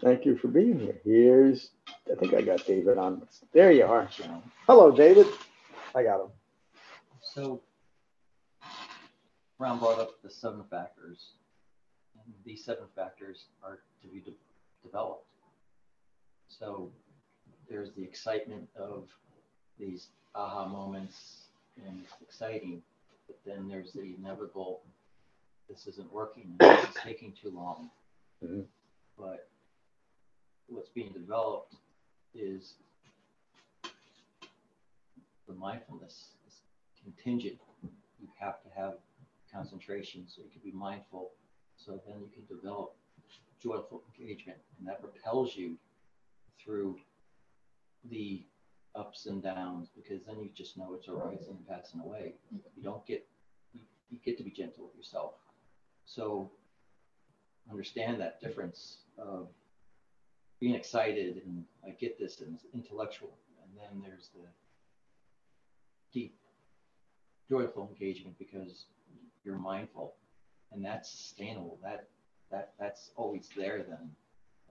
Thank 0.00 0.24
you 0.24 0.36
for 0.36 0.48
being 0.48 0.78
here. 0.78 1.00
Here's, 1.04 1.70
I 2.10 2.16
think 2.16 2.34
I 2.34 2.42
got 2.42 2.66
David 2.66 2.98
on. 2.98 3.22
There 3.52 3.70
you 3.70 3.84
are. 3.84 4.08
Hello, 4.66 4.90
David. 4.90 5.26
I 5.94 6.02
got 6.02 6.20
him. 6.20 6.28
So, 7.20 7.60
Brown 9.58 9.78
brought 9.78 10.00
up 10.00 10.20
the 10.22 10.30
seven 10.30 10.64
factors, 10.70 11.32
and 12.14 12.34
these 12.44 12.64
seven 12.64 12.84
factors 12.96 13.44
are 13.62 13.78
to 14.02 14.08
be 14.08 14.20
de- 14.20 14.32
developed. 14.82 15.26
So, 16.48 16.90
there's 17.70 17.92
the 17.92 18.02
excitement 18.02 18.68
of 18.76 19.08
these 19.78 20.08
aha 20.34 20.66
moments, 20.66 21.41
and 21.76 22.00
it's 22.02 22.14
exciting, 22.20 22.82
but 23.26 23.38
then 23.44 23.68
there's 23.68 23.92
the 23.92 24.14
inevitable 24.18 24.82
this 25.68 25.86
isn't 25.86 26.12
working, 26.12 26.54
this 26.60 26.88
is 26.88 26.94
taking 26.96 27.32
too 27.32 27.50
long. 27.50 27.90
Mhm. 28.42 28.66
But 29.16 29.48
what's 30.66 30.90
being 30.90 31.12
developed 31.12 31.76
is 32.34 32.76
the 35.46 35.54
mindfulness 35.54 36.34
is 36.46 36.60
contingent. 37.02 37.58
You 38.20 38.28
have 38.38 38.62
to 38.62 38.68
have 38.70 38.98
concentration 39.50 40.26
so 40.28 40.42
you 40.42 40.50
can 40.50 40.60
be 40.60 40.72
mindful. 40.72 41.30
So 41.76 42.02
then 42.06 42.20
you 42.20 42.28
can 42.28 42.44
develop 42.46 42.94
joyful 43.58 44.02
engagement, 44.08 44.58
and 44.78 44.86
that 44.88 45.00
propels 45.00 45.56
you 45.56 45.78
through 46.58 47.00
the 48.04 48.44
ups 48.94 49.26
and 49.26 49.42
downs 49.42 49.88
because 49.94 50.22
then 50.26 50.38
you 50.40 50.50
just 50.54 50.76
know 50.76 50.94
it's 50.94 51.08
arising 51.08 51.56
and 51.56 51.68
passing 51.68 52.00
away. 52.00 52.34
Mm-hmm. 52.54 52.58
You 52.76 52.82
don't 52.82 53.06
get 53.06 53.26
you, 53.72 53.80
you 54.10 54.18
get 54.24 54.36
to 54.38 54.44
be 54.44 54.50
gentle 54.50 54.84
with 54.84 54.96
yourself. 54.96 55.34
So 56.06 56.50
understand 57.70 58.20
that 58.20 58.40
difference 58.40 58.98
of 59.18 59.48
being 60.60 60.74
excited 60.74 61.42
and 61.46 61.64
I 61.86 61.90
get 61.90 62.18
this 62.18 62.40
and 62.40 62.54
it's 62.54 62.64
intellectual, 62.74 63.36
and 63.62 63.70
then 63.76 64.02
there's 64.08 64.28
the 64.34 64.46
deep, 66.12 66.36
joyful 67.48 67.88
engagement 67.88 68.38
because 68.38 68.84
you're 69.44 69.58
mindful, 69.58 70.14
and 70.72 70.84
that's 70.84 71.10
sustainable. 71.10 71.78
That 71.82 72.08
that 72.50 72.74
that's 72.78 73.10
always 73.16 73.48
there 73.56 73.84
then, 73.88 74.10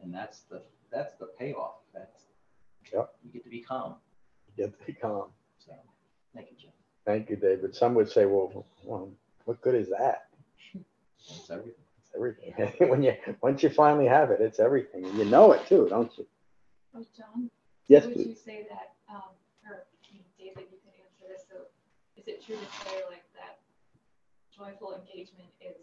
and 0.02 0.14
that's 0.14 0.42
the 0.42 0.62
that's 0.92 1.16
the 1.16 1.28
payoff. 1.38 1.76
That's 1.94 2.26
Yep. 2.92 3.14
you 3.24 3.32
get 3.32 3.44
to 3.44 3.50
be 3.50 3.62
calm. 3.62 3.96
Get 4.58 4.78
to 4.80 4.86
be 4.86 4.94
calm. 4.94 5.30
So 5.60 5.74
thank 6.36 6.50
you, 6.52 6.58
Jim. 6.60 6.72
Thank 7.06 7.30
you, 7.30 7.36
David. 7.36 7.76
Some 7.76 7.96
would 7.96 8.10
say, 8.10 8.26
well, 8.26 8.66
well 8.84 9.10
what 9.46 9.62
good 9.62 9.76
is 9.76 9.90
that? 9.90 10.28
That's 11.30 11.50
everything. 11.50 11.74
It's 12.00 12.12
everything. 12.16 12.90
when 12.90 13.04
you 13.04 13.14
once 13.42 13.64
you 13.64 13.70
finally 13.70 14.08
have 14.08 14.32
it, 14.32 14.42
it's 14.42 14.60
everything. 14.60 15.06
And 15.06 15.18
you 15.18 15.26
know 15.26 15.52
it 15.52 15.66
too, 15.68 15.88
don't 15.90 16.12
you? 16.18 16.28
Oh, 16.96 17.06
John? 17.18 17.50
Yes, 17.88 18.06
Would 18.06 18.16
please. 18.16 18.28
you 18.28 18.36
say 18.36 18.68
that, 18.70 18.94
um, 19.10 19.32
or 19.68 19.86
I 19.88 20.14
mean, 20.14 20.24
David, 20.38 20.68
you 20.72 20.80
can 20.84 20.92
answer 21.00 21.26
this. 21.32 21.48
So 21.50 21.68
is 22.18 22.28
it 22.28 22.44
true 22.46 22.56
to 22.56 22.68
say 22.84 23.02
like 23.10 23.24
that 23.36 23.60
joyful 24.52 24.96
engagement 24.96 25.50
is 25.62 25.76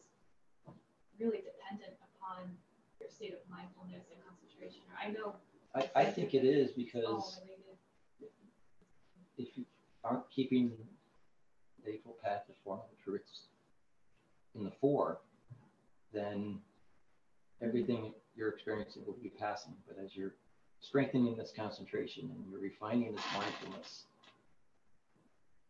really 1.19 1.43
dependent 1.43 1.97
upon 2.12 2.53
your 3.01 3.09
state 3.09 3.33
of 3.33 3.41
mindfulness 3.51 4.05
and 4.12 4.21
concentration? 4.23 4.85
Or 4.93 4.97
I 5.01 5.11
know 5.12 5.35
I, 5.75 6.03
I 6.03 6.05
think 6.05 6.35
it 6.35 6.45
is 6.45 6.69
it's 6.69 6.77
because 6.77 7.05
all 7.05 7.35
related. 7.45 7.57
If 9.39 9.57
you 9.57 9.64
aren't 10.05 10.28
keeping 10.30 10.72
the 11.84 11.93
Eightfold 11.93 12.20
Path 12.22 12.43
of 12.49 12.55
Noble 12.66 12.89
Truths 13.03 13.43
in 14.55 14.64
the 14.64 14.72
four, 14.80 15.18
then 16.12 16.59
everything 17.62 18.12
you're 18.36 18.51
experiencing 18.51 19.03
will 19.07 19.16
be 19.22 19.30
passing. 19.30 19.74
But 19.86 20.03
as 20.05 20.16
you're 20.16 20.34
strengthening 20.80 21.36
this 21.36 21.53
concentration 21.57 22.30
and 22.34 22.45
you're 22.51 22.61
refining 22.61 23.14
this 23.14 23.24
mindfulness, 23.34 24.05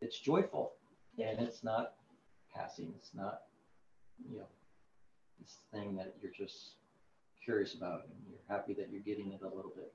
it's 0.01 0.19
joyful 0.19 0.73
and 1.17 1.39
it's 1.39 1.63
not 1.63 1.93
passing. 2.53 2.93
It's 2.97 3.11
not, 3.13 3.41
you 4.29 4.37
know, 4.37 4.45
this 5.41 5.57
thing 5.73 5.95
that 5.97 6.15
you're 6.21 6.31
just 6.31 6.71
curious 7.43 7.73
about 7.73 8.03
and 8.05 8.13
you're 8.29 8.39
happy 8.47 8.73
that 8.73 8.89
you're 8.91 9.01
getting 9.01 9.31
it 9.33 9.41
a 9.41 9.55
little 9.55 9.71
bit. 9.75 9.93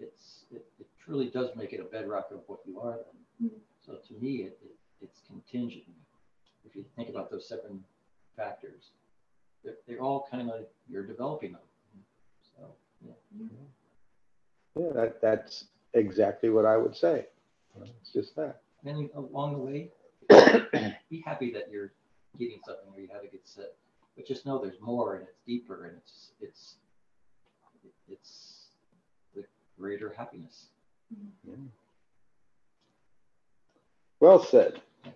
It's 0.00 0.44
it, 0.50 0.64
it 0.78 0.86
truly 1.04 1.28
does 1.30 1.50
make 1.56 1.72
it 1.72 1.80
a 1.80 1.84
bedrock 1.84 2.30
of 2.30 2.40
what 2.46 2.60
you 2.66 2.80
are 2.80 2.98
then. 3.40 3.50
Mhm. 3.50 3.60
So 3.84 3.94
to 3.94 4.14
me, 4.14 4.42
it, 4.42 4.58
it 4.62 4.76
it's 5.00 5.20
contingent. 5.26 5.84
If 6.64 6.76
you 6.76 6.84
think 6.96 7.08
about 7.08 7.30
those 7.30 7.48
seven 7.48 7.84
factors, 8.36 8.90
they're, 9.64 9.76
they're 9.86 10.00
all 10.00 10.26
kind 10.30 10.50
of 10.50 10.66
you're 10.88 11.06
developing 11.06 11.52
them. 11.52 11.60
So 12.56 12.66
yeah. 13.04 13.12
Yeah, 14.78 14.92
that, 14.94 15.20
that's 15.20 15.64
exactly 15.94 16.50
what 16.50 16.64
I 16.64 16.76
would 16.76 16.94
say. 16.94 17.26
It's 18.00 18.12
just 18.12 18.36
that. 18.36 18.60
And 18.84 19.10
along 19.14 19.54
the 19.54 19.58
way, 19.58 19.90
be 21.10 21.22
happy 21.24 21.52
that 21.52 21.70
you're 21.70 21.92
getting 22.38 22.60
something 22.64 22.88
or 22.94 23.00
you 23.00 23.08
had 23.12 23.24
a 23.24 23.28
good 23.28 23.44
sit, 23.44 23.76
but 24.16 24.26
just 24.26 24.46
know 24.46 24.58
there's 24.60 24.80
more 24.80 25.14
and 25.16 25.24
it's 25.24 25.38
deeper 25.46 25.86
and 25.86 25.96
it's 25.96 26.30
it's 26.40 26.74
it's 28.08 28.08
the 28.08 28.14
greater 29.78 30.12
happiness. 30.16 30.66
Well 34.20 34.42
said. 34.42 34.80
You, 35.04 35.12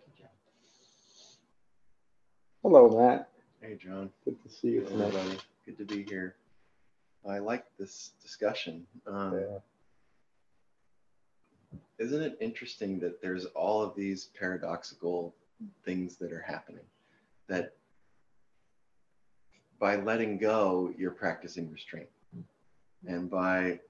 Hello, 2.63 2.89
Matt. 2.97 3.29
Hey, 3.61 3.77
John. 3.77 4.11
Good 4.25 4.41
to 4.43 4.49
see 4.49 4.69
you 4.69 4.83
Hey, 4.83 4.89
tonight. 4.89 5.07
everybody. 5.15 5.39
Good 5.67 5.79
to 5.79 5.85
be 5.85 6.05
here. 6.05 6.37
I 7.29 7.39
like 7.39 7.65
this 7.79 8.13
discussion. 8.23 8.87
Um, 9.07 9.35
Yeah. 9.39 9.59
Isn't 11.99 12.23
it 12.23 12.37
interesting 12.41 12.99
that 13.01 13.21
there's 13.23 13.45
all 13.47 13.81
of 13.83 13.95
these 13.95 14.31
paradoxical 14.39 15.35
things 15.85 16.17
that 16.17 16.33
are 16.33 16.41
happening? 16.41 16.85
That 17.49 17.77
by 19.79 19.97
letting 19.97 20.39
go, 20.39 20.93
you're 20.97 21.13
practicing 21.13 21.71
restraint. 21.71 22.09
And 23.07 23.31
by, 23.31 23.81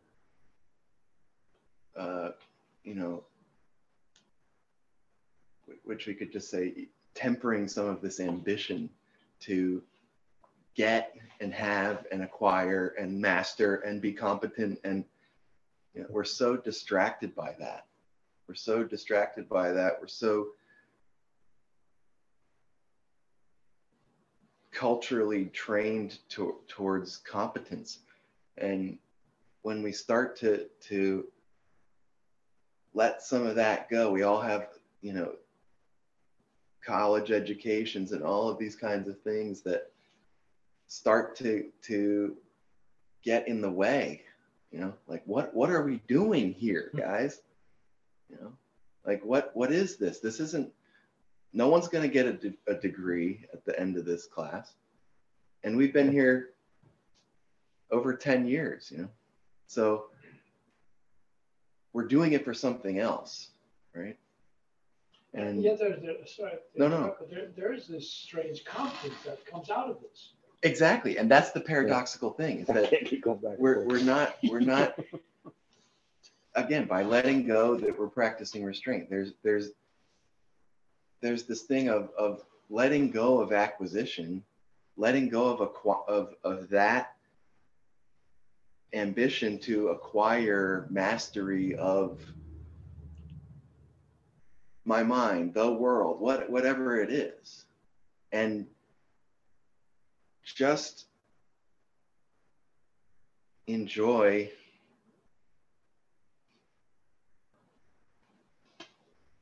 uh, 1.97 2.31
you 2.85 2.95
know, 2.95 3.25
which 5.85 6.07
we 6.07 6.15
could 6.15 6.33
just 6.33 6.51
say, 6.51 6.89
tempering 7.15 7.69
some 7.69 7.87
of 7.87 8.01
this 8.01 8.21
ambition 8.21 8.89
to 9.41 9.83
get 10.75 11.15
and 11.41 11.53
have 11.53 12.07
and 12.11 12.23
acquire 12.23 12.95
and 12.99 13.21
master 13.21 13.77
and 13.77 14.01
be 14.01 14.13
competent 14.13 14.79
and 14.85 15.05
you 15.95 16.01
know, 16.01 16.07
we're 16.09 16.25
so 16.25 16.57
distracted 16.57 17.35
by 17.35 17.55
that. 17.59 17.85
We're 18.49 18.55
so 18.55 18.83
distracted 18.83 19.49
by 19.49 19.73
that. 19.73 19.99
We're 20.01 20.07
so 20.07 20.49
culturally 24.73 25.47
trained 25.47 26.19
to, 26.31 26.57
towards 26.67 27.19
competence. 27.19 27.99
And 28.57 28.99
when 29.63 29.83
we 29.83 29.93
start 29.93 30.37
to 30.39 30.67
to 30.89 31.27
let 32.95 33.23
some 33.23 33.47
of 33.47 33.57
that 33.57 33.89
go 33.91 34.11
we 34.11 34.23
all 34.23 34.41
have 34.41 34.69
you 35.01 35.13
know 35.13 35.33
college 36.85 37.31
educations 37.31 38.13
and 38.13 38.23
all 38.23 38.49
of 38.49 38.59
these 38.59 38.77
kinds 38.77 39.09
of 39.09 39.21
things 39.21 39.63
that 39.63 39.91
start 40.89 41.37
to 41.37 41.67
to 41.83 42.37
get 43.23 43.47
in 43.49 43.61
the 43.61 43.71
way 43.71 44.23
You 44.73 44.81
know, 44.81 44.95
like 45.07 45.23
what 45.27 45.55
what 45.55 45.71
are 45.71 45.83
we 45.83 46.01
doing 46.09 46.55
here, 46.55 46.89
mm-hmm. 46.89 46.99
guys? 46.99 47.43
You 48.31 48.39
know, 48.41 48.53
like 49.05 49.23
what 49.23 49.55
what 49.55 49.71
is 49.71 49.97
this? 49.97 50.19
This 50.21 50.41
isn't. 50.41 50.73
No 51.53 51.69
one's 51.69 51.89
going 51.89 52.03
to 52.03 52.09
get 52.09 52.25
a, 52.25 52.33
de- 52.33 52.59
a 52.67 52.75
degree 52.75 53.45
at 53.53 53.63
the 53.67 53.79
end 53.79 53.99
of 53.99 54.07
this 54.07 54.27
class, 54.27 54.73
and 55.63 55.77
we've 55.77 55.93
been 55.93 56.11
here 56.11 56.51
over 57.91 58.17
ten 58.17 58.47
years. 58.47 58.91
You 58.91 59.03
know, 59.03 59.09
so 59.67 60.07
we're 61.93 62.07
doing 62.07 62.33
it 62.33 62.45
for 62.45 62.55
something 62.55 62.99
else, 62.99 63.49
right? 63.95 64.17
And 65.35 65.63
Yet 65.63 65.79
there's, 65.79 66.01
there, 66.03 66.15
sorry. 66.27 66.53
No, 66.77 66.89
no, 66.89 67.01
no. 67.01 67.15
There, 67.31 67.49
there 67.57 67.73
is 67.73 67.87
this 67.87 68.11
strange 68.11 68.65
conflict 68.65 69.25
that 69.25 69.45
comes 69.47 69.71
out 69.71 69.89
of 69.89 69.99
this. 70.01 70.33
exactly, 70.63 71.17
and 71.19 71.31
that's 71.31 71.53
the 71.53 71.61
paradoxical 71.61 72.31
thing 72.31 72.61
is 72.61 72.67
that 72.77 72.91
Can't 72.91 73.07
keep 73.07 73.23
going 73.25 73.39
back 73.39 73.59
we're 73.59 73.85
we're 73.87 74.03
not 74.03 74.37
we're 74.45 74.61
not 74.61 74.99
again 76.55 76.87
by 76.87 77.03
letting 77.03 77.47
go 77.47 77.77
that 77.77 77.99
we're 77.99 78.09
practicing 78.09 78.63
restraint 78.65 79.09
there's 79.09 79.33
there's 79.43 79.71
there's 81.23 81.45
this 81.45 81.63
thing 81.63 81.89
of 81.89 82.11
of 82.19 82.43
letting 82.69 83.11
go 83.11 83.41
of 83.41 83.53
acquisition 83.53 84.43
letting 84.99 85.31
go 85.31 85.47
of 85.47 85.61
acqu- 85.61 86.07
of 86.09 86.35
of 86.45 86.69
that 86.69 87.12
ambition 88.95 89.59
to 89.59 89.89
acquire 89.89 90.87
mastery 90.91 91.75
of 91.77 92.21
my 94.85 95.03
mind 95.03 95.55
the 95.55 95.73
world 95.73 96.21
what 96.21 96.51
whatever 96.51 97.01
it 97.01 97.11
is 97.11 97.65
and 98.33 98.67
just 100.45 101.07
enjoy 103.67 104.51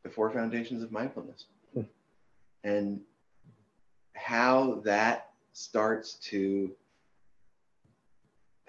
the 0.02 0.10
four 0.10 0.30
foundations 0.30 0.82
of 0.82 0.92
mindfulness 0.92 1.46
Hmm. 1.74 1.82
and 2.64 3.00
how 4.14 4.80
that 4.84 5.30
starts 5.52 6.14
to 6.14 6.70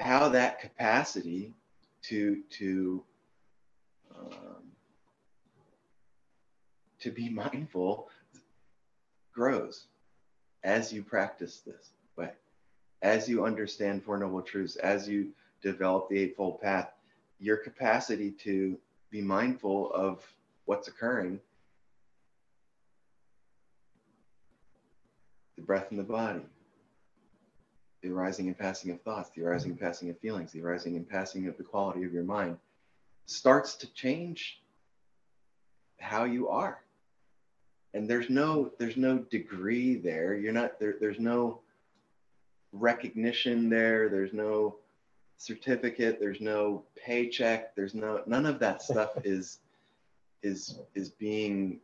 how 0.01 0.29
that 0.29 0.59
capacity 0.59 1.53
to 2.01 2.41
to 2.49 3.03
um, 4.17 4.63
to 6.99 7.11
be 7.11 7.29
mindful 7.29 8.09
grows 9.33 9.85
as 10.63 10.91
you 10.91 11.03
practice 11.03 11.61
this 11.65 11.91
way 12.17 12.31
as 13.01 13.29
you 13.29 13.45
understand 13.45 14.03
four 14.03 14.17
noble 14.17 14.41
truths 14.41 14.75
as 14.77 15.07
you 15.07 15.29
develop 15.61 16.09
the 16.09 16.17
eightfold 16.17 16.59
path 16.61 16.89
your 17.39 17.57
capacity 17.57 18.31
to 18.31 18.77
be 19.11 19.21
mindful 19.21 19.91
of 19.93 20.19
what's 20.65 20.87
occurring 20.87 21.39
the 25.57 25.61
breath 25.61 25.91
in 25.91 25.97
the 25.97 26.03
body 26.03 26.41
the 28.01 28.09
arising 28.09 28.47
and 28.47 28.57
passing 28.57 28.91
of 28.91 29.01
thoughts 29.01 29.29
the 29.35 29.43
arising 29.43 29.71
and 29.71 29.79
passing 29.79 30.09
of 30.09 30.19
feelings 30.19 30.51
the 30.51 30.61
arising 30.61 30.95
and 30.95 31.07
passing 31.07 31.47
of 31.47 31.57
the 31.57 31.63
quality 31.63 32.03
of 32.03 32.13
your 32.13 32.23
mind 32.23 32.57
starts 33.25 33.75
to 33.75 33.93
change 33.93 34.61
how 35.99 36.25
you 36.25 36.49
are. 36.49 36.79
And 37.93 38.09
there's 38.09 38.29
no 38.29 38.71
there's 38.77 38.97
no 38.97 39.19
degree 39.19 39.95
there. 39.95 40.35
You're 40.35 40.53
not 40.53 40.79
there 40.79 40.95
there's 40.99 41.19
no 41.19 41.59
recognition 42.71 43.69
there. 43.69 44.09
There's 44.09 44.33
no 44.33 44.75
certificate. 45.37 46.19
There's 46.19 46.41
no 46.41 46.83
paycheck. 46.95 47.75
There's 47.75 47.93
no 47.93 48.21
none 48.25 48.45
of 48.45 48.59
that 48.59 48.81
stuff 48.81 49.11
is 49.23 49.59
is 50.41 50.79
is 50.95 51.09
being 51.09 51.79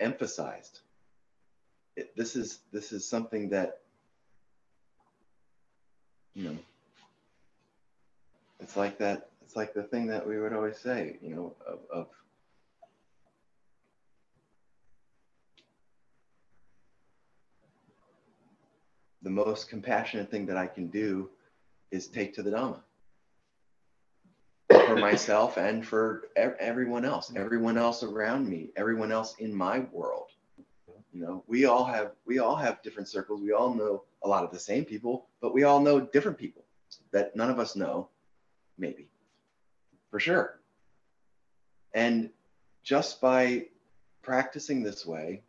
emphasized. 0.00 0.80
It, 1.96 2.14
this 2.16 2.36
is 2.36 2.60
this 2.72 2.92
is 2.92 3.06
something 3.08 3.48
that 3.50 3.80
you 6.40 6.48
know 6.48 6.58
it's 8.60 8.76
like 8.76 8.96
that 8.98 9.28
it's 9.42 9.56
like 9.56 9.74
the 9.74 9.82
thing 9.82 10.06
that 10.06 10.26
we 10.26 10.38
would 10.38 10.54
always 10.54 10.78
say 10.78 11.18
you 11.20 11.34
know 11.34 11.54
of, 11.66 11.78
of 11.92 12.06
the 19.22 19.30
most 19.30 19.68
compassionate 19.68 20.30
thing 20.30 20.46
that 20.46 20.56
I 20.56 20.66
can 20.66 20.86
do 20.86 21.28
is 21.90 22.06
take 22.06 22.34
to 22.36 22.42
the 22.42 22.50
Dhamma 22.50 22.80
for 24.86 24.96
myself 25.08 25.58
and 25.58 25.86
for 25.86 26.28
everyone 26.36 27.04
else, 27.04 27.32
everyone 27.36 27.76
else 27.76 28.02
around 28.02 28.48
me, 28.48 28.70
everyone 28.76 29.12
else 29.12 29.34
in 29.38 29.54
my 29.54 29.80
world. 29.92 30.28
You 31.12 31.20
know, 31.22 31.44
we 31.46 31.64
all 31.64 31.84
have 31.84 32.12
we 32.24 32.38
all 32.38 32.56
have 32.56 32.82
different 32.82 33.08
circles. 33.08 33.40
We 33.40 33.52
all 33.52 33.74
know 33.74 34.04
a 34.22 34.28
lot 34.28 34.44
of 34.44 34.52
the 34.52 34.58
same 34.58 34.84
people, 34.84 35.26
but 35.40 35.52
we 35.52 35.64
all 35.64 35.80
know 35.80 36.00
different 36.00 36.38
people 36.38 36.64
that 37.12 37.34
none 37.34 37.50
of 37.50 37.58
us 37.58 37.74
know, 37.74 38.08
maybe, 38.78 39.08
for 40.10 40.20
sure. 40.20 40.60
And 41.94 42.30
just 42.82 43.20
by 43.20 43.66
practicing 44.22 44.82
this 44.82 45.04
way, 45.04 45.42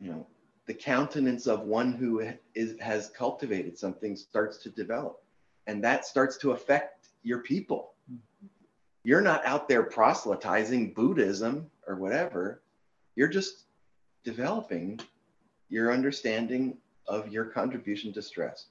you 0.00 0.10
know 0.10 0.26
the 0.66 0.74
countenance 0.74 1.46
of 1.46 1.60
one 1.62 1.92
who 1.92 2.26
is 2.54 2.78
has 2.80 3.10
cultivated 3.10 3.78
something 3.78 4.16
starts 4.16 4.58
to 4.58 4.70
develop 4.70 5.22
and 5.66 5.84
that 5.84 6.04
starts 6.04 6.36
to 6.38 6.52
affect 6.52 7.08
your 7.22 7.38
people 7.38 7.91
you're 9.04 9.20
not 9.20 9.44
out 9.44 9.68
there 9.68 9.82
proselytizing 9.82 10.92
buddhism 10.92 11.70
or 11.86 11.96
whatever. 11.96 12.62
You're 13.16 13.28
just 13.28 13.64
developing 14.24 15.00
your 15.68 15.92
understanding 15.92 16.76
of 17.06 17.32
your 17.32 17.46
contribution 17.46 18.12
to 18.12 18.22
stress. 18.22 18.66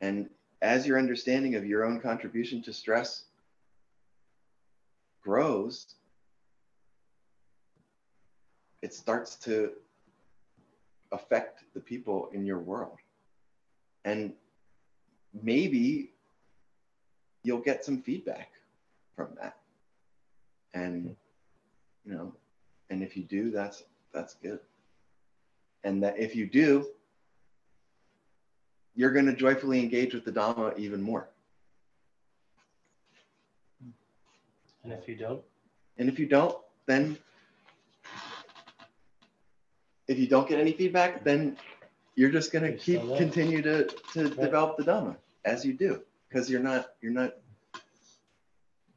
And 0.00 0.28
as 0.60 0.86
your 0.86 0.98
understanding 0.98 1.54
of 1.54 1.66
your 1.66 1.84
own 1.84 2.00
contribution 2.00 2.62
to 2.62 2.72
stress 2.72 3.24
grows 5.22 5.94
it 8.84 8.92
starts 8.92 9.36
to 9.36 9.72
affect 11.10 11.64
the 11.72 11.80
people 11.80 12.28
in 12.34 12.44
your 12.44 12.58
world. 12.58 12.98
And 14.04 14.34
maybe 15.32 16.12
you'll 17.42 17.62
get 17.62 17.82
some 17.82 18.02
feedback 18.02 18.50
from 19.16 19.28
that. 19.40 19.56
And 20.74 21.16
you 22.04 22.12
know, 22.12 22.32
and 22.90 23.02
if 23.02 23.16
you 23.16 23.24
do, 23.24 23.50
that's 23.50 23.84
that's 24.12 24.34
good. 24.34 24.60
And 25.84 26.02
that 26.02 26.18
if 26.18 26.34
you 26.34 26.46
do, 26.46 26.86
you're 28.94 29.12
going 29.12 29.26
to 29.26 29.34
joyfully 29.34 29.80
engage 29.80 30.14
with 30.14 30.24
the 30.24 30.32
Dhamma 30.32 30.78
even 30.78 31.02
more. 31.02 31.28
And 34.82 34.92
if 34.92 35.08
you 35.08 35.16
don't, 35.16 35.42
And 35.98 36.08
if 36.08 36.18
you 36.18 36.26
don't, 36.26 36.56
then 36.86 37.16
if 40.08 40.18
you 40.18 40.26
don't 40.26 40.48
get 40.48 40.60
any 40.60 40.72
feedback, 40.72 41.24
then 41.24 41.56
you're 42.16 42.30
just 42.30 42.52
gonna 42.52 42.68
You're 42.68 42.78
keep 42.78 43.00
continue 43.16 43.62
to 43.62 43.86
to 44.12 44.24
Right. 44.24 44.36
develop 44.36 44.76
the 44.76 44.84
Dhamma 44.84 45.16
as 45.44 45.64
you 45.64 45.72
do, 45.72 46.02
because 46.28 46.50
you're 46.50 46.62
not 46.62 46.94
you're 47.00 47.12
not 47.12 47.32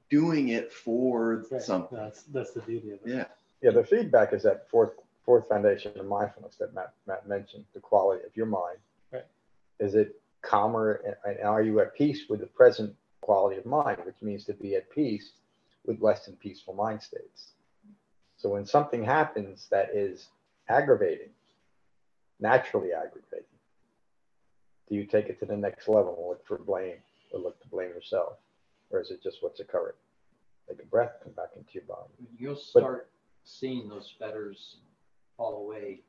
doing 0.10 0.50
it 0.50 0.72
for 0.72 1.46
right, 1.52 1.62
something. 1.62 1.98
that's 1.98 2.24
that's 2.24 2.52
the 2.52 2.62
beauty 2.62 2.92
of 2.92 3.00
it. 3.06 3.16
Yeah, 3.16 3.26
Yeah, 3.62 3.72
the 3.72 3.84
feedback 3.84 4.34
is 4.34 4.44
that 4.44 4.70
fourth 4.70 4.94
fourth 5.26 5.48
foundation 5.50 5.92
of 6.00 6.06
mindfulness 6.06 6.56
that 6.56 6.74
Matt, 6.74 6.94
Matt 7.06 7.28
mentioned, 7.28 7.66
the 7.74 7.80
quality 7.80 8.24
of 8.26 8.36
your 8.36 8.46
mind. 8.46 8.78
Right. 9.12 9.26
Is 9.80 9.96
it 9.96 10.20
calmer 10.42 11.02
and, 11.06 11.38
and 11.38 11.46
are 11.46 11.62
you 11.62 11.80
at 11.82 11.96
peace 11.96 12.30
with 12.30 12.40
the 12.40 12.46
present 12.48 12.96
quality 13.28 13.58
of 13.58 13.66
mind, 13.66 13.98
which 14.06 14.16
means 14.22 14.46
to 14.46 14.54
be 14.54 14.76
at 14.76 14.90
peace 14.90 15.32
with 15.86 16.02
less 16.02 16.26
than 16.26 16.36
peaceful 16.38 16.74
mind 16.74 17.02
states. 17.02 17.52
So 18.38 18.50
when 18.50 18.66
something 18.66 19.04
happens 19.04 19.68
that 19.70 19.90
is 19.94 20.28
aggravating, 20.70 21.32
naturally 22.40 22.94
aggravating, 22.94 23.46
do 24.88 24.96
you 24.96 25.06
take 25.06 25.28
it 25.28 25.40
to 25.40 25.46
the 25.46 25.58
next 25.58 25.90
level 25.90 26.16
and 26.18 26.28
look 26.30 26.48
for 26.48 26.58
blame 26.58 26.98
or 27.34 27.40
look 27.42 27.60
to 27.62 27.68
blame 27.68 27.90
yourself? 27.90 28.38
Or 28.90 29.02
is 29.02 29.12
it 29.12 29.22
just 29.22 29.44
what's 29.44 29.60
occurring? 29.60 29.96
Take 30.68 30.82
a 30.82 30.86
breath, 30.86 31.14
come 31.24 31.34
back 31.34 31.50
into 31.56 31.70
your 31.74 31.84
body. 31.84 32.14
You'll 32.38 32.56
But- 32.56 32.62
start 32.62 33.12
seeing 33.44 33.88
those 33.88 34.12
fetters 34.20 34.78
fall 35.36 35.58
away, 35.66 36.04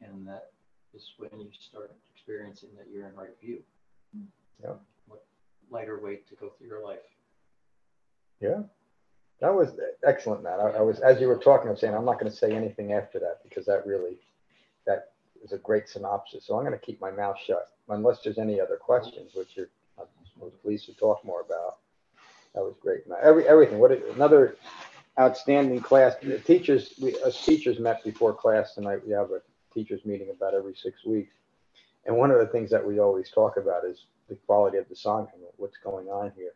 and 0.00 0.26
that 0.26 0.52
is 0.92 1.12
when 1.18 1.40
you 1.40 1.50
start 1.52 1.92
experiencing 2.14 2.74
that 2.76 2.88
you're 2.88 3.06
in 3.06 3.14
right 3.14 3.36
view. 3.40 3.62
Yeah. 4.62 4.76
What 5.06 5.24
lighter 5.70 5.98
weight 6.00 6.26
to 6.28 6.34
go 6.36 6.50
through 6.50 6.66
your 6.68 6.82
life. 6.82 7.02
Yeah. 8.40 8.62
That 9.40 9.54
was 9.54 9.78
excellent, 10.04 10.42
Matt. 10.42 10.60
I, 10.60 10.70
I 10.70 10.80
was, 10.80 11.00
as 11.00 11.20
you 11.20 11.26
were 11.28 11.38
talking, 11.38 11.68
I'm 11.68 11.76
saying, 11.76 11.94
I'm 11.94 12.04
not 12.04 12.20
going 12.20 12.30
to 12.30 12.36
say 12.36 12.52
anything 12.52 12.92
after 12.92 13.18
that 13.20 13.42
because 13.42 13.66
that 13.66 13.86
really, 13.86 14.20
that 14.86 15.12
is 15.42 15.52
a 15.52 15.58
great 15.58 15.88
synopsis. 15.88 16.44
So 16.44 16.56
I'm 16.56 16.64
going 16.64 16.78
to 16.78 16.84
keep 16.84 17.00
my 17.00 17.10
mouth 17.10 17.36
shut 17.44 17.70
unless 17.88 18.22
there's 18.22 18.38
any 18.38 18.60
other 18.60 18.76
questions, 18.76 19.34
which 19.34 19.56
you're 19.56 19.68
I'm 19.98 20.50
pleased 20.62 20.86
to 20.86 20.94
talk 20.94 21.24
more 21.24 21.40
about. 21.42 21.78
That 22.54 22.62
was 22.62 22.74
great. 22.80 23.02
Every 23.22 23.46
everything. 23.48 23.78
What 23.78 23.92
another 23.92 24.56
outstanding 25.18 25.80
class. 25.80 26.14
The 26.22 26.38
teachers, 26.38 26.94
we 27.00 27.18
us 27.22 27.44
teachers 27.44 27.78
met 27.78 28.04
before 28.04 28.34
class 28.34 28.74
tonight. 28.74 29.06
We 29.06 29.12
have 29.12 29.30
a 29.30 29.40
teachers 29.72 30.04
meeting 30.04 30.28
about 30.30 30.54
every 30.54 30.74
six 30.74 31.04
weeks, 31.04 31.34
and 32.04 32.16
one 32.16 32.30
of 32.30 32.38
the 32.38 32.46
things 32.46 32.70
that 32.70 32.84
we 32.84 32.98
always 32.98 33.30
talk 33.30 33.56
about 33.56 33.84
is 33.84 34.06
the 34.28 34.34
quality 34.46 34.78
of 34.78 34.88
the 34.88 34.94
Sangha 34.94 35.32
and 35.34 35.42
what's 35.56 35.78
going 35.78 36.08
on 36.08 36.32
here. 36.36 36.52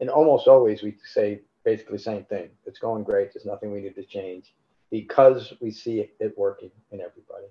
And 0.00 0.08
almost 0.08 0.48
always 0.48 0.82
we 0.82 0.96
say 1.04 1.40
basically 1.64 1.98
the 1.98 2.02
same 2.02 2.24
thing. 2.24 2.50
It's 2.66 2.78
going 2.78 3.04
great. 3.04 3.32
There's 3.32 3.44
nothing 3.44 3.72
we 3.72 3.82
need 3.82 3.94
to 3.96 4.04
change 4.04 4.54
because 4.90 5.52
we 5.60 5.70
see 5.70 6.08
it 6.18 6.38
working 6.38 6.70
in 6.90 7.00
everybody. 7.00 7.46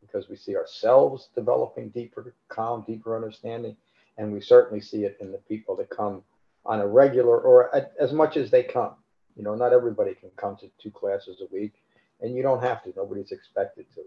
Because 0.00 0.28
we 0.28 0.36
see 0.36 0.56
ourselves 0.56 1.28
developing 1.34 1.90
deeper 1.90 2.34
calm, 2.48 2.84
deeper 2.86 3.14
understanding, 3.14 3.76
and 4.16 4.32
we 4.32 4.40
certainly 4.40 4.80
see 4.80 5.04
it 5.04 5.18
in 5.20 5.32
the 5.32 5.38
people 5.38 5.76
that 5.76 5.90
come 5.90 6.22
on 6.64 6.80
a 6.80 6.86
regular 6.86 7.38
or 7.38 7.74
as 8.00 8.12
much 8.12 8.36
as 8.36 8.50
they 8.50 8.62
come. 8.62 8.94
You 9.36 9.44
know, 9.44 9.54
not 9.54 9.72
everybody 9.72 10.14
can 10.14 10.30
come 10.36 10.56
to 10.56 10.70
two 10.82 10.90
classes 10.90 11.40
a 11.40 11.54
week, 11.54 11.74
and 12.20 12.34
you 12.34 12.42
don't 12.42 12.62
have 12.62 12.82
to. 12.84 12.92
Nobody's 12.96 13.32
expected 13.32 13.86
to. 13.94 14.02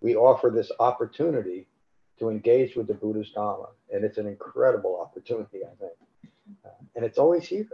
We 0.00 0.16
offer 0.16 0.50
this 0.50 0.70
opportunity 0.80 1.66
to 2.18 2.30
engage 2.30 2.74
with 2.74 2.86
the 2.86 2.94
Buddha's 2.94 3.30
Dharma, 3.30 3.68
and 3.92 4.04
it's 4.04 4.18
an 4.18 4.26
incredible 4.26 4.98
opportunity, 5.00 5.60
I 5.64 5.74
think. 5.78 5.92
Uh, 6.64 6.68
and 6.96 7.04
it's 7.04 7.18
always 7.18 7.46
here 7.46 7.68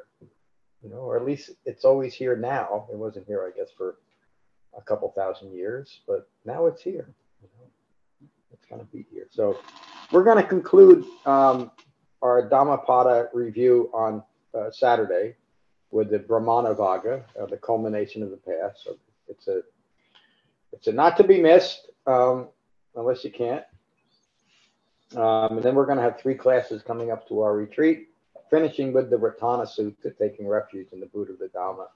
you 0.82 0.90
know, 0.90 0.96
or 0.98 1.16
at 1.16 1.24
least 1.24 1.50
it's 1.64 1.84
always 1.84 2.14
here 2.14 2.36
now. 2.36 2.86
It 2.92 2.96
wasn't 2.96 3.26
here, 3.26 3.42
I 3.42 3.56
guess, 3.56 3.68
for 3.76 3.98
a 4.76 4.82
couple 4.82 5.12
thousand 5.16 5.52
years, 5.52 6.00
but 6.06 6.28
now 6.44 6.66
it's 6.66 6.82
here. 6.82 7.12
You 7.42 7.48
know, 7.58 8.28
it's 8.52 8.66
going 8.66 8.80
to 8.80 8.86
be 8.86 9.06
here. 9.10 9.26
So 9.30 9.58
we're 10.12 10.24
going 10.24 10.36
to 10.36 10.48
conclude 10.48 11.04
um, 11.26 11.70
our 12.22 12.48
Dhammapada 12.48 13.28
review 13.32 13.90
on 13.92 14.22
uh, 14.54 14.70
Saturday 14.70 15.34
with 15.90 16.10
the 16.10 16.18
Brahmana 16.18 16.74
Vagga, 16.74 17.24
uh, 17.40 17.46
the 17.46 17.56
culmination 17.56 18.22
of 18.22 18.30
the 18.30 18.36
path. 18.36 18.76
So 18.82 18.96
it's 19.28 19.48
a 19.48 19.62
it's 20.72 20.86
a 20.86 20.92
not 20.92 21.16
to 21.16 21.24
be 21.24 21.40
missed 21.40 21.88
um, 22.06 22.48
unless 22.94 23.24
you 23.24 23.30
can't. 23.30 23.64
Um, 25.16 25.56
and 25.56 25.62
then 25.62 25.74
we're 25.74 25.86
going 25.86 25.96
to 25.96 26.04
have 26.04 26.20
three 26.20 26.34
classes 26.34 26.82
coming 26.82 27.10
up 27.10 27.26
to 27.28 27.40
our 27.40 27.56
retreat 27.56 28.08
finishing 28.50 28.92
with 28.92 29.10
the 29.10 29.16
Ratana 29.16 29.66
Sutta, 29.66 30.16
taking 30.18 30.46
refuge 30.46 30.88
in 30.92 31.00
the 31.00 31.06
Buddha 31.06 31.32
the 31.38 31.48
Dhamma 31.48 31.86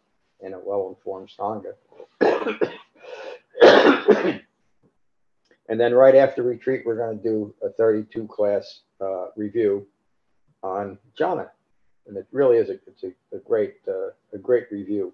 and 0.40 0.54
a 0.54 0.58
well-informed 0.58 1.30
Sangha. 1.38 1.72
and 5.68 5.80
then 5.80 5.94
right 5.94 6.14
after 6.14 6.42
retreat, 6.42 6.82
we're 6.84 6.96
going 6.96 7.16
to 7.16 7.22
do 7.22 7.54
a 7.62 7.70
32 7.70 8.26
class 8.26 8.80
uh, 9.00 9.26
review 9.36 9.86
on 10.62 10.98
jhana. 11.18 11.48
And 12.06 12.16
it 12.16 12.26
really 12.32 12.56
is 12.56 12.68
a, 12.68 12.74
it's 12.86 13.04
a, 13.04 13.12
a 13.36 13.38
great, 13.38 13.76
uh, 13.88 14.10
a 14.32 14.38
great 14.38 14.66
review. 14.70 15.12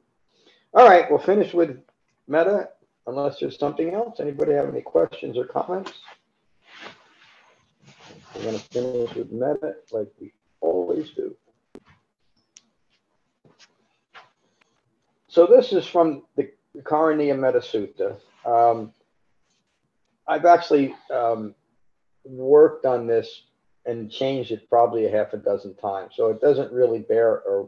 All 0.75 0.87
right, 0.87 1.11
we'll 1.11 1.19
finish 1.19 1.55
with 1.55 1.79
metta, 2.27 2.71
unless 3.07 3.41
there's 3.41 3.59
something 3.59 3.95
else. 3.95 4.21
Anybody 4.21 4.53
have 4.53 4.69
any 4.69 4.83
questions 4.83 5.37
or 5.37 5.45
comments? 5.45 5.93
We're 8.35 8.43
going 8.43 8.59
to 8.59 8.65
finish 8.65 9.15
with 9.15 9.33
metta 9.33 9.77
like 9.93 10.09
we 10.21 10.33
always 10.61 11.11
do. 11.11 11.35
So 15.29 15.47
this 15.47 15.73
is 15.73 15.87
from 15.87 16.23
the 16.37 16.51
Karaniya 16.79 17.39
Metta 17.39 17.61
Sutta. 17.61 18.17
Um, 18.45 18.93
I've 20.27 20.45
actually 20.45 20.95
um, 21.11 21.55
worked 22.25 22.85
on 22.87 23.07
this 23.07 23.43
and 23.89 24.11
changed 24.11 24.53
it 24.53 24.69
probably 24.69 25.07
a 25.07 25.11
half 25.11 25.33
a 25.33 25.39
dozen 25.39 25.75
times. 25.75 26.13
So 26.15 26.29
it 26.29 26.41
doesn't 26.41 26.71
really 26.73 27.01
bear 27.01 27.37
a, 27.49 27.65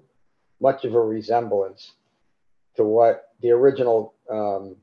much 0.61 0.85
of 0.85 0.95
a 0.95 1.01
resemblance 1.01 1.93
to 2.77 2.85
what 2.85 3.31
the 3.41 3.51
original 3.51 4.14
um, 4.31 4.77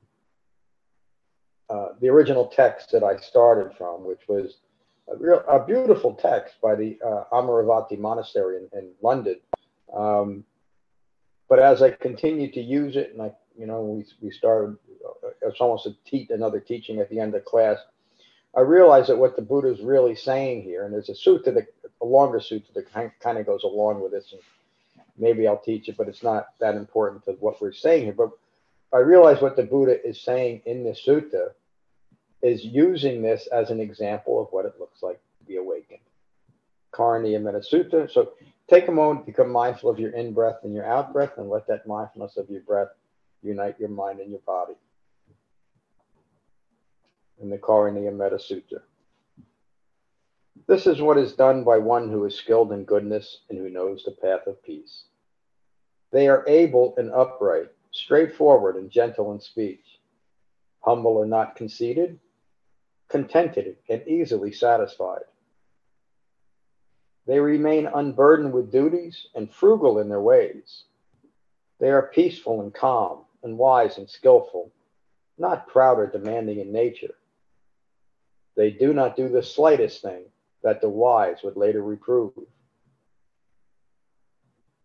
uh, 1.69 1.89
the 2.01 2.09
original 2.09 2.47
text 2.47 2.91
that 2.91 3.03
I 3.03 3.17
started 3.17 3.77
from, 3.77 4.05
which 4.05 4.21
was 4.27 4.57
a, 5.13 5.17
real, 5.17 5.43
a 5.49 5.63
beautiful 5.63 6.15
text 6.15 6.55
by 6.61 6.75
the 6.75 6.97
uh, 7.05 7.23
Amaravati 7.33 7.99
Monastery 7.99 8.57
in, 8.57 8.79
in 8.79 8.89
London. 9.01 9.35
Um, 9.93 10.45
but 11.49 11.59
as 11.59 11.81
I 11.81 11.91
continued 11.91 12.53
to 12.53 12.61
use 12.61 12.95
it, 12.95 13.11
and 13.13 13.21
I, 13.21 13.31
you 13.57 13.67
know, 13.67 13.81
we, 13.81 14.05
we 14.21 14.31
started, 14.31 14.77
uh, 15.05 15.29
it's 15.41 15.59
almost 15.59 15.87
a 15.87 15.95
te- 16.05 16.29
another 16.29 16.61
teaching 16.61 16.99
at 16.99 17.09
the 17.09 17.19
end 17.19 17.35
of 17.35 17.43
class. 17.43 17.77
I 18.57 18.61
realize 18.61 19.05
that 19.07 19.17
what 19.17 19.35
the 19.35 19.43
Buddha 19.43 19.71
is 19.71 19.81
really 19.81 20.15
saying 20.15 20.63
here, 20.63 20.83
and 20.83 20.93
there's 20.93 21.09
a 21.09 21.13
sutta, 21.13 21.53
that, 21.53 21.67
a 22.01 22.05
longer 22.05 22.39
sutta 22.39 22.73
that 22.73 22.91
kind 22.91 23.37
of 23.37 23.45
goes 23.45 23.63
along 23.63 24.01
with 24.01 24.11
this, 24.11 24.31
and 24.31 24.41
maybe 25.15 25.47
I'll 25.47 25.59
teach 25.59 25.87
it, 25.87 25.95
but 25.95 26.07
it's 26.07 26.23
not 26.23 26.47
that 26.59 26.75
important 26.75 27.23
to 27.25 27.33
what 27.33 27.61
we're 27.61 27.71
saying 27.71 28.05
here. 28.05 28.13
But 28.13 28.31
I 28.91 28.97
realize 28.97 29.41
what 29.41 29.57
the 29.57 29.63
Buddha 29.63 30.03
is 30.03 30.19
saying 30.19 30.63
in 30.65 30.83
this 30.83 31.03
sutta 31.05 31.51
is 32.41 32.63
using 32.63 33.21
this 33.21 33.47
as 33.47 33.69
an 33.69 33.79
example 33.79 34.41
of 34.41 34.47
what 34.49 34.65
it 34.65 34.79
looks 34.79 35.03
like 35.03 35.19
to 35.39 35.45
be 35.45 35.57
awakened. 35.57 35.99
Karaniya 36.93 37.41
Metta 37.41 37.59
Sutta. 37.59 38.11
So 38.11 38.31
take 38.69 38.87
a 38.87 38.91
moment, 38.91 39.27
become 39.27 39.51
mindful 39.51 39.89
of 39.89 39.99
your 39.99 40.11
in 40.11 40.33
breath 40.33 40.57
and 40.63 40.73
your 40.73 40.85
out 40.85 41.13
breath, 41.13 41.37
and 41.37 41.49
let 41.49 41.67
that 41.67 41.85
mindfulness 41.85 42.37
of 42.37 42.49
your 42.49 42.61
breath 42.61 42.89
unite 43.43 43.79
your 43.79 43.89
mind 43.89 44.19
and 44.19 44.31
your 44.31 44.39
body. 44.39 44.73
In 47.41 47.49
the 47.49 47.57
Karaniya 47.57 48.15
Metta 48.15 48.37
Sutta. 48.37 48.81
This 50.67 50.87
is 50.87 51.01
what 51.01 51.17
is 51.17 51.33
done 51.33 51.63
by 51.63 51.77
one 51.77 52.09
who 52.09 52.25
is 52.25 52.35
skilled 52.35 52.71
in 52.71 52.83
goodness 52.83 53.41
and 53.49 53.57
who 53.57 53.69
knows 53.69 54.03
the 54.03 54.11
path 54.11 54.47
of 54.47 54.61
peace. 54.63 55.03
They 56.11 56.27
are 56.27 56.43
able 56.47 56.95
and 56.97 57.11
upright, 57.11 57.69
straightforward 57.91 58.75
and 58.75 58.89
gentle 58.89 59.31
in 59.33 59.39
speech, 59.39 59.99
humble 60.81 61.21
and 61.21 61.29
not 61.29 61.55
conceited, 61.55 62.19
contented 63.07 63.77
and 63.89 64.07
easily 64.07 64.51
satisfied. 64.51 65.23
They 67.27 67.39
remain 67.39 67.87
unburdened 67.87 68.53
with 68.53 68.71
duties 68.71 69.27
and 69.35 69.53
frugal 69.53 69.99
in 69.99 70.09
their 70.09 70.21
ways. 70.21 70.85
They 71.79 71.91
are 71.91 72.11
peaceful 72.13 72.61
and 72.61 72.73
calm 72.73 73.25
and 73.43 73.57
wise 73.57 73.97
and 73.97 74.09
skillful, 74.09 74.71
not 75.37 75.67
proud 75.67 75.99
or 75.99 76.07
demanding 76.07 76.59
in 76.59 76.71
nature. 76.71 77.13
They 78.57 78.71
do 78.71 78.91
not 78.91 79.15
do 79.15 79.29
the 79.29 79.43
slightest 79.43 80.01
thing 80.01 80.25
that 80.63 80.81
the 80.81 80.89
wise 80.89 81.37
would 81.43 81.55
later 81.55 81.83
reprove. 81.83 82.33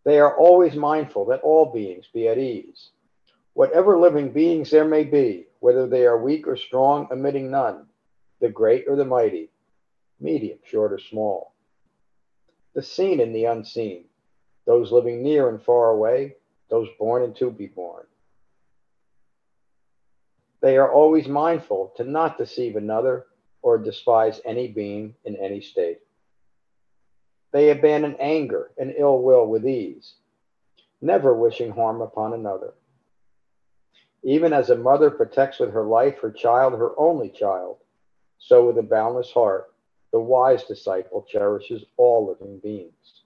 They 0.05 0.19
are 0.21 0.37
always 0.37 0.75
mindful 0.75 1.25
that 1.27 1.41
all 1.41 1.73
beings 1.73 2.07
be 2.13 2.29
at 2.29 2.37
ease. 2.37 2.91
Whatever 3.55 3.99
living 3.99 4.31
beings 4.31 4.71
there 4.71 4.85
may 4.85 5.05
be, 5.05 5.47
whether 5.61 5.87
they 5.87 6.05
are 6.05 6.23
weak 6.23 6.47
or 6.47 6.57
strong, 6.57 7.09
omitting 7.11 7.51
none, 7.51 7.87
the 8.41 8.51
great 8.51 8.85
or 8.89 8.97
the 8.97 9.05
mighty, 9.05 9.51
medium, 10.21 10.59
short 10.65 10.93
or 10.93 10.99
small, 10.99 11.55
the 12.75 12.83
seen 12.83 13.21
and 13.21 13.35
the 13.35 13.47
unseen, 13.47 14.05
those 14.67 14.93
living 14.93 15.23
near 15.23 15.49
and 15.49 15.63
far 15.63 15.91
away, 15.91 16.37
those 16.69 16.89
born 16.99 17.23
and 17.23 17.37
to 17.37 17.51
be 17.51 17.69
born. 17.69 18.05
They 20.61 20.77
are 20.77 20.93
always 20.93 21.27
mindful 21.27 21.93
to 21.97 22.05
not 22.05 22.39
deceive 22.39 22.77
another 22.77 23.27
or 23.63 23.79
despise 23.79 24.41
any 24.45 24.69
being 24.69 25.15
in 25.25 25.37
any 25.37 25.61
state. 25.61 26.01
They 27.53 27.71
abandon 27.71 28.17
anger 28.19 28.73
and 28.79 28.95
ill 28.97 29.23
will 29.23 29.47
with 29.47 29.67
ease, 29.67 30.15
never 31.01 31.35
wishing 31.35 31.71
harm 31.71 32.01
upon 32.01 32.33
another. 32.33 32.75
Even 34.25 34.53
as 34.53 34.71
a 34.71 34.77
mother 34.77 35.11
protects 35.11 35.59
with 35.59 35.73
her 35.73 35.85
life 35.85 36.19
her 36.19 36.31
child, 36.31 36.75
her 36.75 36.99
only 36.99 37.29
child, 37.29 37.79
so 38.39 38.67
with 38.67 38.79
a 38.79 38.83
boundless 38.83 39.31
heart, 39.31 39.73
the 40.13 40.21
wise 40.21 40.65
disciple 40.65 41.27
cherishes 41.29 41.85
all 41.97 42.27
living 42.27 42.59
beings. 42.59 43.23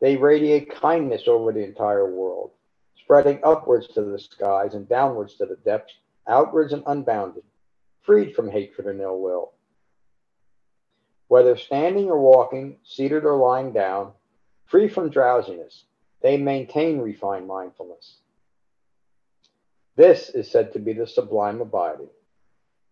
They 0.00 0.16
radiate 0.16 0.74
kindness 0.74 1.28
over 1.28 1.52
the 1.52 1.64
entire 1.64 2.10
world, 2.10 2.50
spreading 2.96 3.40
upwards 3.44 3.88
to 3.88 4.02
the 4.02 4.18
skies 4.18 4.74
and 4.74 4.88
downwards 4.88 5.34
to 5.36 5.46
the 5.46 5.56
depths, 5.56 5.94
outwards 6.26 6.72
and 6.72 6.82
unbounded, 6.86 7.44
freed 8.02 8.34
from 8.34 8.50
hatred 8.50 8.86
and 8.86 9.00
ill 9.00 9.20
will. 9.20 9.52
Whether 11.28 11.56
standing 11.56 12.10
or 12.10 12.20
walking, 12.20 12.76
seated 12.84 13.24
or 13.24 13.36
lying 13.36 13.72
down, 13.72 14.12
free 14.66 14.88
from 14.88 15.10
drowsiness, 15.10 15.84
they 16.20 16.36
maintain 16.36 17.00
refined 17.00 17.46
mindfulness. 17.46 18.18
This 19.96 20.30
is 20.30 20.50
said 20.50 20.72
to 20.72 20.78
be 20.78 20.92
the 20.92 21.06
sublime 21.06 21.60
abiding 21.60 22.08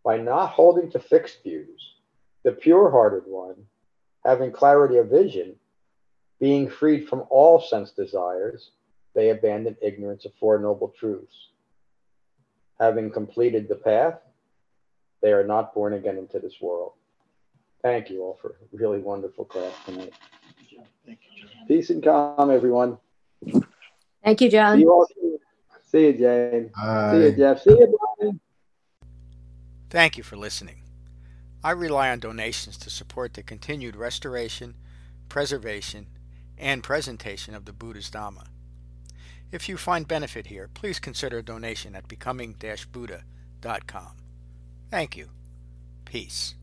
by 0.05 0.17
not 0.17 0.51
holding 0.51 0.91
to 0.91 0.99
fixed 0.99 1.43
views, 1.43 1.95
the 2.43 2.53
pure 2.53 2.91
hearted 2.91 3.25
one, 3.27 3.67
having 4.25 4.53
clarity 4.53 4.97
of 4.97 5.09
vision, 5.09 5.55
being 6.39 6.69
freed 6.69 7.09
from 7.09 7.25
all 7.29 7.61
sense 7.61 7.91
desires, 7.91 8.71
they 9.15 9.31
abandon 9.31 9.77
ignorance 9.83 10.25
of 10.25 10.33
Four 10.41 10.59
Noble 10.59 10.89
Truths. 10.89 11.49
Having 12.79 13.11
completed 13.11 13.69
the 13.69 13.75
path, 13.75 14.19
they 15.23 15.33
are 15.33 15.47
not 15.47 15.75
born 15.75 15.95
again 15.95 16.19
into 16.19 16.39
this 16.39 16.55
world. 16.61 16.93
Thank 17.83 18.11
you 18.11 18.23
all 18.23 18.39
for 18.41 18.51
a 18.51 18.77
really 18.77 18.99
wonderful 18.99 19.45
class 19.45 19.73
tonight. 19.85 20.13
Thank 21.07 21.19
you, 21.37 21.43
John. 21.43 21.67
Peace 21.67 21.91
and 21.91 22.03
calm, 22.03 22.51
everyone. 22.51 22.99
Thank 24.23 24.41
you, 24.41 24.49
See 24.49 24.51
John. 24.51 24.81
you 24.81 24.93
all 24.93 25.07
soon. 25.15 25.39
See 25.87 26.07
you, 26.07 26.13
Jane. 26.13 26.71
See 27.11 27.25
you, 27.25 27.35
Jeff. 27.37 27.63
See 27.63 27.71
you, 27.71 27.99
Brian. 28.19 28.41
Thank 29.89 30.17
you 30.17 30.23
for 30.23 30.37
listening. 30.37 30.83
I 31.65 31.73
rely 31.73 32.11
on 32.11 32.21
donations 32.21 32.77
to 32.79 32.91
support 32.91 33.35
the 33.35 33.43
continued 33.43 33.97
restoration, 33.97 34.75
preservation, 35.29 36.07
and 36.57 36.83
presentation 36.83 37.55
of 37.55 37.65
the 37.65 37.73
Buddha's 37.73 38.11
Dhamma. 38.11 38.47
If 39.53 39.69
you 39.69 39.77
find 39.77 40.07
benefit 40.07 40.47
here, 40.47 40.69
please 40.73 41.01
consider 41.01 41.39
a 41.39 41.43
donation 41.43 41.97
at 41.97 42.07
becoming-buddha.com. 42.09 44.17
Thank 44.91 45.17
you. 45.17 45.29
Peace. 46.05 46.55